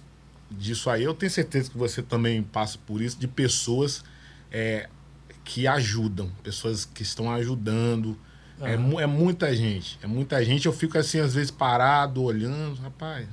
disso 0.50 0.90
aí. 0.90 1.04
Eu 1.04 1.14
tenho 1.14 1.32
certeza 1.32 1.70
que 1.70 1.78
você 1.78 2.02
também 2.02 2.44
passa 2.44 2.78
por 2.86 3.02
isso, 3.02 3.18
de 3.18 3.28
pessoas 3.28 4.04
é, 4.52 4.90
que 5.44 5.68
ajudam, 5.68 6.30
pessoas 6.44 6.86
que 6.86 7.04
estão 7.04 7.32
ajudando. 7.32 8.18
É, 8.62 8.74
é 8.74 9.08
muita 9.08 9.56
gente. 9.56 10.00
É 10.02 10.08
muita 10.08 10.44
gente. 10.44 10.66
Eu 10.66 10.74
fico 10.74 10.98
assim, 10.98 11.20
às 11.20 11.34
vezes, 11.34 11.52
parado, 11.52 12.24
olhando, 12.24 12.82
rapaz. 12.82 13.28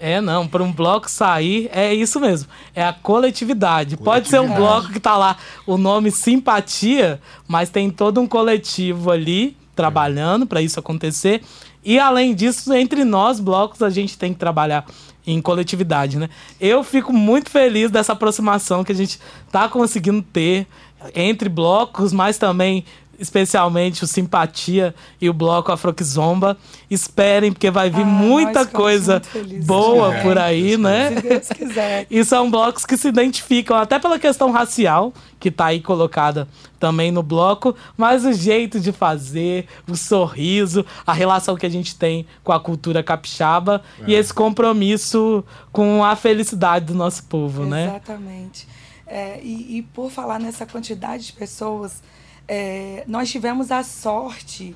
É, 0.00 0.20
não, 0.20 0.46
para 0.46 0.62
um 0.62 0.72
bloco 0.72 1.10
sair, 1.10 1.68
é 1.72 1.92
isso 1.92 2.20
mesmo. 2.20 2.48
É 2.74 2.84
a 2.84 2.92
coletividade. 2.92 3.96
coletividade. 3.96 3.96
Pode 3.96 4.28
ser 4.28 4.40
um 4.40 4.54
bloco 4.54 4.92
que 4.92 5.00
tá 5.00 5.16
lá 5.16 5.36
o 5.66 5.76
nome 5.76 6.10
simpatia, 6.12 7.20
mas 7.48 7.68
tem 7.68 7.90
todo 7.90 8.20
um 8.20 8.26
coletivo 8.26 9.10
ali 9.10 9.56
trabalhando 9.74 10.44
é. 10.44 10.46
para 10.46 10.62
isso 10.62 10.78
acontecer. 10.78 11.42
E 11.84 11.98
além 11.98 12.34
disso, 12.34 12.72
entre 12.72 13.04
nós 13.04 13.40
blocos, 13.40 13.82
a 13.82 13.90
gente 13.90 14.16
tem 14.16 14.32
que 14.32 14.38
trabalhar 14.38 14.86
em 15.26 15.42
coletividade, 15.42 16.16
né? 16.16 16.28
Eu 16.60 16.84
fico 16.84 17.12
muito 17.12 17.50
feliz 17.50 17.90
dessa 17.90 18.12
aproximação 18.12 18.84
que 18.84 18.92
a 18.92 18.94
gente 18.94 19.18
tá 19.50 19.68
conseguindo 19.68 20.22
ter 20.22 20.66
entre 21.14 21.48
blocos, 21.48 22.12
mas 22.12 22.38
também 22.38 22.84
especialmente 23.18 24.04
o 24.04 24.06
Simpatia 24.06 24.94
e 25.20 25.28
o 25.28 25.34
bloco 25.34 25.72
Afroquizomba. 25.72 26.56
Esperem, 26.90 27.52
porque 27.52 27.70
vai 27.70 27.90
vir 27.90 28.02
Ah, 28.02 28.04
muita 28.04 28.64
coisa 28.64 29.20
boa 29.64 30.14
É, 30.14 30.22
por 30.22 30.38
aí, 30.38 30.76
Deus 30.76 30.80
né? 30.80 31.16
Se 31.16 31.22
Deus 31.22 31.48
quiser. 31.48 32.06
E 32.10 32.24
são 32.24 32.50
blocos 32.50 32.86
que 32.86 32.96
se 32.96 33.08
identificam 33.08 33.76
até 33.76 33.98
pela 33.98 34.18
questão 34.18 34.50
racial, 34.50 35.12
que 35.38 35.50
tá 35.50 35.66
aí 35.66 35.80
colocada 35.80 36.48
também 36.78 37.10
no 37.10 37.22
bloco, 37.22 37.74
mas 37.96 38.24
o 38.24 38.32
jeito 38.32 38.78
de 38.78 38.92
fazer, 38.92 39.66
o 39.88 39.96
sorriso, 39.96 40.86
a 41.06 41.12
relação 41.12 41.56
que 41.56 41.66
a 41.66 41.68
gente 41.68 41.96
tem 41.96 42.24
com 42.44 42.52
a 42.52 42.60
cultura 42.60 43.02
capixaba 43.02 43.82
e 44.06 44.14
esse 44.14 44.32
compromisso 44.32 45.44
com 45.72 46.04
a 46.04 46.14
felicidade 46.14 46.86
do 46.86 46.94
nosso 46.94 47.24
povo, 47.24 47.64
né? 47.64 47.86
Exatamente. 47.86 48.68
É, 49.06 49.40
e, 49.42 49.78
e 49.78 49.82
por 49.82 50.10
falar 50.10 50.38
nessa 50.38 50.66
quantidade 50.66 51.26
de 51.26 51.32
pessoas, 51.32 52.02
é, 52.48 53.04
nós 53.06 53.30
tivemos 53.30 53.70
a 53.70 53.82
sorte 53.84 54.74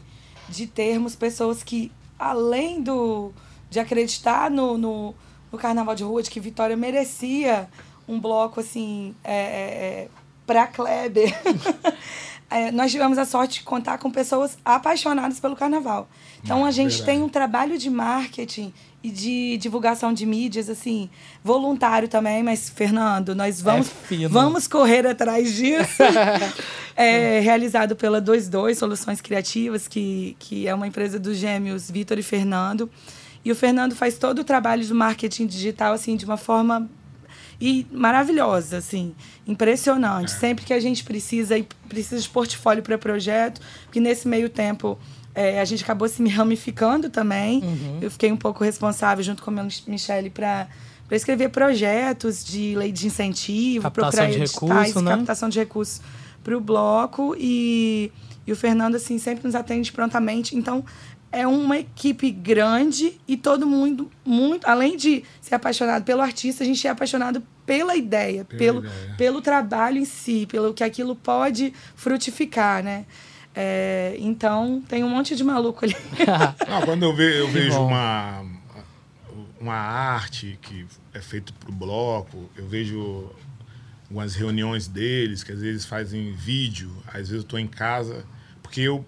de 0.49 0.66
termos 0.66 1.16
pessoas 1.16 1.62
que, 1.62 1.91
além 2.18 2.83
do, 2.83 3.33
de 3.70 3.81
acreditar 3.81 4.51
no, 4.51 4.77
no, 4.77 5.14
no 5.51 5.59
Carnaval 5.59 5.95
de 5.95 6.05
Rua, 6.05 6.23
de 6.23 6.31
que 6.31 6.39
Vitória 6.39 6.77
merecia 6.77 7.68
um 8.07 8.20
bloco 8.20 8.61
assim 8.61 9.14
é, 9.25 9.35
é, 9.35 10.09
para 10.47 10.66
Kleber, 10.66 11.35
é, 12.51 12.70
nós 12.70 12.93
tivemos 12.93 13.16
a 13.16 13.25
sorte 13.25 13.61
de 13.61 13.64
contar 13.64 13.97
com 13.97 14.11
pessoas 14.11 14.59
apaixonadas 14.62 15.41
pelo 15.41 15.57
Carnaval. 15.57 16.09
Então 16.45 16.64
a 16.64 16.70
gente 16.70 16.99
verdade. 16.99 17.07
tem 17.07 17.23
um 17.23 17.29
trabalho 17.29 17.79
de 17.79 17.89
marketing 17.89 18.75
e 19.03 19.11
de 19.11 19.57
divulgação 19.57 20.12
de 20.12 20.24
mídias, 20.24 20.68
assim, 20.68 21.11
voluntário 21.42 22.09
também, 22.09 22.42
mas, 22.42 22.70
Fernando, 22.70 23.34
nós 23.34 23.61
vamos, 23.61 23.88
fino. 23.88 24.28
vamos 24.28 24.68
correr 24.68 25.07
atrás 25.07 25.53
disso. 25.55 26.03
é, 26.94 27.40
realizado 27.40 27.96
pela 27.96 28.20
22 28.20 28.78
Soluções 28.78 29.20
Criativas, 29.20 29.88
que, 29.88 30.36
que 30.38 30.68
é 30.68 30.74
uma 30.74 30.86
empresa 30.86 31.18
dos 31.18 31.36
gêmeos 31.36 31.90
Vitor 31.90 32.18
e 32.18 32.22
Fernando. 32.22 32.88
E 33.44 33.50
o 33.50 33.57
Fernando 33.57 33.96
faz 33.96 34.16
todo 34.18 34.40
o 34.40 34.44
trabalho 34.44 34.86
do 34.86 34.94
marketing 34.94 35.46
digital, 35.46 35.94
assim, 35.94 36.16
de 36.16 36.24
uma 36.24 36.36
forma 36.36 36.88
e 37.61 37.86
maravilhosa, 37.92 38.78
assim, 38.78 39.14
impressionante. 39.46 40.30
Sempre 40.32 40.64
que 40.64 40.72
a 40.72 40.80
gente 40.80 41.05
precisa 41.05 41.57
e 41.59 41.66
precisa 41.88 42.20
de 42.20 42.28
portfólio 42.28 42.82
para 42.82 42.98
projeto, 42.98 43.61
porque 43.84 44.00
nesse 44.00 44.26
meio 44.26 44.48
tempo 44.48 44.98
é, 45.35 45.61
a 45.61 45.64
gente 45.64 45.83
acabou 45.83 46.09
se 46.09 46.20
me 46.22 46.28
ramificando 46.28 47.09
também. 47.09 47.62
Eu 48.01 48.11
fiquei 48.11 48.30
um 48.30 48.37
pouco 48.37 48.62
responsável 48.64 49.24
junto 49.24 49.43
com 49.43 49.51
a 49.51 49.66
Michelle 49.87 50.30
para 50.30 50.68
para 51.12 51.16
escrever 51.18 51.51
projetos 51.51 52.43
de 52.43 52.74
lei 52.74 52.91
de 52.91 53.07
incentivo, 53.07 53.83
Captação 53.83 54.11
procurar 54.11 54.30
de 54.30 54.39
editais, 54.39 54.53
recurso, 54.55 55.03
né? 55.03 55.11
captação 55.11 55.49
de 55.51 55.59
recursos 55.59 56.01
para 56.43 56.57
o 56.57 56.61
bloco 56.61 57.37
e, 57.39 58.11
e 58.47 58.53
o 58.53 58.57
Fernando 58.57 58.95
assim 58.95 59.18
sempre 59.18 59.45
nos 59.45 59.55
atende 59.55 59.93
prontamente. 59.93 60.57
Então 60.57 60.83
é 61.30 61.47
uma 61.47 61.78
equipe 61.78 62.30
grande 62.30 63.20
e 63.28 63.37
todo 63.37 63.66
mundo 63.66 64.11
muito, 64.24 64.66
além 64.66 64.97
de 64.97 65.22
ser 65.41 65.55
apaixonado 65.55 66.03
pelo 66.03 66.22
artista, 66.22 66.64
a 66.64 66.66
gente 66.66 66.87
é 66.87 66.91
apaixonado 66.91 67.43
pela 67.66 67.95
ideia, 67.95 68.45
Pela 68.47 68.59
pelo, 68.59 68.78
ideia. 68.78 69.14
pelo 69.18 69.41
trabalho 69.43 69.99
em 69.99 70.07
si, 70.07 70.47
pelo 70.51 70.72
que 70.72 70.83
aquilo 70.83 71.14
pode 71.14 71.74
frutificar, 71.95 72.83
né? 72.83 73.05
É, 73.55 74.16
então 74.18 74.82
tem 74.88 75.05
um 75.05 75.09
monte 75.11 75.36
de 75.36 75.44
maluco 75.44 75.84
ali. 75.84 75.94
Não, 76.68 76.82
quando 76.82 77.03
eu, 77.05 77.14
ve- 77.14 77.40
eu 77.40 77.48
vejo 77.48 77.76
bom. 77.76 77.88
uma, 77.88 78.44
uma 79.61 79.74
arte 79.74 80.59
que 80.62 80.86
é 81.12 81.20
feita 81.20 81.53
pro 81.61 81.70
bloco, 81.72 82.48
eu 82.57 82.66
vejo 82.66 83.30
algumas 84.05 84.34
reuniões 84.34 84.88
deles, 84.88 85.42
que 85.44 85.53
às 85.53 85.61
vezes 85.61 85.84
fazem 85.84 86.32
vídeo, 86.32 86.90
às 87.09 87.14
vezes 87.14 87.32
eu 87.34 87.40
estou 87.40 87.59
em 87.59 87.66
casa, 87.66 88.24
porque 88.62 88.80
eu 88.80 89.05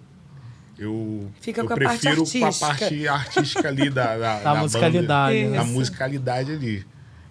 eu, 0.77 1.31
Fica 1.39 1.61
eu 1.61 1.67
com 1.67 1.73
a 1.73 1.77
parte 1.77 2.01
prefiro 2.01 2.23
com 2.25 2.43
a 2.43 2.47
artística. 2.47 2.67
parte 2.67 3.07
artística 3.07 3.67
ali 3.69 3.89
da, 3.89 4.17
da, 4.17 4.39
Da 4.43 4.55
musicalidade, 4.55 5.37
banda, 5.43 5.49
né? 5.51 5.57
da 5.57 5.63
musicalidade 5.63 6.51
ali. 6.51 6.85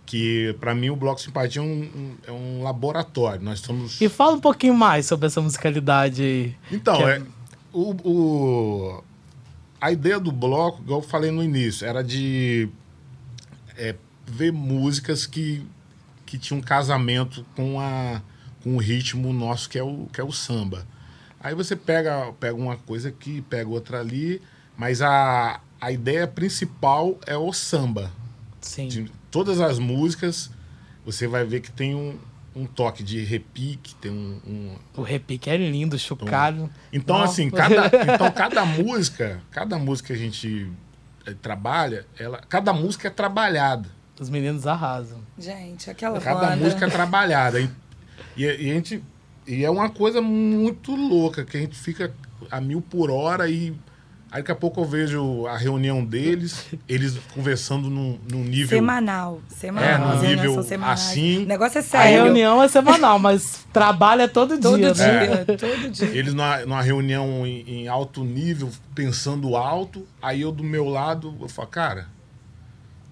Que 0.06 0.54
para 0.60 0.74
mim 0.74 0.90
o 0.90 0.96
Bloco 0.96 1.20
Simpatia 1.20 1.62
é 1.62 1.64
um, 1.64 1.82
um- 1.82 2.14
é 2.26 2.30
um 2.32 2.62
laboratório. 2.62 3.42
Nós 3.42 3.60
estamos 3.60 4.00
E 4.00 4.08
fala 4.08 4.34
um 4.36 4.40
pouquinho 4.40 4.74
mais 4.74 5.06
sobre 5.06 5.26
essa 5.26 5.40
musicalidade 5.40 6.22
aí. 6.22 6.56
então, 6.70 7.08
é- 7.08 7.18
é, 7.18 7.22
o, 7.72 7.94
o- 8.08 9.04
a 9.80 9.90
ideia 9.92 10.18
do 10.20 10.30
bloco, 10.32 10.82
igual 10.82 11.00
eu 11.00 11.06
falei 11.06 11.30
no 11.30 11.42
início, 11.42 11.86
era 11.86 12.02
de 12.02 12.68
é, 13.76 13.94
ver 14.26 14.52
músicas 14.52 15.26
que, 15.26 15.66
que 16.24 16.38
tinham 16.38 16.58
um 16.60 16.62
casamento 16.62 17.44
com, 17.56 17.80
a, 17.80 18.22
com 18.62 18.76
o 18.76 18.78
ritmo 18.78 19.32
nosso, 19.32 19.68
que 19.68 19.78
é 19.78 19.82
o, 19.82 20.06
que 20.12 20.20
é 20.20 20.24
o 20.24 20.32
samba. 20.32 20.86
Aí 21.40 21.54
você 21.54 21.74
pega, 21.76 22.32
pega 22.40 22.54
uma 22.54 22.76
coisa 22.76 23.08
aqui, 23.10 23.42
pega 23.42 23.68
outra 23.68 24.00
ali, 24.00 24.40
mas 24.76 25.02
a, 25.02 25.60
a 25.80 25.92
ideia 25.92 26.26
principal 26.26 27.18
é 27.26 27.36
o 27.36 27.52
samba. 27.52 28.10
Sim. 28.60 28.88
De 28.88 29.10
todas 29.34 29.60
as 29.60 29.80
músicas, 29.80 30.48
você 31.04 31.26
vai 31.26 31.44
ver 31.44 31.58
que 31.58 31.72
tem 31.72 31.92
um, 31.92 32.16
um 32.54 32.66
toque 32.66 33.02
de 33.02 33.20
repique, 33.24 33.92
tem 33.96 34.12
um- 34.12 34.40
um, 34.46 34.76
O 34.96 35.02
repique 35.02 35.50
é 35.50 35.56
lindo, 35.56 35.98
chocalho. 35.98 36.70
então, 36.92 37.18
Não. 37.18 37.24
assim, 37.24 37.50
cada, 37.50 37.86
então, 38.14 38.30
cada 38.30 38.64
música, 38.64 39.40
cada 39.50 39.76
música 39.76 40.06
que 40.06 40.12
a 40.12 40.16
gente 40.16 40.70
eh, 41.26 41.34
trabalha, 41.42 42.06
ela, 42.16 42.38
cada 42.48 42.72
música 42.72 43.08
é 43.08 43.10
trabalhada. 43.10 43.88
Os 44.20 44.30
meninos 44.30 44.68
arrasam. 44.68 45.18
Gente, 45.36 45.90
aquela 45.90 46.20
Cada 46.20 46.50
banda. 46.50 46.56
música 46.64 46.86
é 46.86 46.88
trabalhada. 46.88 47.58
E, 47.60 47.68
e, 48.36 48.44
e 48.44 48.70
a 48.70 48.74
gente, 48.74 49.02
e 49.48 49.64
é 49.64 49.68
uma 49.70 49.90
coisa 49.90 50.22
muito 50.22 50.94
louca, 50.94 51.44
que 51.44 51.56
a 51.56 51.60
gente 51.60 51.76
fica 51.76 52.14
a 52.48 52.60
mil 52.60 52.80
por 52.80 53.10
hora 53.10 53.50
e 53.50 53.74
aí 54.34 54.42
daqui 54.42 54.50
a 54.50 54.54
pouco 54.56 54.80
eu 54.80 54.84
vejo 54.84 55.46
a 55.46 55.56
reunião 55.56 56.04
deles, 56.04 56.66
eles 56.88 57.16
conversando 57.32 57.88
num, 57.88 58.18
num 58.30 58.42
nível. 58.42 58.68
Semanal. 58.78 59.40
Semanal. 59.48 59.88
É, 59.88 59.98
num 59.98 60.20
nível 60.28 60.58
assim. 60.82 61.44
O 61.44 61.46
negócio 61.46 61.78
é 61.78 61.80
A 61.80 61.84
sério. 61.84 62.24
reunião 62.24 62.60
é 62.62 62.66
semanal, 62.68 63.18
mas 63.18 63.64
trabalho 63.72 64.22
é 64.22 64.28
todo, 64.28 64.58
Todo 64.58 64.76
dia. 64.78 64.92
dia, 64.92 65.26
né? 65.30 65.44
todo 65.44 65.90
dia. 65.90 66.06
Eles 66.08 66.34
numa, 66.34 66.58
numa 66.66 66.82
reunião 66.82 67.46
em, 67.46 67.62
em 67.84 67.88
alto 67.88 68.24
nível, 68.24 68.70
pensando 68.94 69.56
alto, 69.56 70.06
aí 70.20 70.40
eu 70.40 70.50
do 70.50 70.64
meu 70.64 70.88
lado, 70.88 71.36
eu 71.40 71.48
falo, 71.48 71.68
cara, 71.68 72.06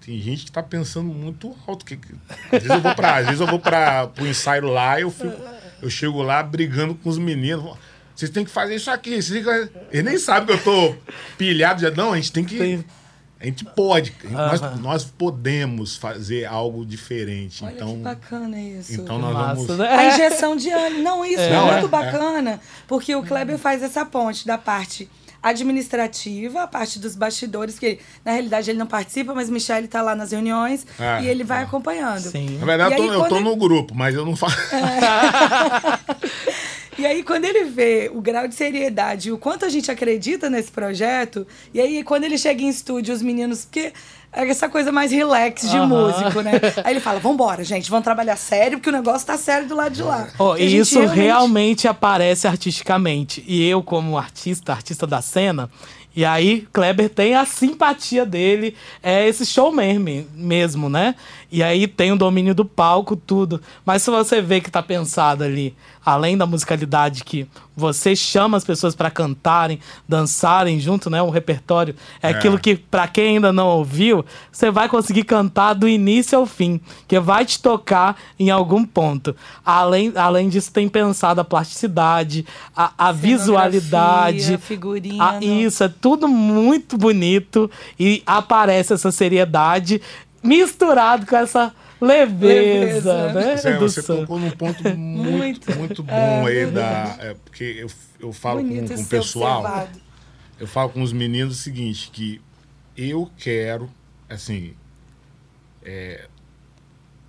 tem 0.05 0.19
gente 0.19 0.43
que 0.45 0.51
tá 0.51 0.61
pensando 0.61 1.07
muito 1.07 1.55
alto. 1.65 1.85
Que, 1.85 1.95
que- 1.95 2.13
Às 2.51 2.61
vezes 2.63 2.69
eu 2.69 2.81
vou 2.81 2.93
para, 2.95 3.15
às 3.15 3.25
vezes 3.25 3.39
eu 3.39 3.47
vou 3.47 3.59
para 3.59 4.11
o 4.19 4.27
ensaio 4.27 4.65
lá, 4.65 4.99
eu 4.99 5.09
fico, 5.09 5.33
eu 5.81 5.89
chego 5.89 6.21
lá 6.21 6.43
brigando 6.43 6.93
com 6.95 7.07
os 7.09 7.17
meninos. 7.17 7.77
Vocês 8.15 8.31
têm 8.31 8.43
que 8.45 8.51
fazer 8.51 8.75
isso 8.75 8.89
aqui. 8.91 9.21
vocês 9.21 9.29
têm 9.29 9.43
que- 9.43 9.69
Eles 9.91 10.05
nem 10.05 10.17
sabem 10.17 10.45
que 10.47 10.53
eu 10.53 10.63
tô 10.63 10.95
pilhado. 11.37 11.81
Já, 11.81 11.91
não, 11.91 12.13
a 12.13 12.15
gente 12.15 12.31
tem 12.31 12.43
que. 12.43 12.57
Tem- 12.57 12.85
A 13.39 13.45
gente 13.45 13.65
pode. 13.65 14.13
Nós, 14.29 14.61
Aham. 14.61 14.75
nós 14.77 15.03
podemos 15.03 15.97
fazer 15.97 16.45
algo 16.45 16.85
diferente. 16.85 17.61
Olha 17.65 17.73
então, 17.73 17.89
que 17.89 17.97
bacana 18.01 18.57
isso. 18.61 18.93
então 18.93 19.19
nós 19.19 19.33
Massa, 19.33 19.55
vamos. 19.55 19.77
né? 19.79 19.89
A 19.89 20.05
injeção 20.13 20.55
de 20.55 20.69
ânimo. 20.69 21.03
Não, 21.03 21.25
isso 21.25 21.41
é, 21.41 21.49
Não, 21.51 21.65
muito 21.73 21.85
é, 21.87 21.89
bacana, 21.89 22.61
porque 22.87 23.13
o 23.13 23.21
Kleber 23.21 23.57
faz 23.57 23.83
essa 23.83 24.05
ponte 24.05 24.47
da 24.47 24.57
parte 24.57 25.09
administrativa, 25.41 26.63
a 26.63 26.67
parte 26.67 26.97
dos 26.99 27.17
bastidores, 27.17 27.77
que 27.77 27.99
na 28.23 28.31
realidade 28.31 28.69
ele 28.71 28.79
não 28.79 28.87
participa, 28.87 29.33
mas 29.33 29.49
Michele 29.49 29.89
tá 29.89 30.01
lá 30.01 30.15
nas 30.15 30.31
reuniões 30.31 30.87
É, 30.97 31.23
e 31.23 31.27
ele 31.27 31.43
vai 31.43 31.59
é. 31.59 31.63
acompanhando. 31.63 32.21
Sim. 32.21 32.59
Na 32.59 32.65
verdade, 32.65 32.95
E 32.95 32.97
eu 32.97 33.23
aí, 33.25 33.29
ele- 33.29 33.39
no 33.41 33.57
grupo, 33.57 33.93
mas 33.93 34.15
eu 34.15 34.25
não 34.25 34.37
faço. 34.37 34.55
E 36.97 37.05
aí, 37.05 37.23
quando 37.23 37.45
ele 37.45 37.65
vê 37.65 38.09
o 38.13 38.21
grau 38.21 38.47
de 38.47 38.55
seriedade 38.55 39.29
e 39.29 39.31
o 39.31 39.37
quanto 39.37 39.65
a 39.65 39.69
gente 39.69 39.89
acredita 39.89 40.49
nesse 40.49 40.71
projeto, 40.71 41.45
e 41.73 41.79
aí, 41.81 42.03
quando 42.03 42.23
ele 42.23 42.37
chega 42.37 42.61
em 42.61 42.69
estúdio, 42.69 43.13
os 43.13 43.21
meninos. 43.21 43.65
Porque 43.65 43.91
é 44.31 44.47
essa 44.49 44.67
coisa 44.67 44.91
mais 44.91 45.11
relax 45.11 45.69
de 45.69 45.77
Aham. 45.77 45.87
músico, 45.87 46.41
né? 46.41 46.53
Aí 46.83 46.93
ele 46.93 46.99
fala: 46.99 47.19
vambora, 47.19 47.63
gente, 47.63 47.89
vamos 47.89 48.03
trabalhar 48.03 48.35
sério, 48.35 48.77
porque 48.79 48.89
o 48.89 48.93
negócio 48.93 49.27
tá 49.27 49.37
sério 49.37 49.67
do 49.67 49.75
lado 49.75 49.93
de 49.93 50.01
lá. 50.01 50.27
Ó, 50.39 50.57
E 50.57 50.77
isso 50.77 50.99
realmente... 51.05 51.87
aparece 51.87 52.47
artisticamente. 52.47 53.43
E 53.47 53.67
eu, 53.67 53.81
como 53.83 54.17
artista, 54.17 54.71
artista 54.71 55.05
da 55.05 55.21
cena, 55.21 55.69
e 56.15 56.25
aí 56.25 56.67
Kleber 56.73 57.09
tem 57.09 57.35
a 57.35 57.45
simpatia 57.45 58.25
dele, 58.25 58.75
é 59.01 59.27
esse 59.27 59.45
showman 59.45 59.99
me- 59.99 60.27
mesmo, 60.35 60.89
né? 60.89 61.15
E 61.51 61.61
aí 61.63 61.87
tem 61.87 62.11
o 62.11 62.15
domínio 62.15 62.53
do 62.55 62.65
palco, 62.65 63.15
tudo. 63.15 63.61
Mas 63.85 64.01
se 64.01 64.09
você 64.11 64.41
vê 64.41 64.59
que 64.61 64.69
tá 64.71 64.81
pensado 64.81 65.43
ali, 65.43 65.75
além 66.05 66.37
da 66.37 66.45
musicalidade 66.45 67.23
que 67.23 67.47
você 67.75 68.15
chama 68.15 68.55
as 68.57 68.63
pessoas 68.63 68.93
para 68.93 69.09
cantarem, 69.09 69.79
dançarem 70.07 70.79
junto, 70.79 71.09
né? 71.09 71.21
O 71.23 71.29
repertório 71.31 71.95
é, 72.21 72.27
É. 72.29 72.35
aquilo 72.35 72.59
que, 72.59 72.75
para 72.75 73.07
quem 73.07 73.35
ainda 73.35 73.51
não 73.51 73.67
ouviu, 73.67 74.23
você 74.51 74.69
vai 74.69 74.87
conseguir 74.87 75.23
cantar 75.23 75.73
do 75.73 75.87
início 75.87 76.37
ao 76.37 76.45
fim, 76.45 76.79
que 77.07 77.19
vai 77.19 77.45
te 77.45 77.59
tocar 77.59 78.15
em 78.39 78.51
algum 78.51 78.85
ponto. 78.85 79.35
Além, 79.65 80.11
além 80.15 80.49
disso, 80.49 80.71
tem 80.71 80.87
pensado 80.87 81.41
a 81.41 81.43
plasticidade, 81.43 82.45
a, 82.75 82.91
a 82.97 83.11
visualidade. 83.11 84.57
figurino. 84.59 85.21
a- 85.23 85.39
isso, 85.43 85.83
é 85.83 85.89
tudo 85.89 86.27
muito 86.27 86.97
bonito 86.97 87.69
e 87.99 88.21
aparece 88.25 88.93
essa 88.93 89.11
seriedade 89.11 90.01
misturado 90.43 91.25
com 91.25 91.35
essa 91.35 91.73
leveza, 92.05 93.25
Leveza. 93.27 93.33
né? 93.33 93.57
Você, 93.57 93.73
do 93.73 93.79
você 93.79 94.03
tocou 94.03 94.39
num 94.39 94.51
ponto 94.51 94.83
muito, 94.95 95.31
Muito. 95.31 95.75
muito 95.77 96.03
bom 96.03 96.11
É, 96.13 96.39
aí 96.45 96.53
verdade. 96.53 97.17
da. 97.17 97.23
é, 97.25 97.33
porque 97.33 97.63
eu, 97.63 97.87
eu 98.19 98.33
falo 98.33 98.61
com, 98.61 98.67
Bonito 98.67 98.87
com 98.89 98.93
o 98.93 98.97
ser 99.03 99.09
pessoal. 99.09 99.59
observado. 99.61 100.01
Eu 100.59 100.67
falo 100.67 100.89
com 100.89 101.01
os 101.01 101.11
meninos 101.13 101.59
o 101.59 101.61
seguinte, 101.61 102.09
que 102.11 102.39
eu 102.95 103.29
quero, 103.37 103.89
assim, 104.29 104.73
é, 105.83 106.27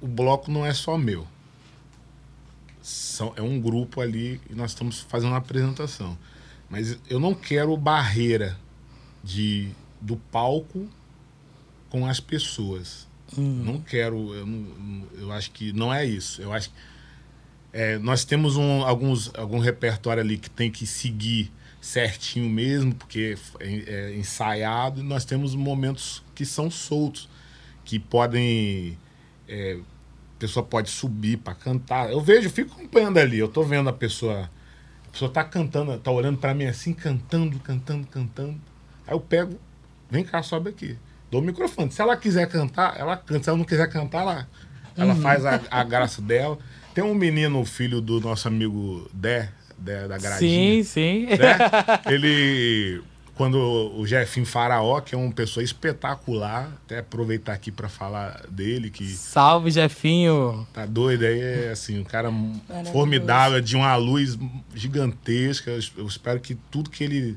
o 0.01 0.07
bloco 0.07 0.51
não 0.51 0.65
é 0.65 0.73
só 0.75 0.97
meu. 0.99 1.27
São, 2.83 3.33
é 3.37 3.41
um 3.43 3.59
grupo 3.61 4.01
ali 4.01 4.41
e 4.51 4.55
nós 4.55 4.73
estamos 4.73 5.01
fazendo 5.01 5.31
uma 5.31 5.39
apresentação. 5.39 6.19
Mas 6.69 6.99
eu 7.09 7.19
não 7.19 7.35
quero 7.35 7.75
barreira 7.77 8.59
de, 9.23 9.71
do 10.01 10.17
palco 10.17 10.87
com 11.89 12.07
as 12.07 12.21
pessoas. 12.21 13.07
Não 13.65 13.81
quero, 13.81 14.35
eu, 14.35 14.47
não- 14.47 15.07
eu 15.19 15.33
acho 15.33 15.51
que 15.51 15.73
não 15.73 15.93
é 15.93 16.05
isso. 16.05 16.41
Eu 16.43 16.53
acho 16.53 16.71
que 16.71 16.77
é, 17.73 17.99
nós 17.99 18.25
temos 18.25 18.57
um, 18.57 18.85
alguns, 18.85 19.33
algum 19.35 19.59
repertório 19.59 20.23
ali 20.23 20.39
que 20.39 20.49
tem 20.49 20.71
que 20.71 20.87
seguir 20.87 21.51
certinho 21.81 22.49
mesmo, 22.49 22.95
porque 22.95 23.37
é, 23.61 24.11
é 24.11 24.17
ensaiado, 24.17 25.01
e 25.01 25.03
nós 25.03 25.25
temos 25.25 25.55
momentos 25.55 26.23
que 26.35 26.45
são 26.47 26.71
soltos, 26.71 27.29
que 27.85 27.99
podem. 27.99 28.97
é, 29.49 29.79
a 30.37 30.39
pessoa 30.39 30.65
pode 30.65 30.91
subir 30.91 31.39
para 31.39 31.55
cantar. 31.55 32.11
Eu 32.11 32.21
vejo, 32.21 32.51
fico 32.51 32.75
acompanhando 32.75 33.19
ali, 33.19 33.39
eu 33.39 33.49
tô 33.49 33.63
vendo 33.63 33.89
a 33.89 33.93
pessoa. 33.93 34.51
A 35.09 35.11
pessoa 35.13 35.31
tá 35.31 35.45
cantando, 35.45 35.97
tá 35.99 36.11
olhando 36.11 36.39
para 36.39 36.55
mim 36.55 36.65
assim, 36.67 36.93
cantando, 36.93 37.59
cantando, 37.61 38.07
cantando. 38.09 38.61
Aí 39.07 39.15
eu 39.15 39.21
pego, 39.21 39.59
vem 40.11 40.25
cá, 40.25 40.43
sobe 40.43 40.71
aqui. 40.71 40.99
Dou 41.31 41.41
o 41.41 41.45
microfone. 41.45 41.91
Se 41.91 42.01
ela 42.01 42.17
quiser 42.17 42.49
cantar, 42.49 42.95
ela 42.99 43.17
canta. 43.17 43.45
Se 43.45 43.49
ela 43.51 43.59
não 43.59 43.65
quiser 43.65 43.89
cantar, 43.91 44.21
ela, 44.23 44.49
ela 44.97 45.15
faz 45.17 45.45
a, 45.45 45.61
a 45.71 45.83
graça 45.85 46.23
dela. 46.23 46.59
Tem 46.95 47.03
um 47.03 47.15
menino, 47.15 47.65
filho 47.65 48.01
do 48.01 48.21
nosso 48.21 48.47
amigo 48.47 49.09
Dé, 49.13 49.49
Dé 49.77 50.07
da 50.07 50.17
Gradinha. 50.17 50.85
Sim, 50.85 50.85
sim. 50.85 51.27
né? 51.27 51.59
Ele, 52.07 53.03
quando 53.35 53.57
o 53.59 54.07
Jefinho 54.07 54.47
Faraó, 54.47 55.01
que 55.01 55.13
é 55.13 55.19
uma 55.19 55.33
pessoa 55.33 55.65
espetacular, 55.65 56.73
até 56.85 57.01
aproveitar 57.01 57.53
aqui 57.53 57.73
para 57.73 57.89
falar 57.89 58.43
dele, 58.49 58.91
que 58.91 59.05
Salve, 59.09 59.73
Jefinho. 59.73 60.65
tá 60.73 60.87
doido 60.87 61.25
aí, 61.25 61.41
é 61.41 61.71
assim, 61.73 61.99
um 61.99 62.05
cara 62.05 62.31
formidável, 62.93 63.61
de 63.61 63.75
uma 63.75 63.97
luz 63.97 64.39
gigantesca. 64.73 65.73
Eu 65.73 65.79
es- 65.81 65.93
Eu 65.97 66.07
espero 66.07 66.39
que 66.39 66.55
tudo 66.71 66.91
que 66.91 67.03
ele 67.03 67.37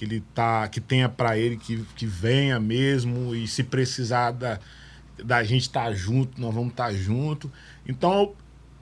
que 0.00 0.06
ele 0.06 0.24
tá 0.34 0.66
que 0.66 0.80
tenha 0.80 1.10
para 1.10 1.36
ele 1.36 1.58
que, 1.58 1.84
que 1.94 2.06
venha 2.06 2.58
mesmo 2.58 3.34
e 3.34 3.46
se 3.46 3.62
precisar 3.62 4.30
da, 4.30 4.58
da 5.22 5.44
gente 5.44 5.60
estar 5.64 5.92
junto, 5.92 6.40
nós 6.40 6.54
vamos 6.54 6.70
estar 6.70 6.90
junto. 6.90 7.52
Então 7.86 8.32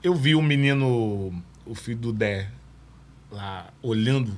eu 0.01 0.15
vi 0.15 0.33
o 0.33 0.41
menino, 0.41 1.33
o 1.65 1.75
filho 1.75 1.97
do 1.97 2.13
Dé, 2.13 2.47
lá 3.29 3.67
olhando. 3.81 4.31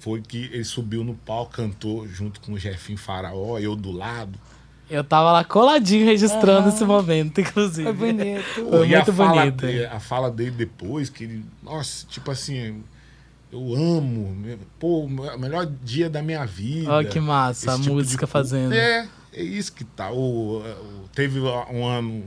Foi 0.00 0.22
que 0.22 0.44
ele 0.44 0.64
subiu 0.64 1.04
no 1.04 1.14
palco, 1.14 1.52
cantou 1.52 2.08
junto 2.08 2.40
com 2.40 2.54
o 2.54 2.58
Jefinho 2.58 2.96
Faraó, 2.96 3.58
eu 3.58 3.76
do 3.76 3.92
lado. 3.92 4.38
Eu 4.88 5.04
tava 5.04 5.30
lá 5.30 5.44
coladinho 5.44 6.06
registrando 6.06 6.70
esse 6.70 6.84
momento, 6.86 7.38
inclusive. 7.42 7.84
Foi 7.84 7.92
bonito. 7.92 8.70
Foi 8.70 8.88
e 8.88 8.94
a 8.94 8.98
muito 8.98 9.12
fala, 9.12 9.42
bonito. 9.42 9.56
dele, 9.66 9.84
a 9.84 10.00
fala 10.00 10.30
dele 10.30 10.52
depois, 10.52 11.10
que 11.10 11.24
ele. 11.24 11.44
Nossa, 11.62 12.06
tipo 12.06 12.30
assim, 12.30 12.82
eu 13.54 13.74
amo. 13.74 14.36
Pô, 14.78 15.04
o 15.04 15.38
melhor 15.38 15.66
dia 15.82 16.10
da 16.10 16.22
minha 16.22 16.44
vida. 16.44 16.90
Olha 16.92 17.08
que 17.08 17.20
massa, 17.20 17.66
Esse 17.70 17.76
a 17.76 17.78
tipo 17.82 17.94
música 17.94 18.26
de 18.26 18.32
fazendo. 18.32 18.72
É, 18.74 19.08
é 19.32 19.42
isso 19.42 19.72
que 19.72 19.84
tá. 19.84 20.10
O, 20.10 20.58
o- 20.60 21.08
teve 21.14 21.38
um 21.40 21.86
ano 21.86 22.24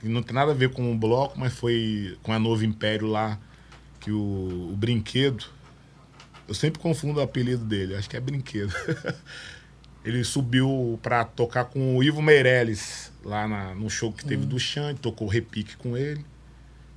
que 0.00 0.08
não 0.08 0.22
tem 0.22 0.34
nada 0.34 0.52
a 0.52 0.54
ver 0.54 0.70
com 0.70 0.90
o 0.92 0.96
bloco, 0.96 1.38
mas 1.38 1.52
foi 1.52 2.16
com 2.22 2.32
a 2.32 2.38
Novo 2.38 2.64
Império 2.64 3.06
lá, 3.06 3.38
que 4.00 4.10
o, 4.10 4.70
o 4.72 4.74
brinquedo. 4.76 5.44
Eu 6.48 6.54
sempre 6.54 6.80
confundo 6.80 7.20
o 7.20 7.22
apelido 7.22 7.64
dele, 7.64 7.94
acho 7.94 8.08
que 8.10 8.16
é 8.16 8.20
brinquedo. 8.20 8.72
Ele 10.04 10.24
subiu 10.24 10.98
pra 11.02 11.24
tocar 11.24 11.66
com 11.66 11.96
o 11.96 12.02
Ivo 12.02 12.22
Meirelles, 12.22 13.12
lá 13.22 13.46
na- 13.46 13.74
no 13.74 13.90
show 13.90 14.10
que 14.10 14.24
teve 14.24 14.46
do 14.46 14.58
Xande, 14.58 14.98
tocou 14.98 15.28
repique 15.28 15.76
com 15.76 15.94
ele. 15.96 16.24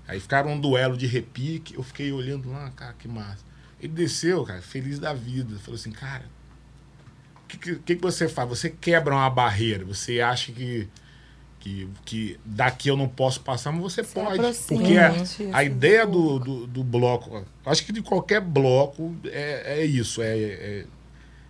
Aí 0.08 0.20
ficaram 0.22 0.52
um 0.54 0.60
duelo 0.60 0.96
de 0.98 1.06
repique, 1.06 1.76
eu 1.76 1.84
fiquei 1.84 2.12
olhando 2.14 2.50
lá, 2.50 2.70
cara, 2.72 2.94
que 2.98 3.08
massa. 3.08 3.44
Ele 3.84 3.94
desceu, 3.94 4.44
cara, 4.46 4.62
feliz 4.62 4.98
da 4.98 5.14
vida. 5.14 5.58
Falou 5.60 5.76
assim, 5.76 5.92
cara, 5.92 6.24
o 7.44 7.48
que, 7.48 7.76
que, 7.76 7.96
que 7.98 8.02
você 8.02 8.30
faz? 8.30 8.48
Você 8.50 8.70
quebra 8.70 9.14
uma 9.14 9.30
barreira, 9.30 9.84
você 9.84 10.22
acha 10.22 10.52
que, 10.54 10.88
que, 11.60 11.90
que 12.06 12.40
daqui 12.46 12.88
eu 12.88 12.96
não 12.96 13.08
posso 13.10 13.42
passar, 13.42 13.72
mas 13.74 13.82
você 13.82 14.02
pode. 14.02 14.40
aproxima, 14.40 14.80
Porque 14.80 14.98
a, 14.98 15.10
né? 15.12 15.18
a 15.20 15.22
Assim, 15.22 15.66
ideia 15.66 16.08
do, 16.08 16.40
do, 16.40 16.68
do 16.68 16.84
bloco, 16.84 17.46
acho 17.66 17.86
que 17.86 17.92
de 17.92 18.02
qualquer 18.02 18.40
bloco 18.42 19.16
é, 19.26 19.82
é 19.82 19.86
isso, 19.86 20.22
é, 20.22 20.38
é, 20.38 20.86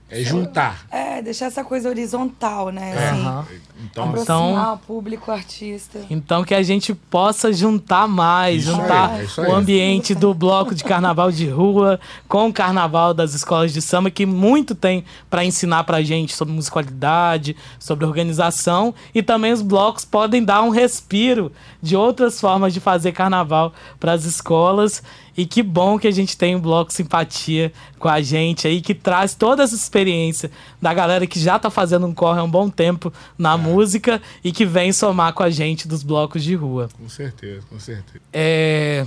é 0.10 0.24
juntar. 0.24 0.86
É, 0.92 1.22
deixar 1.22 1.48
essa 1.48 1.64
coisa 1.64 1.90
horizontal, 1.90 2.70
né? 2.70 2.94
É. 2.96 3.10
Assim, 3.10 3.22
Aham. 3.22 3.46
Então, 3.84 4.10
aproximar 4.10 4.74
o 4.76 4.78
público, 4.78 5.30
o 5.30 5.34
artista. 5.34 6.00
Então 6.10 6.44
que 6.44 6.54
a 6.54 6.64
gente 6.64 6.94
possa 6.94 7.52
juntar 7.52 8.08
mais, 8.08 8.64
Isso 8.64 8.72
juntar 8.72 9.10
aí, 9.10 9.28
é 9.38 9.42
o 9.42 9.56
ambiente 9.56 10.16
do 10.16 10.34
bloco 10.34 10.74
de 10.74 10.84
carnaval 10.84 11.32
de 11.32 11.50
rua 11.50 12.00
com 12.28 12.48
o 12.48 12.54
carnaval 12.54 13.14
das 13.14 13.34
escolas 13.34 13.74
de 13.74 13.82
samba, 13.82 14.10
que 14.10 14.26
muito 14.26 14.74
tem 14.74 15.04
para 15.30 15.44
ensinar 15.44 15.84
pra 15.84 16.02
gente 16.02 16.34
sobre 16.34 16.54
musicalidade, 16.54 17.56
sobre 17.80 18.06
organização, 18.06 18.94
e 19.14 19.22
também 19.22 19.52
os 19.52 19.62
blocos 19.62 20.06
podem 20.06 20.44
dar 20.44 20.62
um 20.62 20.70
respiro 20.70 21.52
de 21.82 21.96
outras 21.96 22.40
formas 22.40 22.74
de 22.74 22.80
fazer 22.80 23.12
carnaval 23.12 23.74
para 24.00 24.14
as 24.14 24.24
escolas. 24.24 25.04
E 25.36 25.46
que 25.46 25.64
bom 25.64 25.98
que 25.98 26.08
a 26.08 26.12
gente 26.12 26.38
tem 26.38 26.56
um 26.56 26.60
bloco 26.60 26.94
simpatia 26.94 27.72
com 27.98 28.08
a 28.08 28.22
gente 28.22 28.68
aí, 28.68 28.82
que 28.82 28.94
traz 28.94 29.34
toda 29.34 29.64
essa 29.64 29.74
experiência 29.76 30.52
da 30.82 30.94
galera 30.94 31.26
que 31.26 31.40
já 31.40 31.58
tá 31.58 31.70
fazendo 31.70 32.06
um 32.06 32.14
corre 32.14 32.40
há 32.40 32.44
um 32.44 32.50
bom 32.50 32.70
tempo 32.70 33.12
na 33.38 33.58
música 33.58 34.22
e 34.44 34.52
que 34.52 34.66
vem 34.66 34.92
somar 34.94 35.34
com 35.34 35.42
a 35.44 35.50
gente 35.50 35.88
dos 35.88 36.04
blocos 36.04 36.44
de 36.44 36.54
rua. 36.56 36.88
com 37.00 37.10
certeza, 37.10 37.62
com 37.70 37.80
certeza. 37.80 38.20
É, 38.32 39.06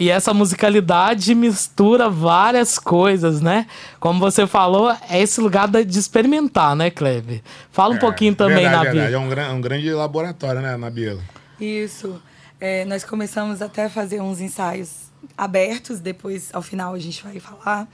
E 0.00 0.10
essa 0.10 0.32
musicalidade 0.34 1.34
mistura 1.34 2.08
várias 2.08 2.78
coisas, 2.78 3.40
né? 3.40 3.66
Como 3.98 4.20
você 4.20 4.46
falou, 4.46 4.90
é 5.08 5.20
esse 5.20 5.40
lugar 5.40 5.68
de 5.68 5.98
experimentar, 5.98 6.76
né, 6.76 6.88
Kleber? 6.90 7.40
Fala 7.72 7.94
um 7.94 7.96
É, 7.96 8.00
pouquinho 8.00 8.34
também, 8.34 8.58
verdade, 8.58 8.76
Nabi. 8.84 8.90
verdade. 8.98 9.14
É 9.14 9.18
um, 9.18 9.28
gran- 9.28 9.52
um 9.54 9.60
grande 9.60 9.90
laboratório, 9.92 10.60
né, 10.60 10.76
Nabila? 10.76 11.20
Isso. 11.60 12.20
É, 12.60 12.84
nós 12.84 13.04
começamos 13.04 13.60
até 13.62 13.84
a 13.86 13.90
fazer 13.90 14.20
uns 14.20 14.40
ensaios 14.40 15.07
abertos, 15.38 16.00
depois, 16.00 16.50
ao 16.52 16.60
final, 16.60 16.92
a 16.92 16.98
gente 16.98 17.22
vai 17.22 17.38
falar. 17.38 17.88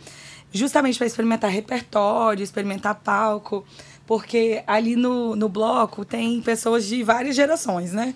Justamente 0.50 0.96
para 0.96 1.06
experimentar 1.06 1.50
repertório, 1.50 2.42
experimentar 2.42 2.94
palco, 2.94 3.64
porque 4.06 4.62
ali 4.66 4.96
no, 4.96 5.36
no 5.36 5.48
bloco 5.48 6.04
tem 6.04 6.40
pessoas 6.40 6.86
de 6.86 7.02
várias 7.02 7.36
gerações, 7.36 7.92
né? 7.92 8.14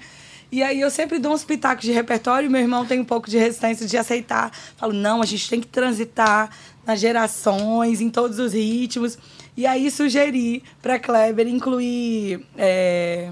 E 0.50 0.62
aí 0.62 0.80
eu 0.80 0.90
sempre 0.90 1.18
dou 1.18 1.34
uns 1.34 1.44
pitacos 1.44 1.84
de 1.84 1.92
repertório 1.92 2.50
meu 2.50 2.62
irmão 2.62 2.86
tem 2.86 2.98
um 2.98 3.04
pouco 3.04 3.28
de 3.28 3.36
resistência 3.36 3.86
de 3.86 3.98
aceitar. 3.98 4.50
Falo, 4.76 4.94
não, 4.94 5.20
a 5.20 5.26
gente 5.26 5.48
tem 5.48 5.60
que 5.60 5.66
transitar 5.66 6.50
nas 6.86 6.98
gerações, 6.98 8.00
em 8.00 8.08
todos 8.08 8.38
os 8.38 8.54
ritmos. 8.54 9.18
E 9.54 9.66
aí 9.66 9.90
sugeri 9.90 10.62
para 10.80 10.98
Kleber 10.98 11.46
incluir 11.46 12.46
é, 12.56 13.30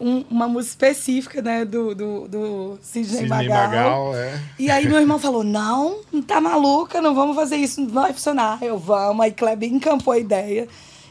um- 0.00 0.24
uma 0.30 0.48
música 0.48 0.88
específica, 0.88 1.42
né, 1.42 1.64
do, 1.64 1.94
do, 1.94 2.28
do 2.28 2.78
Sidney, 2.82 3.20
Sidney 3.20 3.48
Magal. 3.48 3.68
Magal, 3.68 4.16
é. 4.16 4.40
E 4.58 4.70
aí 4.70 4.88
meu 4.88 4.98
irmão 4.98 5.18
falou, 5.18 5.44
não, 5.44 5.98
tá 6.26 6.40
maluca, 6.40 7.00
não 7.00 7.14
vamos 7.14 7.36
fazer 7.36 7.56
isso, 7.56 7.80
não 7.80 7.90
vai 8.02 8.12
funcionar. 8.12 8.58
Eu, 8.62 8.78
vamos. 8.78 9.22
Aí 9.24 9.32
Kleber 9.32 9.70
encampou 9.72 10.12
a 10.12 10.18
ideia. 10.18 10.66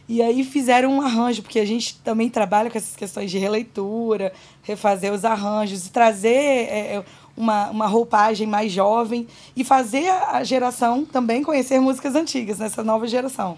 E 0.08 0.24
aí 0.24 0.44
fizeram 0.44 0.92
um 0.92 1.02
arranjo, 1.02 1.44
porque 1.44 1.60
a 1.60 1.66
gente 1.66 1.96
também 2.00 2.30
trabalha 2.30 2.72
com 2.72 2.78
essas 2.80 2.96
questões 2.96 3.30
de 3.30 3.38
releitura, 3.38 4.34
refazer 4.64 5.14
os 5.14 5.24
arranjos, 5.24 5.88
trazer 5.90 6.34
é, 6.34 7.04
uma, 7.38 7.70
uma 7.70 7.86
roupagem 7.86 8.48
mais 8.48 8.72
jovem 8.72 9.28
e 9.56 9.64
fazer 9.64 10.10
a 10.10 10.44
geração 10.44 11.06
também 11.06 11.44
conhecer 11.44 11.80
músicas 11.80 12.16
antigas, 12.16 12.58
nessa 12.58 12.84
nova 12.84 13.06
geração. 13.08 13.56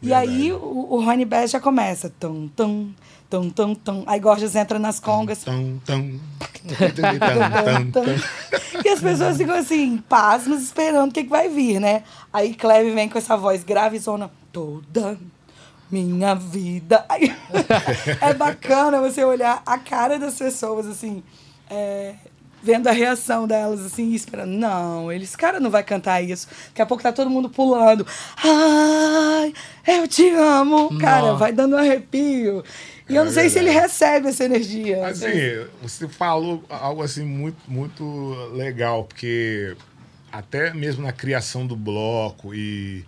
E 0.00 0.14
aí 0.14 0.52
o, 0.52 0.86
o 0.90 1.04
Rony 1.04 1.24
Bass 1.24 1.50
já 1.50 1.58
começa. 1.60 2.10
Tum, 2.20 2.48
tum, 2.56 2.90
tum, 3.30 3.48
tum, 3.48 3.74
tum. 3.74 4.02
Aí 4.06 4.18
Gorgeous 4.18 4.56
entra 4.56 4.78
nas 4.78 4.98
congas. 4.98 5.44
Tão, 5.44 5.80
tão, 5.86 6.20
tão, 6.66 7.92
tão, 7.92 8.04
tão. 8.04 8.04
E 8.84 8.88
as 8.88 9.00
pessoas 9.00 9.36
ficam 9.36 9.54
assim, 9.54 9.98
pasmas, 10.08 10.62
esperando 10.62 11.10
o 11.10 11.14
que, 11.14 11.22
que 11.22 11.30
vai 11.30 11.48
vir, 11.48 11.80
né? 11.80 12.02
Aí 12.32 12.54
Cleve 12.54 12.90
vem 12.90 13.08
com 13.08 13.16
essa 13.16 13.36
voz 13.36 13.62
grave 13.62 13.96
e 13.96 14.00
zona 14.00 14.30
toda 14.52 15.16
minha 15.90 16.34
vida. 16.34 17.04
Aí, 17.08 17.34
é 18.20 18.34
bacana 18.34 19.00
você 19.00 19.24
olhar 19.24 19.62
a 19.64 19.78
cara 19.78 20.18
das 20.18 20.34
pessoas, 20.34 20.86
assim. 20.86 21.22
é, 21.70 22.14
vendo 22.62 22.88
a 22.88 22.92
reação 22.92 23.46
delas, 23.46 23.80
assim, 23.80 24.12
esperando. 24.12 24.50
Não, 24.50 25.10
eles, 25.10 25.34
cara, 25.34 25.58
não 25.60 25.70
vai 25.70 25.82
cantar 25.82 26.20
isso. 26.22 26.46
Daqui 26.68 26.82
a 26.82 26.86
pouco 26.86 27.02
tá 27.02 27.12
todo 27.12 27.30
mundo 27.30 27.48
pulando. 27.48 28.06
Ai, 28.42 29.52
eu 29.86 30.06
te 30.06 30.28
amo. 30.30 30.98
Cara, 30.98 31.28
Nossa. 31.28 31.36
vai 31.36 31.52
dando 31.52 31.76
um 31.76 31.78
arrepio. 31.78 32.62
E 33.10 33.16
eu 33.16 33.22
É 33.22 33.24
não 33.24 33.32
sei 33.32 33.50
se 33.50 33.58
ele 33.58 33.70
recebe 33.70 34.28
essa 34.28 34.44
energia. 34.44 35.06
Assim, 35.06 35.26
você 35.82 36.08
falou 36.08 36.64
algo 36.68 37.02
assim 37.02 37.24
muito, 37.24 37.58
muito 37.68 38.32
legal, 38.54 39.04
porque 39.04 39.76
até 40.30 40.72
mesmo 40.72 41.02
na 41.02 41.12
criação 41.12 41.66
do 41.66 41.74
bloco 41.74 42.54
e, 42.54 43.04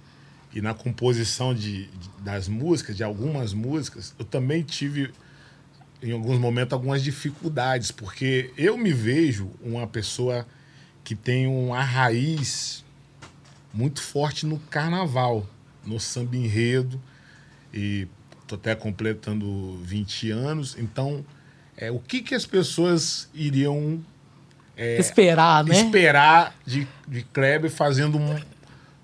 e 0.53 0.61
na 0.61 0.75
composição 0.75 1.55
de, 1.55 1.87
de- 1.87 2.09
das 2.19 2.49
músicas, 2.49 2.97
de 2.97 3.05
algumas 3.05 3.53
músicas, 3.55 4.13
eu 4.19 4.25
também 4.25 4.63
tive, 4.63 5.13
em 6.03 6.11
alguns 6.13 6.39
momentos, 6.39 6.73
algumas 6.73 7.03
dificuldades, 7.03 7.93
porque 7.93 8.51
eu 8.59 8.77
me 8.77 8.93
vejo 8.93 9.51
uma 9.63 9.87
pessoa 9.87 10.45
que 11.05 11.15
tem 11.15 11.47
uma 11.47 11.83
raiz 11.83 12.85
muito 13.73 14.03
forte 14.03 14.47
no 14.47 14.59
carnaval, 14.59 15.47
no 15.85 15.99
samba 15.99 16.37
enredo, 16.37 17.01
e 17.73 18.07
tô 18.47 18.55
até 18.57 18.75
completando 18.75 19.79
20 19.83 20.31
anos, 20.31 20.77
então 20.79 21.25
é, 21.77 21.91
o 21.91 21.99
que, 21.99 22.21
que 22.23 22.35
as 22.35 22.45
pessoas 22.47 23.29
iriam 23.35 24.01
Esperar, 24.77 25.65
né? 25.65 25.75
esperar 25.77 26.55
de, 26.67 26.89
de 27.07 27.23
Kleber 27.25 27.71
fazendo 27.71 28.19
um- 28.19 28.41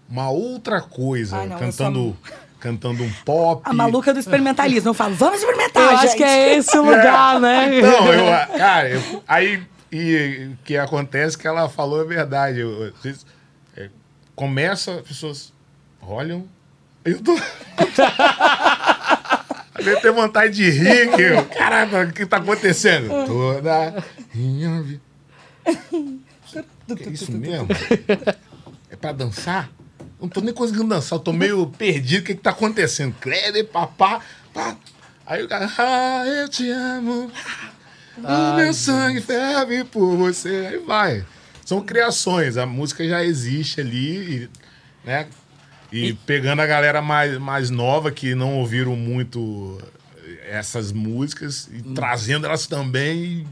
uma 0.08 0.30
outra 0.30 0.80
coisa, 0.80 1.36
Ai, 1.36 1.46
não, 1.46 1.58
cantando, 1.58 2.16
cantando 2.58 3.02
um 3.04 3.12
pop. 3.24 3.62
A 3.64 3.72
maluca 3.74 4.12
do 4.14 4.18
experimentalismo. 4.18 4.88
Eu 4.88 4.94
falo, 4.94 5.14
vamos 5.14 5.38
experimentar, 5.40 5.82
Eu 5.84 5.90
gente. 5.98 6.06
acho 6.06 6.16
que 6.16 6.24
é 6.24 6.56
esse 6.56 6.76
o 6.78 6.82
lugar, 6.82 7.38
né? 7.38 7.68
Não, 7.82 8.12
eu, 8.12 8.58
cara, 8.58 8.88
eu- 8.88 9.22
aí 9.28 9.62
e, 9.92 10.50
o 10.52 10.56
que 10.64 10.76
acontece 10.76 11.36
é 11.36 11.40
que 11.40 11.46
ela 11.46 11.68
falou 11.68 12.00
é 12.00 12.04
verdade. 12.04 12.60
Eu, 12.60 12.86
eu- 13.04 13.14
é, 13.76 13.90
começa, 14.34 14.94
as 14.96 15.02
pessoas 15.02 15.52
olham, 16.00 16.46
eu 17.04 17.20
tô. 17.22 17.36
Eu 19.78 20.00
tenho 20.00 20.14
vontade 20.14 20.54
de 20.54 20.70
rir, 20.70 21.10
que 21.14 21.22
eu, 21.22 21.44
caraca, 21.46 22.04
o 22.04 22.12
que 22.12 22.26
tá 22.26 22.38
acontecendo? 22.38 23.08
Toda 23.26 24.04
minha 24.34 24.82
vida. 24.82 25.02
É 25.66 27.10
isso 27.10 27.32
mesmo? 27.32 27.68
É 28.90 28.96
pra 28.96 29.12
dançar? 29.12 29.70
Não 30.20 30.28
tô 30.28 30.40
nem 30.40 30.52
conseguindo 30.52 30.88
dançar, 30.88 31.18
eu 31.18 31.22
tô 31.22 31.32
meio 31.32 31.66
perdido. 31.66 32.22
O 32.22 32.24
que 32.24 32.34
que 32.34 32.40
tá 32.40 32.50
acontecendo? 32.50 33.14
Kleber, 33.20 33.66
papá, 33.66 34.20
pá. 34.52 34.76
Aí 35.26 35.44
o 35.44 35.48
cara, 35.48 35.70
ah, 35.78 36.24
eu 36.26 36.48
te 36.48 36.68
amo. 36.70 37.30
o 38.16 38.56
meu 38.56 38.72
sangue 38.72 39.20
ferve 39.20 39.84
por 39.84 40.16
você. 40.16 40.68
Aí 40.72 40.78
vai. 40.78 41.24
São 41.64 41.82
criações, 41.82 42.56
a 42.56 42.64
música 42.64 43.06
já 43.06 43.22
existe 43.22 43.80
ali, 43.80 44.50
né? 45.04 45.26
E, 45.90 46.12
pegando 46.12 46.60
a 46.60 46.66
galera 46.66 47.00
mais, 47.00 47.38
mais 47.38 47.70
nova 47.70 48.10
que 48.10 48.34
não 48.34 48.56
ouviram 48.56 48.94
muito 48.94 49.78
essas 50.48 50.92
músicas 50.92 51.68
e 51.72 51.82
trazendo 51.94 52.46
elas 52.46 52.66
também. 52.66 53.46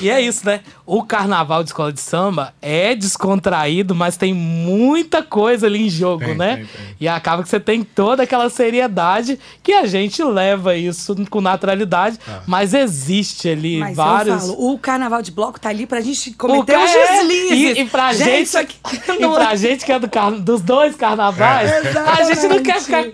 E 0.00 0.10
é 0.10 0.20
isso, 0.20 0.44
né? 0.44 0.60
O 0.84 1.04
carnaval 1.04 1.62
de 1.62 1.70
escola 1.70 1.92
de 1.92 2.00
samba 2.00 2.52
é 2.60 2.94
descontraído, 2.96 3.94
mas 3.94 4.16
tem 4.16 4.34
muita 4.34 5.22
coisa 5.22 5.66
ali 5.66 5.86
em 5.86 5.88
jogo, 5.88 6.24
Tem, 6.24 6.34
né? 6.36 6.56
tem, 6.56 6.64
tem. 6.66 6.96
E 7.00 7.06
acaba 7.08 7.42
que 7.44 7.48
você 7.48 7.60
tem 7.60 7.84
toda 7.84 8.24
aquela 8.24 8.50
seriedade 8.50 9.38
que 9.62 9.72
a 9.72 9.86
gente 9.86 10.22
leva 10.22 10.74
isso 10.76 11.14
com 11.30 11.40
naturalidade, 11.40 12.18
Ah. 12.28 12.40
mas 12.46 12.74
existe 12.74 13.48
ali 13.48 13.78
Mas 13.78 13.96
vários. 13.96 14.42
eu 14.48 14.54
falo, 14.56 14.72
o 14.74 14.78
carnaval 14.78 15.22
de 15.22 15.30
bloco 15.30 15.60
tá 15.60 15.68
ali 15.68 15.86
pra 15.86 16.00
gente 16.00 16.32
cometer 16.32 16.76
os 16.76 16.90
é, 16.90 17.18
deslizes. 17.18 17.76
E, 17.78 17.80
e 17.82 17.84
pra 17.86 18.12
gente, 18.12 18.42
isso 18.42 18.58
aqui 18.58 18.76
e 19.18 19.28
pra 19.28 19.52
é- 19.52 19.56
gente 19.56 19.84
que 19.84 19.92
é 19.92 19.98
do 19.98 20.10
carna- 20.10 20.38
dos 20.40 20.60
dois 20.60 20.96
carnavais, 20.96 21.70
a 21.96 22.24
gente 22.24 22.48
não 22.48 22.62
quer 22.62 22.80
ficar. 22.80 23.04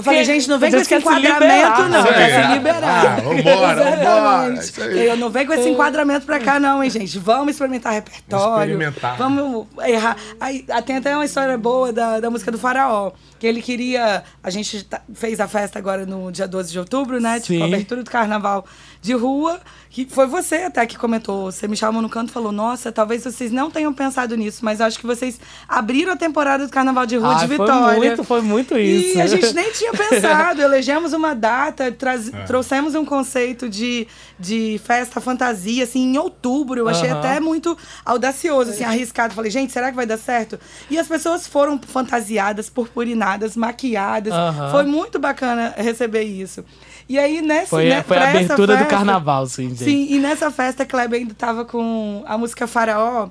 Eu 0.00 0.04
falei, 0.04 0.24
gente, 0.24 0.48
não 0.48 0.58
vem 0.58 0.70
com 0.70 0.78
esse 0.78 0.94
enquadramento, 0.94 1.82
não. 1.90 2.04
Quer 2.04 2.46
se 2.46 2.52
liberar. 2.54 3.18
Ah, 3.18 3.20
vambora, 3.20 3.84
vambora. 3.84 4.94
Eu 4.96 5.16
não 5.18 5.28
venho 5.28 5.46
com 5.46 5.52
esse 5.52 5.68
enquadramento 5.68 6.24
pra 6.24 6.40
cá, 6.40 6.58
não, 6.58 6.82
hein, 6.82 6.88
gente. 6.88 7.18
Vamos 7.18 7.52
experimentar 7.52 7.92
repertório. 7.92 8.72
Experimentar. 8.72 9.16
Vamos 9.18 9.66
errar. 9.86 10.16
Aí, 10.40 10.64
tem 10.86 10.96
até 10.96 11.14
uma 11.14 11.24
história 11.26 11.58
boa 11.58 11.92
da, 11.92 12.18
da 12.18 12.30
música 12.30 12.50
do 12.50 12.56
Faraó. 12.58 13.12
Que 13.40 13.46
ele 13.46 13.60
queria. 13.62 14.22
A 14.42 14.50
gente 14.50 14.84
tá- 14.84 15.00
fez 15.14 15.40
a 15.40 15.48
festa 15.48 15.78
agora 15.78 16.04
no 16.06 16.30
dia 16.30 16.46
12 16.46 16.70
de 16.70 16.78
outubro, 16.78 17.18
né? 17.20 17.40
Tipo, 17.40 17.54
Sim. 17.54 17.62
a 17.62 17.64
abertura 17.64 18.02
do 18.04 18.10
carnaval 18.10 18.64
de 19.02 19.14
rua. 19.14 19.58
Que 19.88 20.06
foi 20.08 20.26
você 20.28 20.56
até 20.56 20.86
que 20.86 20.96
comentou. 20.96 21.50
Você 21.50 21.66
me 21.66 21.76
chamou 21.76 22.00
no 22.02 22.08
canto 22.08 22.28
e 22.28 22.32
falou: 22.32 22.52
Nossa, 22.52 22.92
talvez 22.92 23.24
vocês 23.24 23.50
não 23.50 23.70
tenham 23.70 23.92
pensado 23.92 24.36
nisso, 24.36 24.64
mas 24.64 24.78
eu 24.78 24.86
acho 24.86 24.98
que 24.98 25.06
vocês 25.06 25.40
abriram 25.66 26.12
a 26.12 26.16
temporada 26.16 26.64
do 26.66 26.70
carnaval 26.70 27.06
de 27.06 27.16
rua 27.16 27.30
Ai, 27.34 27.40
de 27.40 27.46
foi 27.56 27.58
Vitória. 27.66 27.98
muito, 27.98 28.22
foi 28.24 28.40
muito 28.42 28.78
isso. 28.78 29.16
E 29.18 29.20
a 29.20 29.26
gente 29.26 29.52
nem 29.52 29.72
tinha 29.72 29.90
pensado, 29.96 30.60
elegemos 30.62 31.12
uma 31.12 31.34
data, 31.34 31.90
traz- 31.90 32.32
É. 32.32 32.44
trouxemos 32.44 32.94
um 32.94 33.04
conceito 33.04 33.68
de, 33.68 34.06
de 34.38 34.78
festa 34.84 35.20
fantasia, 35.20 35.82
assim, 35.84 36.12
em 36.12 36.18
outubro. 36.18 36.78
Eu 36.78 36.88
achei 36.88 37.08
Aham. 37.10 37.18
até 37.18 37.40
muito 37.40 37.76
audacioso, 38.04 38.70
assim, 38.70 38.84
arriscado. 38.84 39.34
Falei, 39.34 39.50
gente, 39.50 39.72
será 39.72 39.90
que 39.90 39.96
vai 39.96 40.06
dar 40.06 40.18
certo? 40.18 40.60
E 40.90 40.98
as 40.98 41.08
pessoas 41.08 41.46
foram 41.48 41.80
fantasiadas, 41.80 42.68
purpurinadas, 42.70 43.29
maquiadas. 43.56 44.32
Aham. 44.32 44.70
Foi 44.70 44.84
muito 44.84 45.18
bacana 45.18 45.74
receber 45.76 46.22
isso. 46.22 46.64
E 47.08 47.18
aí, 47.18 47.42
nessa, 47.42 47.66
Foi, 47.66 47.88
né, 47.88 48.02
foi 48.02 48.16
a 48.18 48.28
abertura 48.30 48.74
do 48.74 48.78
festa- 48.78 48.96
carnaval, 48.96 49.46
sim, 49.46 49.70
gente. 49.70 49.84
Sim, 49.84 50.06
e 50.10 50.18
nessa 50.18 50.50
festa, 50.50 50.86
Kleber 50.86 51.20
ainda 51.20 51.34
tava 51.34 51.64
com 51.64 52.22
a 52.26 52.38
música 52.38 52.66
Faraó. 52.66 53.28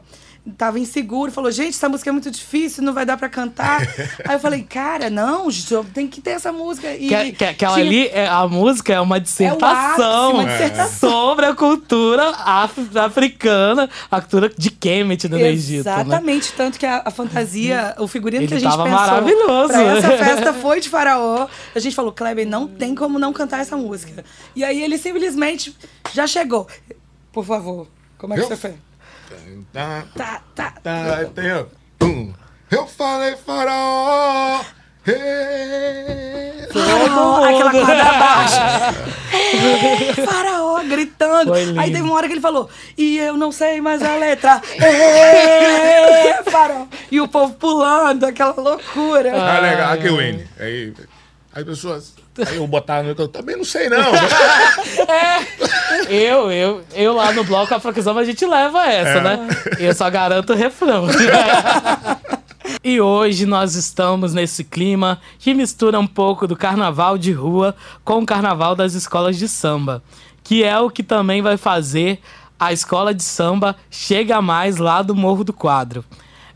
Tava 0.58 0.80
inseguro, 0.80 1.32
falou, 1.32 1.52
gente, 1.52 1.70
essa 1.76 1.88
música 1.90 2.10
é 2.10 2.14
muito 2.14 2.30
difícil, 2.32 2.84
não 2.84 2.94
vai 2.94 3.06
dar 3.06 3.18
pra 3.18 3.30
cantar. 3.30 3.82
Aí 4.28 4.36
eu 4.36 4.40
falei, 4.40 4.64
cara, 4.64 5.10
não, 5.10 5.48
tem 5.94 6.08
que 6.08 6.22
ter 6.22 6.32
essa 6.32 6.52
música. 6.52 6.94
E 6.94 7.08
Que, 7.10 7.32
que, 7.34 7.46
aquela 7.46 7.76
tinha- 7.76 7.86
ali, 7.86 8.08
é, 8.08 8.28
a 8.28 8.48
música 8.48 8.94
é 8.94 9.00
uma 9.02 9.20
dissertação, 9.20 10.34
uma 10.34 10.46
dissertação. 10.46 11.10
sobre 11.10 11.46
a 11.46 11.54
cultura 11.56 12.30
af- 12.30 12.96
africana, 12.98 13.90
a 14.10 14.22
cultura 14.22 14.52
de 14.58 14.70
Kemet 14.72 15.28
no 15.30 15.38
Egito. 15.38 15.86
Né? 15.86 15.92
Exatamente, 16.02 16.54
tanto 16.54 16.80
que 16.80 16.86
a, 16.86 17.02
a 17.06 17.12
fantasia, 17.12 17.96
o 18.00 18.08
figurino 18.08 18.44
Ele 18.44 18.48
que 18.48 18.54
a 18.56 18.60
gente 18.60 18.70
tava 18.70 18.84
pensou 18.84 19.00
maravilhoso. 19.00 19.68
pra 19.74 19.82
essa 19.98 20.18
festa 20.18 20.54
foi 20.60 20.80
de 20.80 20.90
faraó. 20.90 21.48
A 21.76 21.80
gente 21.80 21.96
falou, 21.96 22.12
Kleber, 22.12 22.48
não 22.48 22.68
tem 22.68 22.96
como 22.96 23.20
não 23.20 23.32
cantar 23.34 23.60
essa 23.60 23.76
música. 23.78 24.24
E 24.56 24.64
aí 24.64 24.82
ele 24.82 24.98
simplesmente 24.98 25.76
já 26.14 26.26
chegou. 26.28 26.68
Por 27.32 27.46
favor, 27.46 27.88
como 28.18 28.34
é 28.34 28.38
que 28.38 28.44
Eu? 28.44 28.48
você 28.48 28.56
fez? 28.58 28.76
Tá, 29.74 30.04
Tá, 30.16 30.42
tá. 30.56 30.74
tá, 30.82 31.18
aí 31.18 31.26
tem, 31.28 31.52
ó. 31.54 31.66
Tum. 31.98 32.34
Eu 32.72 32.88
falei 32.88 33.36
faraó. 33.36 34.62
Hey. 35.06 36.68
Faraó, 36.72 37.44
aquela 37.44 37.72
corda 37.72 38.04
baixa. 38.04 39.20
É, 39.52 40.14
faraó, 40.26 40.82
gritando. 40.84 41.54
Aí 41.54 41.92
teve 41.92 42.02
uma 42.02 42.14
hora 42.16 42.28
que 42.28 42.34
ele 42.34 42.42
falou, 42.42 42.70
e 42.98 43.18
eu 43.18 43.36
não 43.38 43.52
sei 43.52 43.82
mais 43.82 44.02
a 44.02 44.16
letra. 44.16 44.62
É, 44.80 46.44
faraó. 46.44 46.86
E 47.12 47.20
o 47.22 47.28
povo 47.28 47.54
pulando, 47.56 48.26
aquela 48.26 48.54
loucura. 48.54 49.32
Ah, 49.36 49.60
legal. 49.60 49.94
Aqui 49.94 50.10
o 50.10 50.22
N. 50.22 50.48
Aí, 50.60 50.94
aí 51.54 51.66
pessoas. 51.66 52.14
Aí 52.48 52.58
eu 52.58 52.68
botar 52.68 53.04
no. 53.04 53.10
Eu 53.18 53.28
também 53.28 53.56
não 53.58 53.64
sei, 53.66 53.90
não. 53.90 53.98
Eu, 56.10 56.52
eu, 56.52 56.82
eu 56.96 57.14
lá 57.14 57.32
no 57.34 57.44
bloco 57.44 57.74
Afroquizoma 57.74 58.22
a 58.22 58.26
gente 58.26 58.46
leva 58.46 58.86
essa, 58.88 59.20
É. 59.20 59.22
né? 59.22 59.48
Eu 59.80 59.94
só 59.94 60.10
garanto 60.10 60.54
o 60.54 60.56
refrão. 60.56 61.06
E 62.84 63.02
hoje 63.02 63.46
nós 63.46 63.76
estamos 63.76 64.34
nesse 64.34 64.64
clima 64.64 65.20
que 65.40 65.54
mistura 65.54 66.00
um 66.00 66.08
pouco 66.08 66.48
do 66.48 66.56
carnaval 66.56 67.18
de 67.18 67.32
rua 67.32 67.76
com 68.06 68.20
o 68.20 68.26
carnaval 68.26 68.76
das 68.76 68.94
escolas 68.94 69.38
de 69.38 69.50
samba, 69.50 70.02
que 70.44 70.64
é 70.64 70.80
o 70.80 70.90
que 70.90 71.04
também 71.04 71.42
vai 71.42 71.58
fazer 71.58 72.20
a 72.60 72.72
escola 72.72 73.14
de 73.14 73.24
samba 73.24 73.76
Chega 73.90 74.42
Mais 74.42 74.78
lá 74.78 75.02
do 75.02 75.14
Morro 75.16 75.44
do 75.44 75.52
Quadro. 75.52 76.06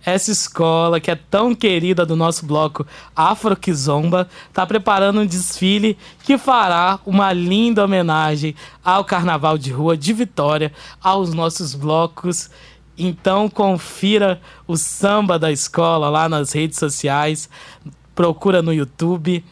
Essa 0.05 0.31
escola, 0.31 0.99
que 0.99 1.09
é 1.09 1.15
tão 1.15 1.55
querida 1.55 2.05
do 2.05 2.15
nosso 2.15 2.45
bloco 2.45 2.85
Afroquizomba, 3.15 4.27
está 4.49 4.65
preparando 4.65 5.21
um 5.21 5.25
desfile 5.25 5.97
que 6.23 6.37
fará 6.37 6.99
uma 7.05 7.31
linda 7.31 7.85
homenagem 7.85 8.53
ao 8.83 9.05
Carnaval 9.05 9.57
de 9.57 9.71
Rua 9.71 9.95
de 9.95 10.11
Vitória, 10.11 10.73
aos 11.01 11.33
nossos 11.33 11.73
blocos. 11.73 12.49
Então 12.97 13.49
confira 13.49 14.41
o 14.67 14.75
samba 14.75 15.39
da 15.39 15.51
escola 15.51 16.09
lá 16.09 16.27
nas 16.27 16.51
redes 16.51 16.77
sociais, 16.77 17.49
procura 18.13 18.61
no 18.61 18.73
YouTube 18.73 19.43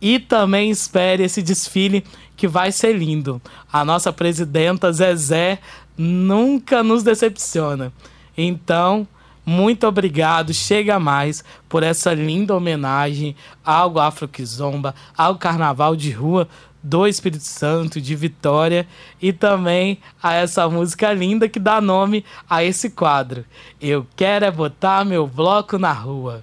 e 0.00 0.18
também 0.18 0.70
espere 0.70 1.24
esse 1.24 1.42
desfile 1.42 2.04
que 2.36 2.46
vai 2.46 2.70
ser 2.70 2.96
lindo. 2.96 3.40
A 3.72 3.84
nossa 3.84 4.12
presidenta 4.12 4.92
Zezé 4.92 5.58
nunca 5.96 6.82
nos 6.82 7.02
decepciona. 7.02 7.92
Então, 8.36 9.08
muito 9.46 9.86
obrigado, 9.86 10.52
chega 10.52 10.98
mais 10.98 11.44
por 11.68 11.84
essa 11.84 12.12
linda 12.12 12.56
homenagem 12.56 13.36
ao 13.64 13.96
Afroquizomba, 13.96 14.92
ao 15.16 15.36
Carnaval 15.36 15.94
de 15.94 16.10
Rua 16.10 16.48
do 16.82 17.06
Espírito 17.06 17.44
Santo, 17.44 18.00
de 18.00 18.14
Vitória, 18.14 18.86
e 19.22 19.32
também 19.32 19.98
a 20.22 20.34
essa 20.34 20.68
música 20.68 21.12
linda 21.12 21.48
que 21.48 21.60
dá 21.60 21.80
nome 21.80 22.24
a 22.50 22.64
esse 22.64 22.90
quadro. 22.90 23.44
Eu 23.80 24.04
quero 24.16 24.44
é 24.44 24.50
botar 24.50 25.04
meu 25.04 25.26
bloco 25.26 25.78
na 25.78 25.92
rua. 25.92 26.42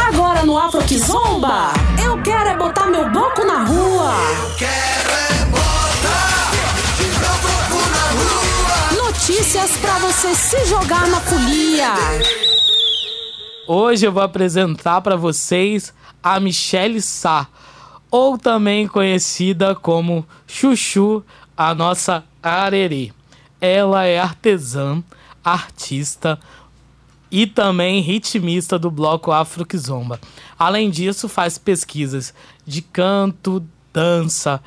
Agora 0.00 0.44
no 0.44 0.58
Afro 0.58 0.82
que 0.84 0.98
Zomba, 0.98 1.72
eu 2.04 2.20
quero 2.22 2.50
é 2.50 2.56
botar 2.56 2.86
meu 2.86 3.10
bloco 3.10 3.44
na 3.44 3.64
rua. 3.64 4.12
Eu 4.42 4.56
quero 4.56 5.38
é 5.38 5.41
Notícias 9.22 9.76
para 9.76 10.00
você 10.00 10.34
se 10.34 10.64
jogar 10.64 11.06
na 11.06 11.20
folia. 11.20 11.94
Hoje 13.68 14.04
eu 14.04 14.10
vou 14.10 14.20
apresentar 14.20 15.00
para 15.00 15.14
vocês 15.14 15.94
a 16.20 16.40
Michelle 16.40 17.00
Sá, 17.00 17.46
ou 18.10 18.36
também 18.36 18.88
conhecida 18.88 19.76
como 19.76 20.26
Chuchu, 20.44 21.22
a 21.56 21.72
nossa 21.72 22.24
arerê. 22.42 23.12
Ela 23.60 24.06
é 24.06 24.18
artesã, 24.18 25.00
artista 25.44 26.36
e 27.30 27.46
também 27.46 28.00
ritmista 28.00 28.76
do 28.76 28.90
bloco 28.90 29.30
Afro 29.30 29.64
Kizomba. 29.64 30.20
Além 30.58 30.90
disso, 30.90 31.28
faz 31.28 31.56
pesquisas 31.58 32.34
de 32.66 32.82
canto, 32.82 33.64
dança 33.92 34.60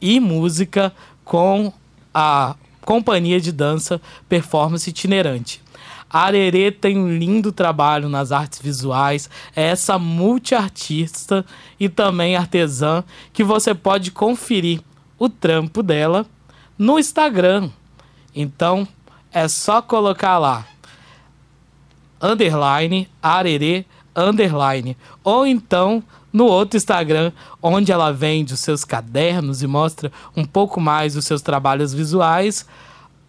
e 0.00 0.18
música 0.18 0.92
com 1.24 1.72
a 2.12 2.56
companhia 2.84 3.40
de 3.40 3.52
dança 3.52 4.00
Performance 4.28 4.88
Itinerante. 4.88 5.62
A 6.08 6.26
Arerê 6.26 6.72
tem 6.72 6.98
um 6.98 7.16
lindo 7.16 7.52
trabalho 7.52 8.08
nas 8.08 8.32
artes 8.32 8.60
visuais, 8.60 9.30
é 9.54 9.62
essa 9.62 9.96
multiartista 9.98 11.44
e 11.78 11.88
também 11.88 12.34
artesã 12.34 13.04
que 13.32 13.44
você 13.44 13.74
pode 13.74 14.10
conferir 14.10 14.80
o 15.16 15.28
trampo 15.28 15.82
dela 15.82 16.26
no 16.76 16.98
Instagram. 16.98 17.70
Então 18.34 18.88
é 19.32 19.46
só 19.46 19.80
colocar 19.80 20.38
lá 20.38 20.66
underline 22.20 23.08
arerê 23.22 23.84
underline 24.20 24.96
ou 25.24 25.46
então 25.46 26.02
no 26.32 26.44
outro 26.44 26.76
Instagram, 26.76 27.32
onde 27.60 27.90
ela 27.90 28.12
vende 28.12 28.54
os 28.54 28.60
seus 28.60 28.84
cadernos 28.84 29.62
e 29.62 29.66
mostra 29.66 30.12
um 30.36 30.44
pouco 30.44 30.80
mais 30.80 31.16
os 31.16 31.24
seus 31.24 31.42
trabalhos 31.42 31.92
visuais, 31.92 32.66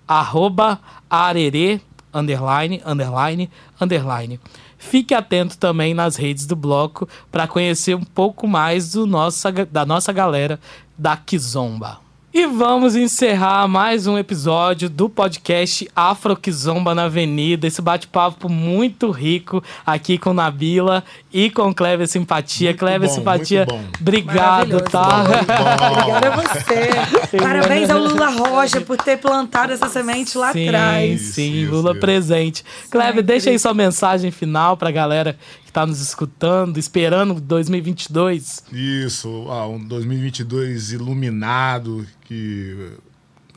arroba 0.07 0.79
arerê 1.09 1.81
underline, 2.13 2.81
underline, 2.85 3.49
underline. 3.79 4.39
Fique 4.77 5.13
atento 5.13 5.57
também 5.57 5.93
nas 5.93 6.15
redes 6.15 6.45
do 6.45 6.55
bloco 6.55 7.07
para 7.31 7.47
conhecer 7.47 7.95
um 7.95 8.03
pouco 8.03 8.47
mais 8.47 8.91
do 8.91 9.05
nossa, 9.05 9.51
da 9.51 9.85
nossa 9.85 10.11
galera 10.11 10.59
da 10.97 11.15
Kizomba. 11.15 11.99
E 12.33 12.45
vamos 12.45 12.95
encerrar 12.95 13.67
mais 13.67 14.07
um 14.07 14.17
episódio 14.17 14.89
do 14.89 15.09
podcast 15.09 15.85
Afro 15.93 16.33
Kizomba 16.33 16.95
na 16.95 17.03
Avenida. 17.03 17.67
Esse 17.67 17.81
bate-papo 17.81 18.47
muito 18.47 19.11
rico 19.11 19.61
aqui 19.85 20.17
com 20.17 20.33
Nabila 20.33 21.03
e 21.33 21.49
com 21.49 21.73
Clever 21.73 22.07
Simpatia. 22.07 22.69
Muito 22.69 22.79
Clever 22.79 23.09
bom, 23.09 23.15
Simpatia, 23.15 23.65
muito 23.65 23.75
bom. 23.75 23.89
obrigado, 24.01 24.81
tá? 24.81 25.23
Obrigada 25.23 26.27
a 26.27 26.35
você. 26.35 27.37
Parabéns 27.37 27.89
ao 27.89 27.99
Lula 27.99 28.29
Rocha 28.29 28.81
por 28.81 28.97
ter 28.97 29.17
plantado 29.17 29.73
essa 29.73 29.87
semente 29.87 30.37
lá 30.37 30.51
sim, 30.51 30.67
atrás. 30.67 31.21
Sim, 31.21 31.63
Isso, 31.63 31.71
Lula 31.71 31.91
isso. 31.91 31.99
presente. 31.99 32.65
Sempre. 32.91 33.21
deixa 33.21 33.49
aí 33.49 33.57
sua 33.57 33.73
mensagem 33.73 34.31
final 34.31 34.75
pra 34.75 34.91
galera 34.91 35.37
que 35.65 35.71
tá 35.71 35.85
nos 35.85 36.01
escutando, 36.01 36.77
esperando 36.77 37.39
2022. 37.39 38.65
Isso, 38.71 39.47
ah, 39.49 39.67
um 39.67 39.79
2022 39.79 40.91
iluminado, 40.91 42.05
que 42.25 42.91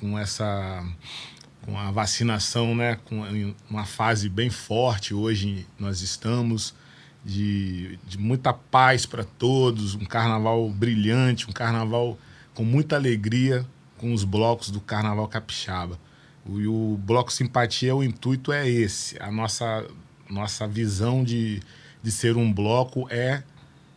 com 0.01 0.19
essa 0.19 0.85
com 1.63 1.79
a 1.79 1.91
vacinação, 1.91 2.75
né, 2.75 2.99
com 3.07 3.27
em 3.27 3.57
uma 3.71 3.87
fase 3.87 4.29
bem 4.29 4.51
forte 4.51 5.15
hoje 5.15 5.67
nós 5.79 6.03
estamos 6.03 6.75
de, 7.25 7.99
de 8.07 8.19
muita 8.19 8.53
paz 8.53 9.07
para 9.07 9.25
todos, 9.25 9.95
um 9.95 10.05
carnaval 10.05 10.69
brilhante, 10.69 11.49
um 11.49 11.53
carnaval 11.53 12.19
com 12.53 12.65
muita 12.65 12.97
alegria 12.97 13.67
com 13.97 14.13
os 14.13 14.25
blocos 14.25 14.71
do 14.71 14.81
Carnaval 14.81 15.27
Capixaba. 15.29 15.99
E 16.47 16.67
o 16.67 17.01
bloco 17.03 17.33
Simpatia, 17.33 17.97
o 17.97 18.05
intuito 18.05 18.53
é 18.53 18.69
esse, 18.69 19.21
a 19.21 19.31
nossa 19.31 19.87
nossa 20.29 20.67
visão 20.67 21.23
de, 21.23 21.63
de 22.03 22.11
ser 22.11 22.37
um 22.37 22.53
bloco 22.53 23.07
é 23.11 23.43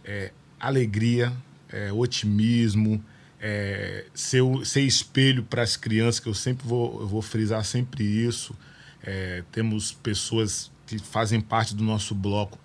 é, 0.08 0.32
alegria, 0.60 1.34
é, 1.70 1.92
otimismo, 1.92 3.04
é, 3.40 4.06
ser, 4.14 4.42
ser 4.64 4.82
espelho 4.82 5.44
para 5.44 5.62
as 5.62 5.76
crianças, 5.76 6.20
que 6.20 6.28
eu 6.28 6.34
sempre 6.34 6.66
vou, 6.66 7.02
eu 7.02 7.08
vou 7.08 7.22
frisar 7.22 7.64
sempre 7.66 8.04
isso. 8.04 8.56
É, 9.04 9.44
temos 9.52 9.92
pessoas 9.92 10.72
que 10.86 10.98
fazem 10.98 11.42
parte 11.42 11.76
do 11.76 11.84
nosso 11.84 12.16
bloco 12.16 12.58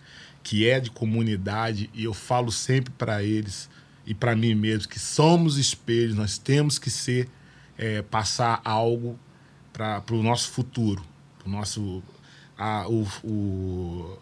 que 0.43 0.69
é 0.69 0.81
de 0.81 0.91
comunidade 0.91 1.89
e 1.95 2.05
eu 2.05 2.13
falo 2.15 2.51
sempre 2.51 2.93
para 2.99 3.23
eles 3.23 3.69
e 4.07 4.13
para 4.15 4.35
mim 4.35 4.55
mesmo 4.55 4.89
que 4.89 4.99
somos 4.99 5.57
espelhos, 5.59 6.15
nós 6.17 6.37
temos 6.39 6.79
que 6.79 6.91
ser, 6.91 7.29
é, 7.79 8.03
passar 8.03 8.61
algo 8.65 9.19
para 9.73 10.03
o 10.11 10.23
nosso 10.23 10.51
futuro, 10.51 11.03
para 11.39 11.49
o 11.49 11.53
nosso 11.53 12.03
a, 12.59 12.87
o, 12.89 13.07
o- 13.25 14.19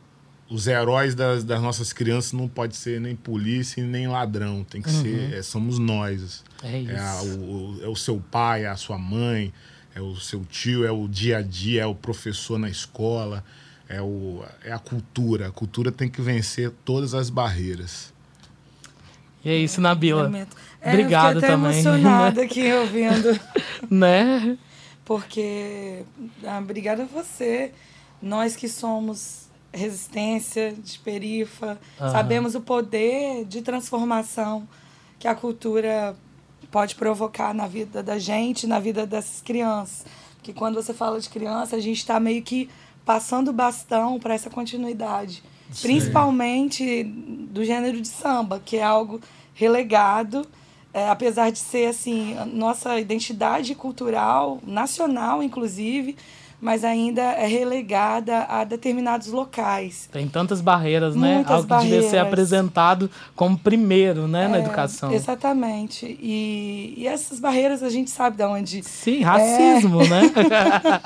os 0.48 0.66
heróis 0.66 1.14
das, 1.14 1.44
das 1.44 1.62
nossas 1.62 1.92
crianças 1.92 2.32
não 2.32 2.48
pode 2.48 2.76
ser 2.76 3.00
nem 3.00 3.14
polícia 3.14 3.84
nem 3.86 4.08
ladrão, 4.08 4.64
tem 4.64 4.82
que 4.82 4.90
ser 4.90 5.32
é, 5.34 5.42
somos 5.42 5.78
nós. 5.78 6.42
É 6.62 6.80
isso. 6.80 6.92
a- 6.98 7.22
o, 7.22 7.76
o- 7.78 7.84
é 7.84 7.88
o 7.88 7.96
seu 7.96 8.18
pai, 8.30 8.64
é 8.64 8.68
a 8.68 8.76
sua 8.76 8.98
mãe, 8.98 9.52
é 9.94 10.00
o 10.00 10.16
seu 10.16 10.44
tio, 10.44 10.84
é 10.84 10.90
o 10.90 11.06
dia 11.08 11.38
a 11.38 11.42
dia, 11.42 11.82
é 11.82 11.86
o 11.86 11.94
professor 11.94 12.58
na 12.58 12.68
escola, 12.68 13.44
é, 13.90 14.00
o, 14.00 14.44
é 14.64 14.72
a 14.72 14.78
cultura. 14.78 15.48
A 15.48 15.50
cultura 15.50 15.90
tem 15.90 16.08
que 16.08 16.22
vencer 16.22 16.70
todas 16.84 17.12
as 17.12 17.28
barreiras. 17.28 18.14
E 19.44 19.50
é 19.50 19.56
isso, 19.56 19.80
Nabila. 19.80 20.30
É, 20.80 20.90
Obrigado 20.90 21.38
eu 21.38 21.40
também. 21.40 21.72
emocionada 21.72 22.42
aqui 22.42 22.72
ouvindo. 22.72 23.38
né? 23.90 24.56
Porque, 25.04 26.04
ah, 26.44 26.60
obrigada 26.60 27.02
a 27.02 27.06
você. 27.06 27.72
Nós 28.22 28.54
que 28.54 28.68
somos 28.68 29.48
resistência 29.72 30.72
de 30.72 30.98
perifa, 31.00 31.78
Aham. 31.98 32.12
sabemos 32.12 32.54
o 32.54 32.60
poder 32.60 33.44
de 33.44 33.60
transformação 33.60 34.68
que 35.18 35.26
a 35.26 35.34
cultura 35.34 36.14
pode 36.70 36.94
provocar 36.94 37.52
na 37.52 37.66
vida 37.66 38.02
da 38.02 38.18
gente, 38.18 38.66
na 38.66 38.78
vida 38.78 39.04
dessas 39.04 39.40
crianças. 39.40 40.04
Porque 40.36 40.52
quando 40.52 40.76
você 40.76 40.94
fala 40.94 41.20
de 41.20 41.28
criança, 41.28 41.76
a 41.76 41.80
gente 41.80 41.98
está 41.98 42.20
meio 42.20 42.42
que 42.42 42.70
passando 43.04 43.52
bastão 43.52 44.18
para 44.18 44.34
essa 44.34 44.50
continuidade. 44.50 45.42
Principalmente 45.80 47.04
do 47.04 47.64
gênero 47.64 48.00
de 48.00 48.08
samba, 48.08 48.60
que 48.64 48.76
é 48.76 48.82
algo 48.82 49.20
relegado, 49.54 50.46
é, 50.92 51.08
apesar 51.08 51.50
de 51.50 51.58
ser 51.58 51.86
assim, 51.86 52.36
a 52.36 52.44
nossa 52.44 52.98
identidade 52.98 53.74
cultural, 53.74 54.58
nacional 54.66 55.42
inclusive, 55.42 56.16
mas 56.60 56.84
ainda 56.84 57.22
é 57.22 57.46
relegada 57.46 58.44
a 58.44 58.64
determinados 58.64 59.28
locais. 59.28 60.08
Tem 60.12 60.28
tantas 60.28 60.60
barreiras, 60.60 61.16
né? 61.16 61.36
Muitas 61.36 61.52
Algo 61.52 61.68
que 61.68 61.74
devia 61.82 62.02
ser 62.02 62.06
barreiras. 62.08 62.26
apresentado 62.28 63.10
como 63.34 63.58
primeiro, 63.58 64.28
né, 64.28 64.46
na 64.46 64.58
É, 64.58 64.60
educação. 64.60 65.12
Exatamente. 65.12 66.04
E, 66.20 66.94
e 66.98 67.06
essas 67.06 67.40
barreiras 67.40 67.82
a 67.82 67.88
gente 67.88 68.10
sabe 68.10 68.36
de 68.36 68.44
onde 68.44 68.82
Sim, 68.82 69.22
racismo, 69.22 70.00
né? 70.06 70.22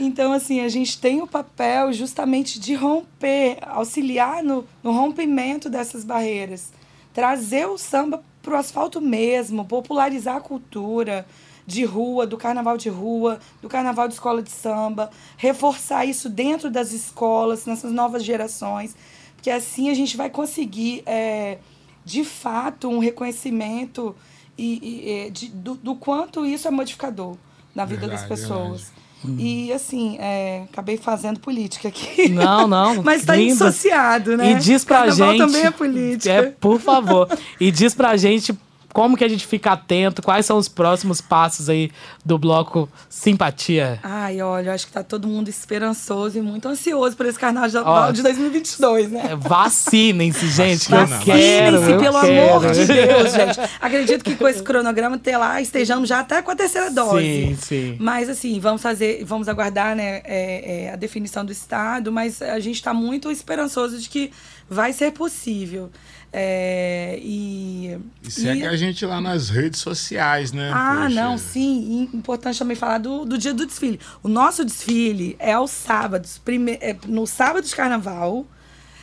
Então, 0.00 0.32
assim, 0.32 0.60
a 0.60 0.68
gente 0.68 0.98
tem 0.98 1.20
o 1.20 1.26
papel 1.26 1.92
justamente 1.92 2.60
de 2.60 2.74
romper, 2.74 3.58
auxiliar 3.62 4.42
no, 4.44 4.64
no 4.82 4.92
rompimento 4.92 5.68
dessas 5.68 6.04
barreiras. 6.04 6.72
Trazer 7.12 7.66
o 7.66 7.76
samba 7.76 8.22
para 8.40 8.54
o 8.54 8.56
asfalto 8.56 9.00
mesmo, 9.00 9.64
popularizar 9.64 10.36
a 10.36 10.40
cultura 10.40 11.26
de 11.68 11.84
rua, 11.84 12.26
do 12.26 12.38
carnaval 12.38 12.78
de 12.78 12.88
rua, 12.88 13.38
do 13.60 13.68
carnaval 13.68 14.08
de 14.08 14.14
escola 14.14 14.42
de 14.42 14.50
samba, 14.50 15.10
reforçar 15.36 16.06
isso 16.06 16.30
dentro 16.30 16.70
das 16.70 16.92
escolas, 16.92 17.66
nessas 17.66 17.92
novas 17.92 18.24
gerações, 18.24 18.96
porque 19.36 19.50
assim 19.50 19.90
a 19.90 19.94
gente 19.94 20.16
vai 20.16 20.30
conseguir, 20.30 21.02
é, 21.04 21.58
de 22.06 22.24
fato, 22.24 22.88
um 22.88 22.98
reconhecimento 22.98 24.16
e, 24.56 24.78
e, 24.82 25.12
é, 25.12 25.30
de- 25.30 25.48
do, 25.50 25.74
do 25.74 25.94
quanto 25.94 26.46
isso 26.46 26.66
é 26.66 26.70
modificador 26.70 27.36
na 27.74 27.84
vida 27.84 28.08
das 28.08 28.20
Verdade, 28.22 28.40
pessoas. 28.40 28.92
E 29.36 29.70
assim, 29.72 30.16
é, 30.20 30.62
acabei 30.72 30.96
fazendo 30.96 31.38
política 31.40 31.88
aqui. 31.88 32.28
Não, 32.30 32.66
não. 32.66 33.02
Mas 33.04 33.20
está 33.22 33.34
lindo. 33.36 33.52
dissociado, 33.52 34.36
né? 34.38 34.52
E 34.52 34.54
diz 34.54 34.84
pra 34.84 35.00
Carnaval 35.00 35.32
gente. 35.32 35.38
também 35.40 35.64
é 35.66 35.70
política. 35.72 36.30
É, 36.32 36.42
por 36.50 36.80
favor. 36.80 37.28
E 37.60 37.70
diz 37.72 37.94
pra 37.94 38.16
gente 38.16 38.56
como 38.98 39.16
que 39.16 39.22
a 39.22 39.28
gente 39.28 39.46
fica 39.46 39.70
atento? 39.70 40.20
Quais 40.20 40.44
são 40.44 40.58
os 40.58 40.68
próximos 40.68 41.20
passos 41.20 41.68
aí 41.68 41.88
do 42.24 42.36
bloco 42.36 42.88
Simpatia? 43.08 44.00
Ai, 44.02 44.42
olha, 44.42 44.70
eu 44.70 44.72
acho 44.72 44.88
que 44.88 44.92
tá 44.92 45.04
todo 45.04 45.28
mundo 45.28 45.48
esperançoso 45.48 46.36
e 46.36 46.42
muito 46.42 46.66
ansioso 46.66 47.16
por 47.16 47.24
esse 47.24 47.38
carnaval 47.38 48.12
de 48.12 48.24
2022, 48.24 49.12
né? 49.12 49.28
É, 49.30 49.36
vacinem-se, 49.36 50.48
gente, 50.48 50.88
que 50.88 50.94
eu 50.94 51.06
quero. 51.24 51.78
Vacinem-se, 51.78 52.02
pelo 52.02 52.20
quero. 52.20 52.56
amor 52.56 52.72
de 52.72 52.86
Deus, 52.86 53.32
gente. 53.32 53.60
Acredito 53.80 54.24
que 54.24 54.34
com 54.34 54.48
esse 54.48 54.64
cronograma 54.64 55.14
até 55.14 55.38
lá 55.38 55.62
estejamos 55.62 56.08
já 56.08 56.18
até 56.18 56.42
com 56.42 56.50
a 56.50 56.56
terceira 56.56 56.90
dose. 56.90 57.22
Sim, 57.22 57.56
sim. 57.56 57.96
Mas 58.00 58.28
assim, 58.28 58.58
vamos 58.58 58.82
fazer, 58.82 59.24
vamos 59.24 59.48
aguardar, 59.48 59.94
né, 59.94 60.22
é, 60.24 60.86
é, 60.86 60.92
a 60.92 60.96
definição 60.96 61.44
do 61.44 61.52
Estado, 61.52 62.10
mas 62.10 62.42
a 62.42 62.58
gente 62.58 62.74
está 62.74 62.92
muito 62.92 63.30
esperançoso 63.30 63.96
de 63.96 64.08
que 64.08 64.32
vai 64.68 64.92
ser 64.92 65.12
possível. 65.12 65.88
É, 66.32 67.18
e, 67.22 67.98
e 68.22 68.30
segue 68.30 68.60
e... 68.60 68.66
a 68.66 68.76
gente 68.76 69.04
lá 69.06 69.20
nas 69.20 69.48
redes 69.48 69.80
sociais, 69.80 70.52
né? 70.52 70.70
Ah, 70.74 71.04
Poxa. 71.04 71.14
não, 71.14 71.38
sim. 71.38 72.08
E 72.12 72.16
importante 72.16 72.58
também 72.58 72.76
falar 72.76 72.98
do, 72.98 73.24
do 73.24 73.38
dia 73.38 73.54
do 73.54 73.64
desfile. 73.64 73.98
O 74.22 74.28
nosso 74.28 74.64
desfile 74.64 75.36
é 75.38 75.52
aos 75.52 75.70
sábados, 75.70 76.38
prime... 76.38 76.72
é 76.80 76.94
no 77.06 77.26
sábado 77.26 77.64
de 77.64 77.74
carnaval, 77.74 78.46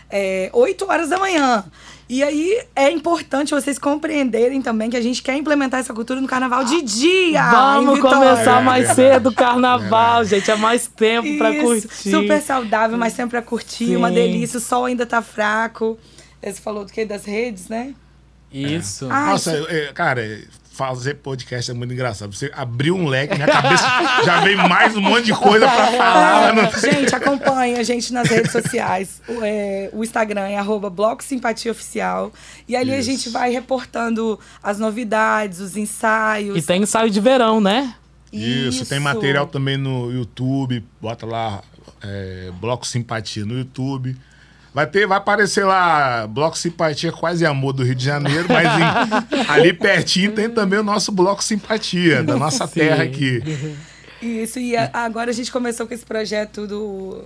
é, 0.10 0.50
8 0.54 0.86
horas 0.86 1.10
da 1.10 1.18
manhã. 1.18 1.66
E 2.08 2.22
aí 2.22 2.62
é 2.76 2.92
importante 2.92 3.52
vocês 3.52 3.80
compreenderem 3.80 4.62
também 4.62 4.92
que 4.92 4.98
a 4.98 5.02
gente 5.02 5.24
quer 5.24 5.36
implementar 5.36 5.80
essa 5.80 5.92
cultura 5.92 6.22
no 6.22 6.28
carnaval 6.28 6.64
de 6.64 6.84
dia. 6.84 7.50
Vamos 7.50 8.00
começar 8.00 8.62
mais 8.64 8.90
cedo 8.92 9.30
o 9.30 9.34
carnaval, 9.34 10.24
gente. 10.24 10.52
É 10.52 10.56
mais 10.56 10.86
tempo 10.86 11.36
pra 11.40 11.56
curtir. 11.56 12.12
Super 12.12 12.40
saudável, 12.44 12.96
mais 12.96 13.16
tempo 13.16 13.32
pra 13.32 13.42
curtir. 13.42 13.88
Sim. 13.88 13.96
Uma 13.96 14.12
delícia. 14.12 14.60
O 14.60 14.62
sol 14.62 14.86
ainda 14.86 15.04
tá 15.08 15.24
fraco. 15.24 15.98
Você 16.52 16.62
falou 16.62 16.86
do 16.86 16.92
que? 16.92 17.06
Das 17.06 17.26
redes, 17.26 17.68
né? 17.70 17.94
Isso. 18.52 19.08
Ah, 19.12 19.32
Nossa, 19.32 19.58
isso- 19.58 19.68
é, 19.70 19.92
cara, 19.94 20.22
fazer 20.72 21.16
podcast 21.16 21.72
é 21.72 21.74
muito 21.74 21.94
engraçado. 21.94 22.34
Você 22.34 22.52
abriu 22.54 22.96
um 22.96 23.06
leque, 23.08 23.36
minha 23.36 23.48
cabeça 23.48 23.84
já 24.24 24.42
veio 24.42 24.58
mais 24.70 24.96
um 24.96 25.02
monte 25.02 25.26
de 25.26 25.34
coisa 25.34 25.66
pra 25.68 25.88
falar. 25.92 26.54
não- 26.54 26.72
Gente, 26.80 27.14
acompanha 27.16 27.80
a 27.80 27.84
gente 27.84 28.14
nas 28.14 28.30
redes 28.30 28.52
sociais. 28.52 29.22
O, 29.28 29.40
é, 29.42 29.90
o 29.94 30.04
Instagram 30.04 30.48
é 30.48 30.58
arroba 30.58 30.90
Bloco 30.90 31.24
Simpatia 31.24 31.72
Oficial. 31.72 32.32
E 32.68 32.76
ali 32.76 32.92
a 32.94 33.00
Isso. 33.00 33.10
gente 33.10 33.30
vai 33.30 33.52
reportando 33.52 34.40
as 34.62 34.78
novidades, 34.80 35.60
os 35.60 35.76
ensaios. 35.76 36.58
E 36.58 36.62
tem 36.62 36.82
ensaio 36.84 37.10
de 37.10 37.20
verão, 37.20 37.60
né? 37.60 37.94
Isso, 38.32 38.86
tem 38.86 39.00
material 39.00 39.48
também 39.48 39.78
no 39.78 40.12
YouTube. 40.12 40.84
Bota 41.02 41.26
lá 41.26 41.62
é, 42.02 42.52
Bloco 42.60 42.86
Simpatia 42.86 43.46
no 43.46 43.58
YouTube. 43.58 44.16
Vai 44.76 44.86
ter, 44.86 45.08
vai 45.08 45.18
aparecer 45.18 45.64
lá 45.66 46.28
Bloco 46.28 46.58
Simpatia 46.58 47.10
Quase 47.10 47.46
Amor 47.46 47.72
do 47.72 47.82
Rio 47.82 47.96
de 47.96 48.04
Janeiro, 48.04 48.46
mas 48.50 48.68
em- 48.68 49.48
ali 49.50 49.72
pertinho 49.72 50.34
tem 50.34 50.50
também 50.50 50.78
o 50.78 50.84
nosso 50.84 51.14
Bloco 51.14 51.42
Simpatia, 51.42 52.22
da 52.22 52.36
nossa 52.36 52.68
Sim. 52.68 52.74
terra 52.82 53.04
aqui. 53.06 53.42
Isso, 54.22 54.60
e 54.60 54.76
a- 54.76 54.90
agora 54.94 55.32
a 55.32 55.34
gente 55.34 55.50
começou 55.50 55.88
com 55.88 55.94
esse 55.94 56.06
projeto 56.06 56.68
do, 56.68 57.24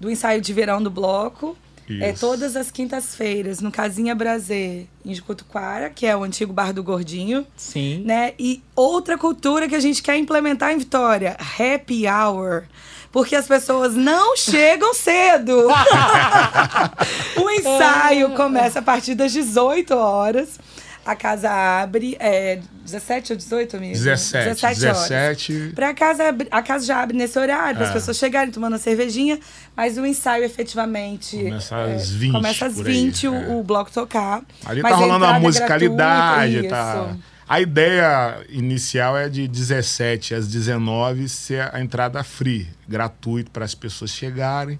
do 0.00 0.10
ensaio 0.10 0.40
de 0.40 0.52
verão 0.52 0.82
do 0.82 0.90
bloco. 0.90 1.56
É 1.88 2.10
Isso. 2.10 2.20
todas 2.20 2.54
as 2.56 2.70
quintas-feiras, 2.70 3.60
no 3.60 3.70
Casinha 3.70 4.14
Prazer, 4.14 4.86
em 5.06 5.14
Jucutuquara, 5.14 5.88
que 5.88 6.04
é 6.04 6.14
o 6.14 6.22
antigo 6.24 6.52
Bar 6.52 6.72
do 6.72 6.82
Gordinho. 6.82 7.46
Sim. 7.56 8.02
né? 8.04 8.34
E 8.38 8.60
outra 8.76 9.16
cultura 9.16 9.66
que 9.68 9.74
a 9.74 9.80
gente 9.80 10.02
quer 10.02 10.16
implementar 10.18 10.72
em 10.72 10.78
Vitória, 10.78 11.34
happy 11.58 12.06
hour. 12.08 12.64
Porque 13.10 13.34
as 13.34 13.46
pessoas 13.46 13.94
não 13.94 14.36
chegam 14.36 14.92
cedo. 14.94 15.66
o 17.40 17.50
ensaio 17.50 18.30
começa 18.34 18.80
a 18.80 18.82
partir 18.82 19.14
das 19.14 19.32
18 19.32 19.94
horas. 19.94 20.58
A 21.06 21.16
casa 21.16 21.48
abre 21.50 22.18
é 22.20 22.60
17 22.84 23.32
ou 23.32 23.36
18, 23.38 23.76
amigo? 23.78 23.94
17, 23.94 24.60
17. 24.60 25.72
Pra 25.74 25.94
casa, 25.94 26.24
a 26.50 26.60
casa 26.60 26.84
já 26.84 27.00
abre 27.02 27.16
nesse 27.16 27.38
horário, 27.38 27.76
para 27.76 27.84
as 27.84 27.90
É. 27.90 27.94
pessoas 27.94 28.18
chegarem 28.18 28.52
tomando 28.52 28.74
a 28.74 28.78
cervejinha, 28.78 29.40
mas 29.74 29.96
o 29.96 30.04
ensaio 30.04 30.44
efetivamente. 30.44 31.34
Começa 31.42 31.76
é, 31.76 31.94
às 31.94 32.10
20 32.10 32.32
Começa 32.32 32.66
às 32.66 32.74
por 32.74 32.86
aí, 32.86 32.92
20 32.92 33.26
o, 33.28 33.34
é. 33.34 33.48
o 33.54 33.62
bloco 33.62 33.90
tocar. 33.90 34.42
Ali 34.66 34.82
tá 34.82 34.94
rolando 34.96 35.24
a 35.24 35.36
é 35.36 35.38
musicalidade, 35.38 36.52
gratuita, 36.52 36.76
tá. 36.76 37.06
isso. 37.10 37.18
A 37.48 37.60
ideia 37.60 38.44
inicial 38.50 39.16
é 39.16 39.28
de 39.28 39.48
17 39.48 40.34
às 40.34 40.48
19 40.48 41.28
ser 41.28 41.74
a 41.74 41.80
entrada 41.80 42.22
free, 42.22 42.68
gratuito 42.86 43.50
para 43.50 43.64
as 43.64 43.74
pessoas 43.74 44.10
chegarem 44.10 44.78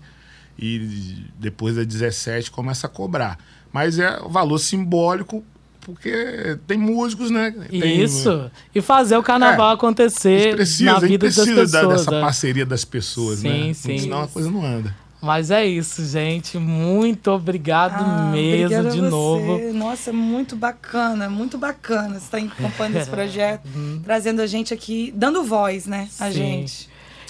e 0.59 1.25
depois 1.39 1.77
das 1.77 1.87
17 1.87 2.51
começa 2.51 2.87
a 2.87 2.91
cobrar. 2.91 3.39
Mas 3.73 3.99
é 3.99 4.19
o 4.21 4.29
valor 4.29 4.59
simbólico 4.59 5.43
porque 5.81 6.59
tem 6.67 6.77
músicos, 6.77 7.31
né? 7.31 7.51
Tem- 7.71 8.03
Isso. 8.03 8.51
E 8.75 8.83
fazer 8.83 9.17
o 9.17 9.23
carnaval 9.23 9.71
É. 9.71 9.75
Acontecer 9.75 10.55
precisa, 10.55 10.85
na 10.93 10.97
a 10.99 11.01
gente 11.01 11.09
vida 11.11 11.27
das 11.27 11.35
precisa 11.37 11.67
da- 11.67 11.79
pessoas. 11.81 11.99
dessa 12.01 12.11
né? 12.11 12.21
parceria 12.21 12.67
das 12.67 12.85
pessoas, 12.85 13.39
Sim, 13.39 13.69
né? 13.69 13.73
sim. 13.75 13.99
Senão 13.99 14.23
a 14.25 14.29
coisa 14.29 14.51
não 14.51 14.63
anda. 14.67 14.95
Mas 15.21 15.51
é 15.51 15.67
isso, 15.67 16.05
gente. 16.07 16.59
Muito 16.59 17.31
obrigado 17.31 18.03
Ah, 18.05 18.31
mesmo 18.33 18.89
de 18.91 19.01
novo. 19.03 19.73
Nossa, 19.73 20.13
muito 20.13 20.55
bacana, 20.55 21.29
muito 21.29 21.59
bacana. 21.59 22.21
Você 22.21 22.37
está 22.37 22.39
acompanhando 22.39 22.97
esse 22.97 23.11
projeto, 23.11 23.69
trazendo 24.05 24.41
a 24.41 24.47
gente 24.47 24.73
aqui, 24.73 25.13
dando 25.17 25.43
voz, 25.43 25.87
né? 25.87 26.09
A 26.21 26.31
Sim. 26.31 26.65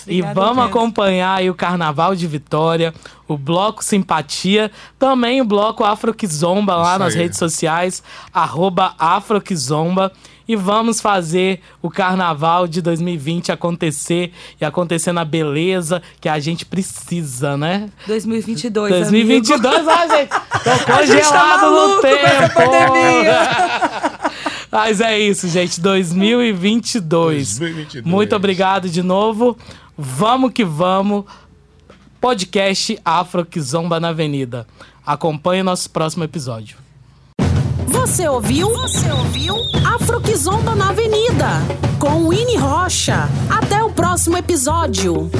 E 0.08 0.22
vamos 0.22 0.56
mesmo. 0.56 0.62
acompanhar 0.62 1.38
aí 1.38 1.50
o 1.50 1.54
Carnaval 1.54 2.14
de 2.14 2.26
Vitória, 2.26 2.94
o 3.26 3.36
Bloco 3.36 3.84
Simpatia, 3.84 4.70
também 4.98 5.40
o 5.40 5.44
Bloco 5.44 5.84
Afroquizomba 5.84 6.76
lá 6.76 6.92
Isso 6.92 6.98
nas 6.98 7.14
aí. 7.14 7.20
redes 7.22 7.38
sociais, 7.38 8.02
arroba 8.32 8.94
Afroquizomba. 8.98 10.12
E 10.48 10.56
vamos 10.56 10.98
fazer 10.98 11.60
o 11.82 11.90
Carnaval 11.90 12.66
de 12.66 12.80
2020 12.80 13.52
acontecer 13.52 14.32
e 14.58 14.64
acontecer 14.64 15.12
na 15.12 15.22
beleza 15.22 16.00
que 16.22 16.28
a 16.28 16.38
gente 16.38 16.64
precisa, 16.64 17.54
né? 17.54 17.90
2022. 18.06 18.90
2022, 18.90 19.86
ó, 19.86 20.08
gente. 20.08 20.30
Tô 20.64 20.70
A 20.70 21.04
gente 21.04 21.20
tá 21.20 21.60
congelado 21.60 21.66
no 21.66 21.72
maluco 21.76 22.00
com 22.00 22.06
essa 22.06 22.48
tempo. 22.48 22.92
Mas 24.70 25.00
é 25.00 25.18
isso, 25.18 25.48
gente. 25.48 25.80
2022. 25.80 27.58
2022. 27.58 28.04
Muito 28.04 28.36
obrigado 28.36 28.88
de 28.88 29.02
novo. 29.02 29.56
Vamos 29.96 30.52
que 30.52 30.64
vamos. 30.64 31.24
Podcast 32.20 32.98
Afro 33.04 33.44
que 33.44 33.60
Zomba 33.60 34.00
na 34.00 34.08
Avenida. 34.08 34.66
Acompanhe 35.06 35.62
nosso 35.62 35.88
próximo 35.90 36.24
episódio. 36.24 36.76
Você 37.86 38.28
ouviu? 38.28 38.68
Você 38.70 39.10
ouviu? 39.10 39.54
Afro 39.84 40.20
que 40.20 40.34
Zomba 40.36 40.74
na 40.74 40.90
Avenida. 40.90 41.46
Com 41.98 42.28
Winnie 42.28 42.56
Rocha. 42.56 43.28
Até 43.48 43.82
o 43.82 43.90
próximo 43.90 44.36
episódio. 44.36 45.30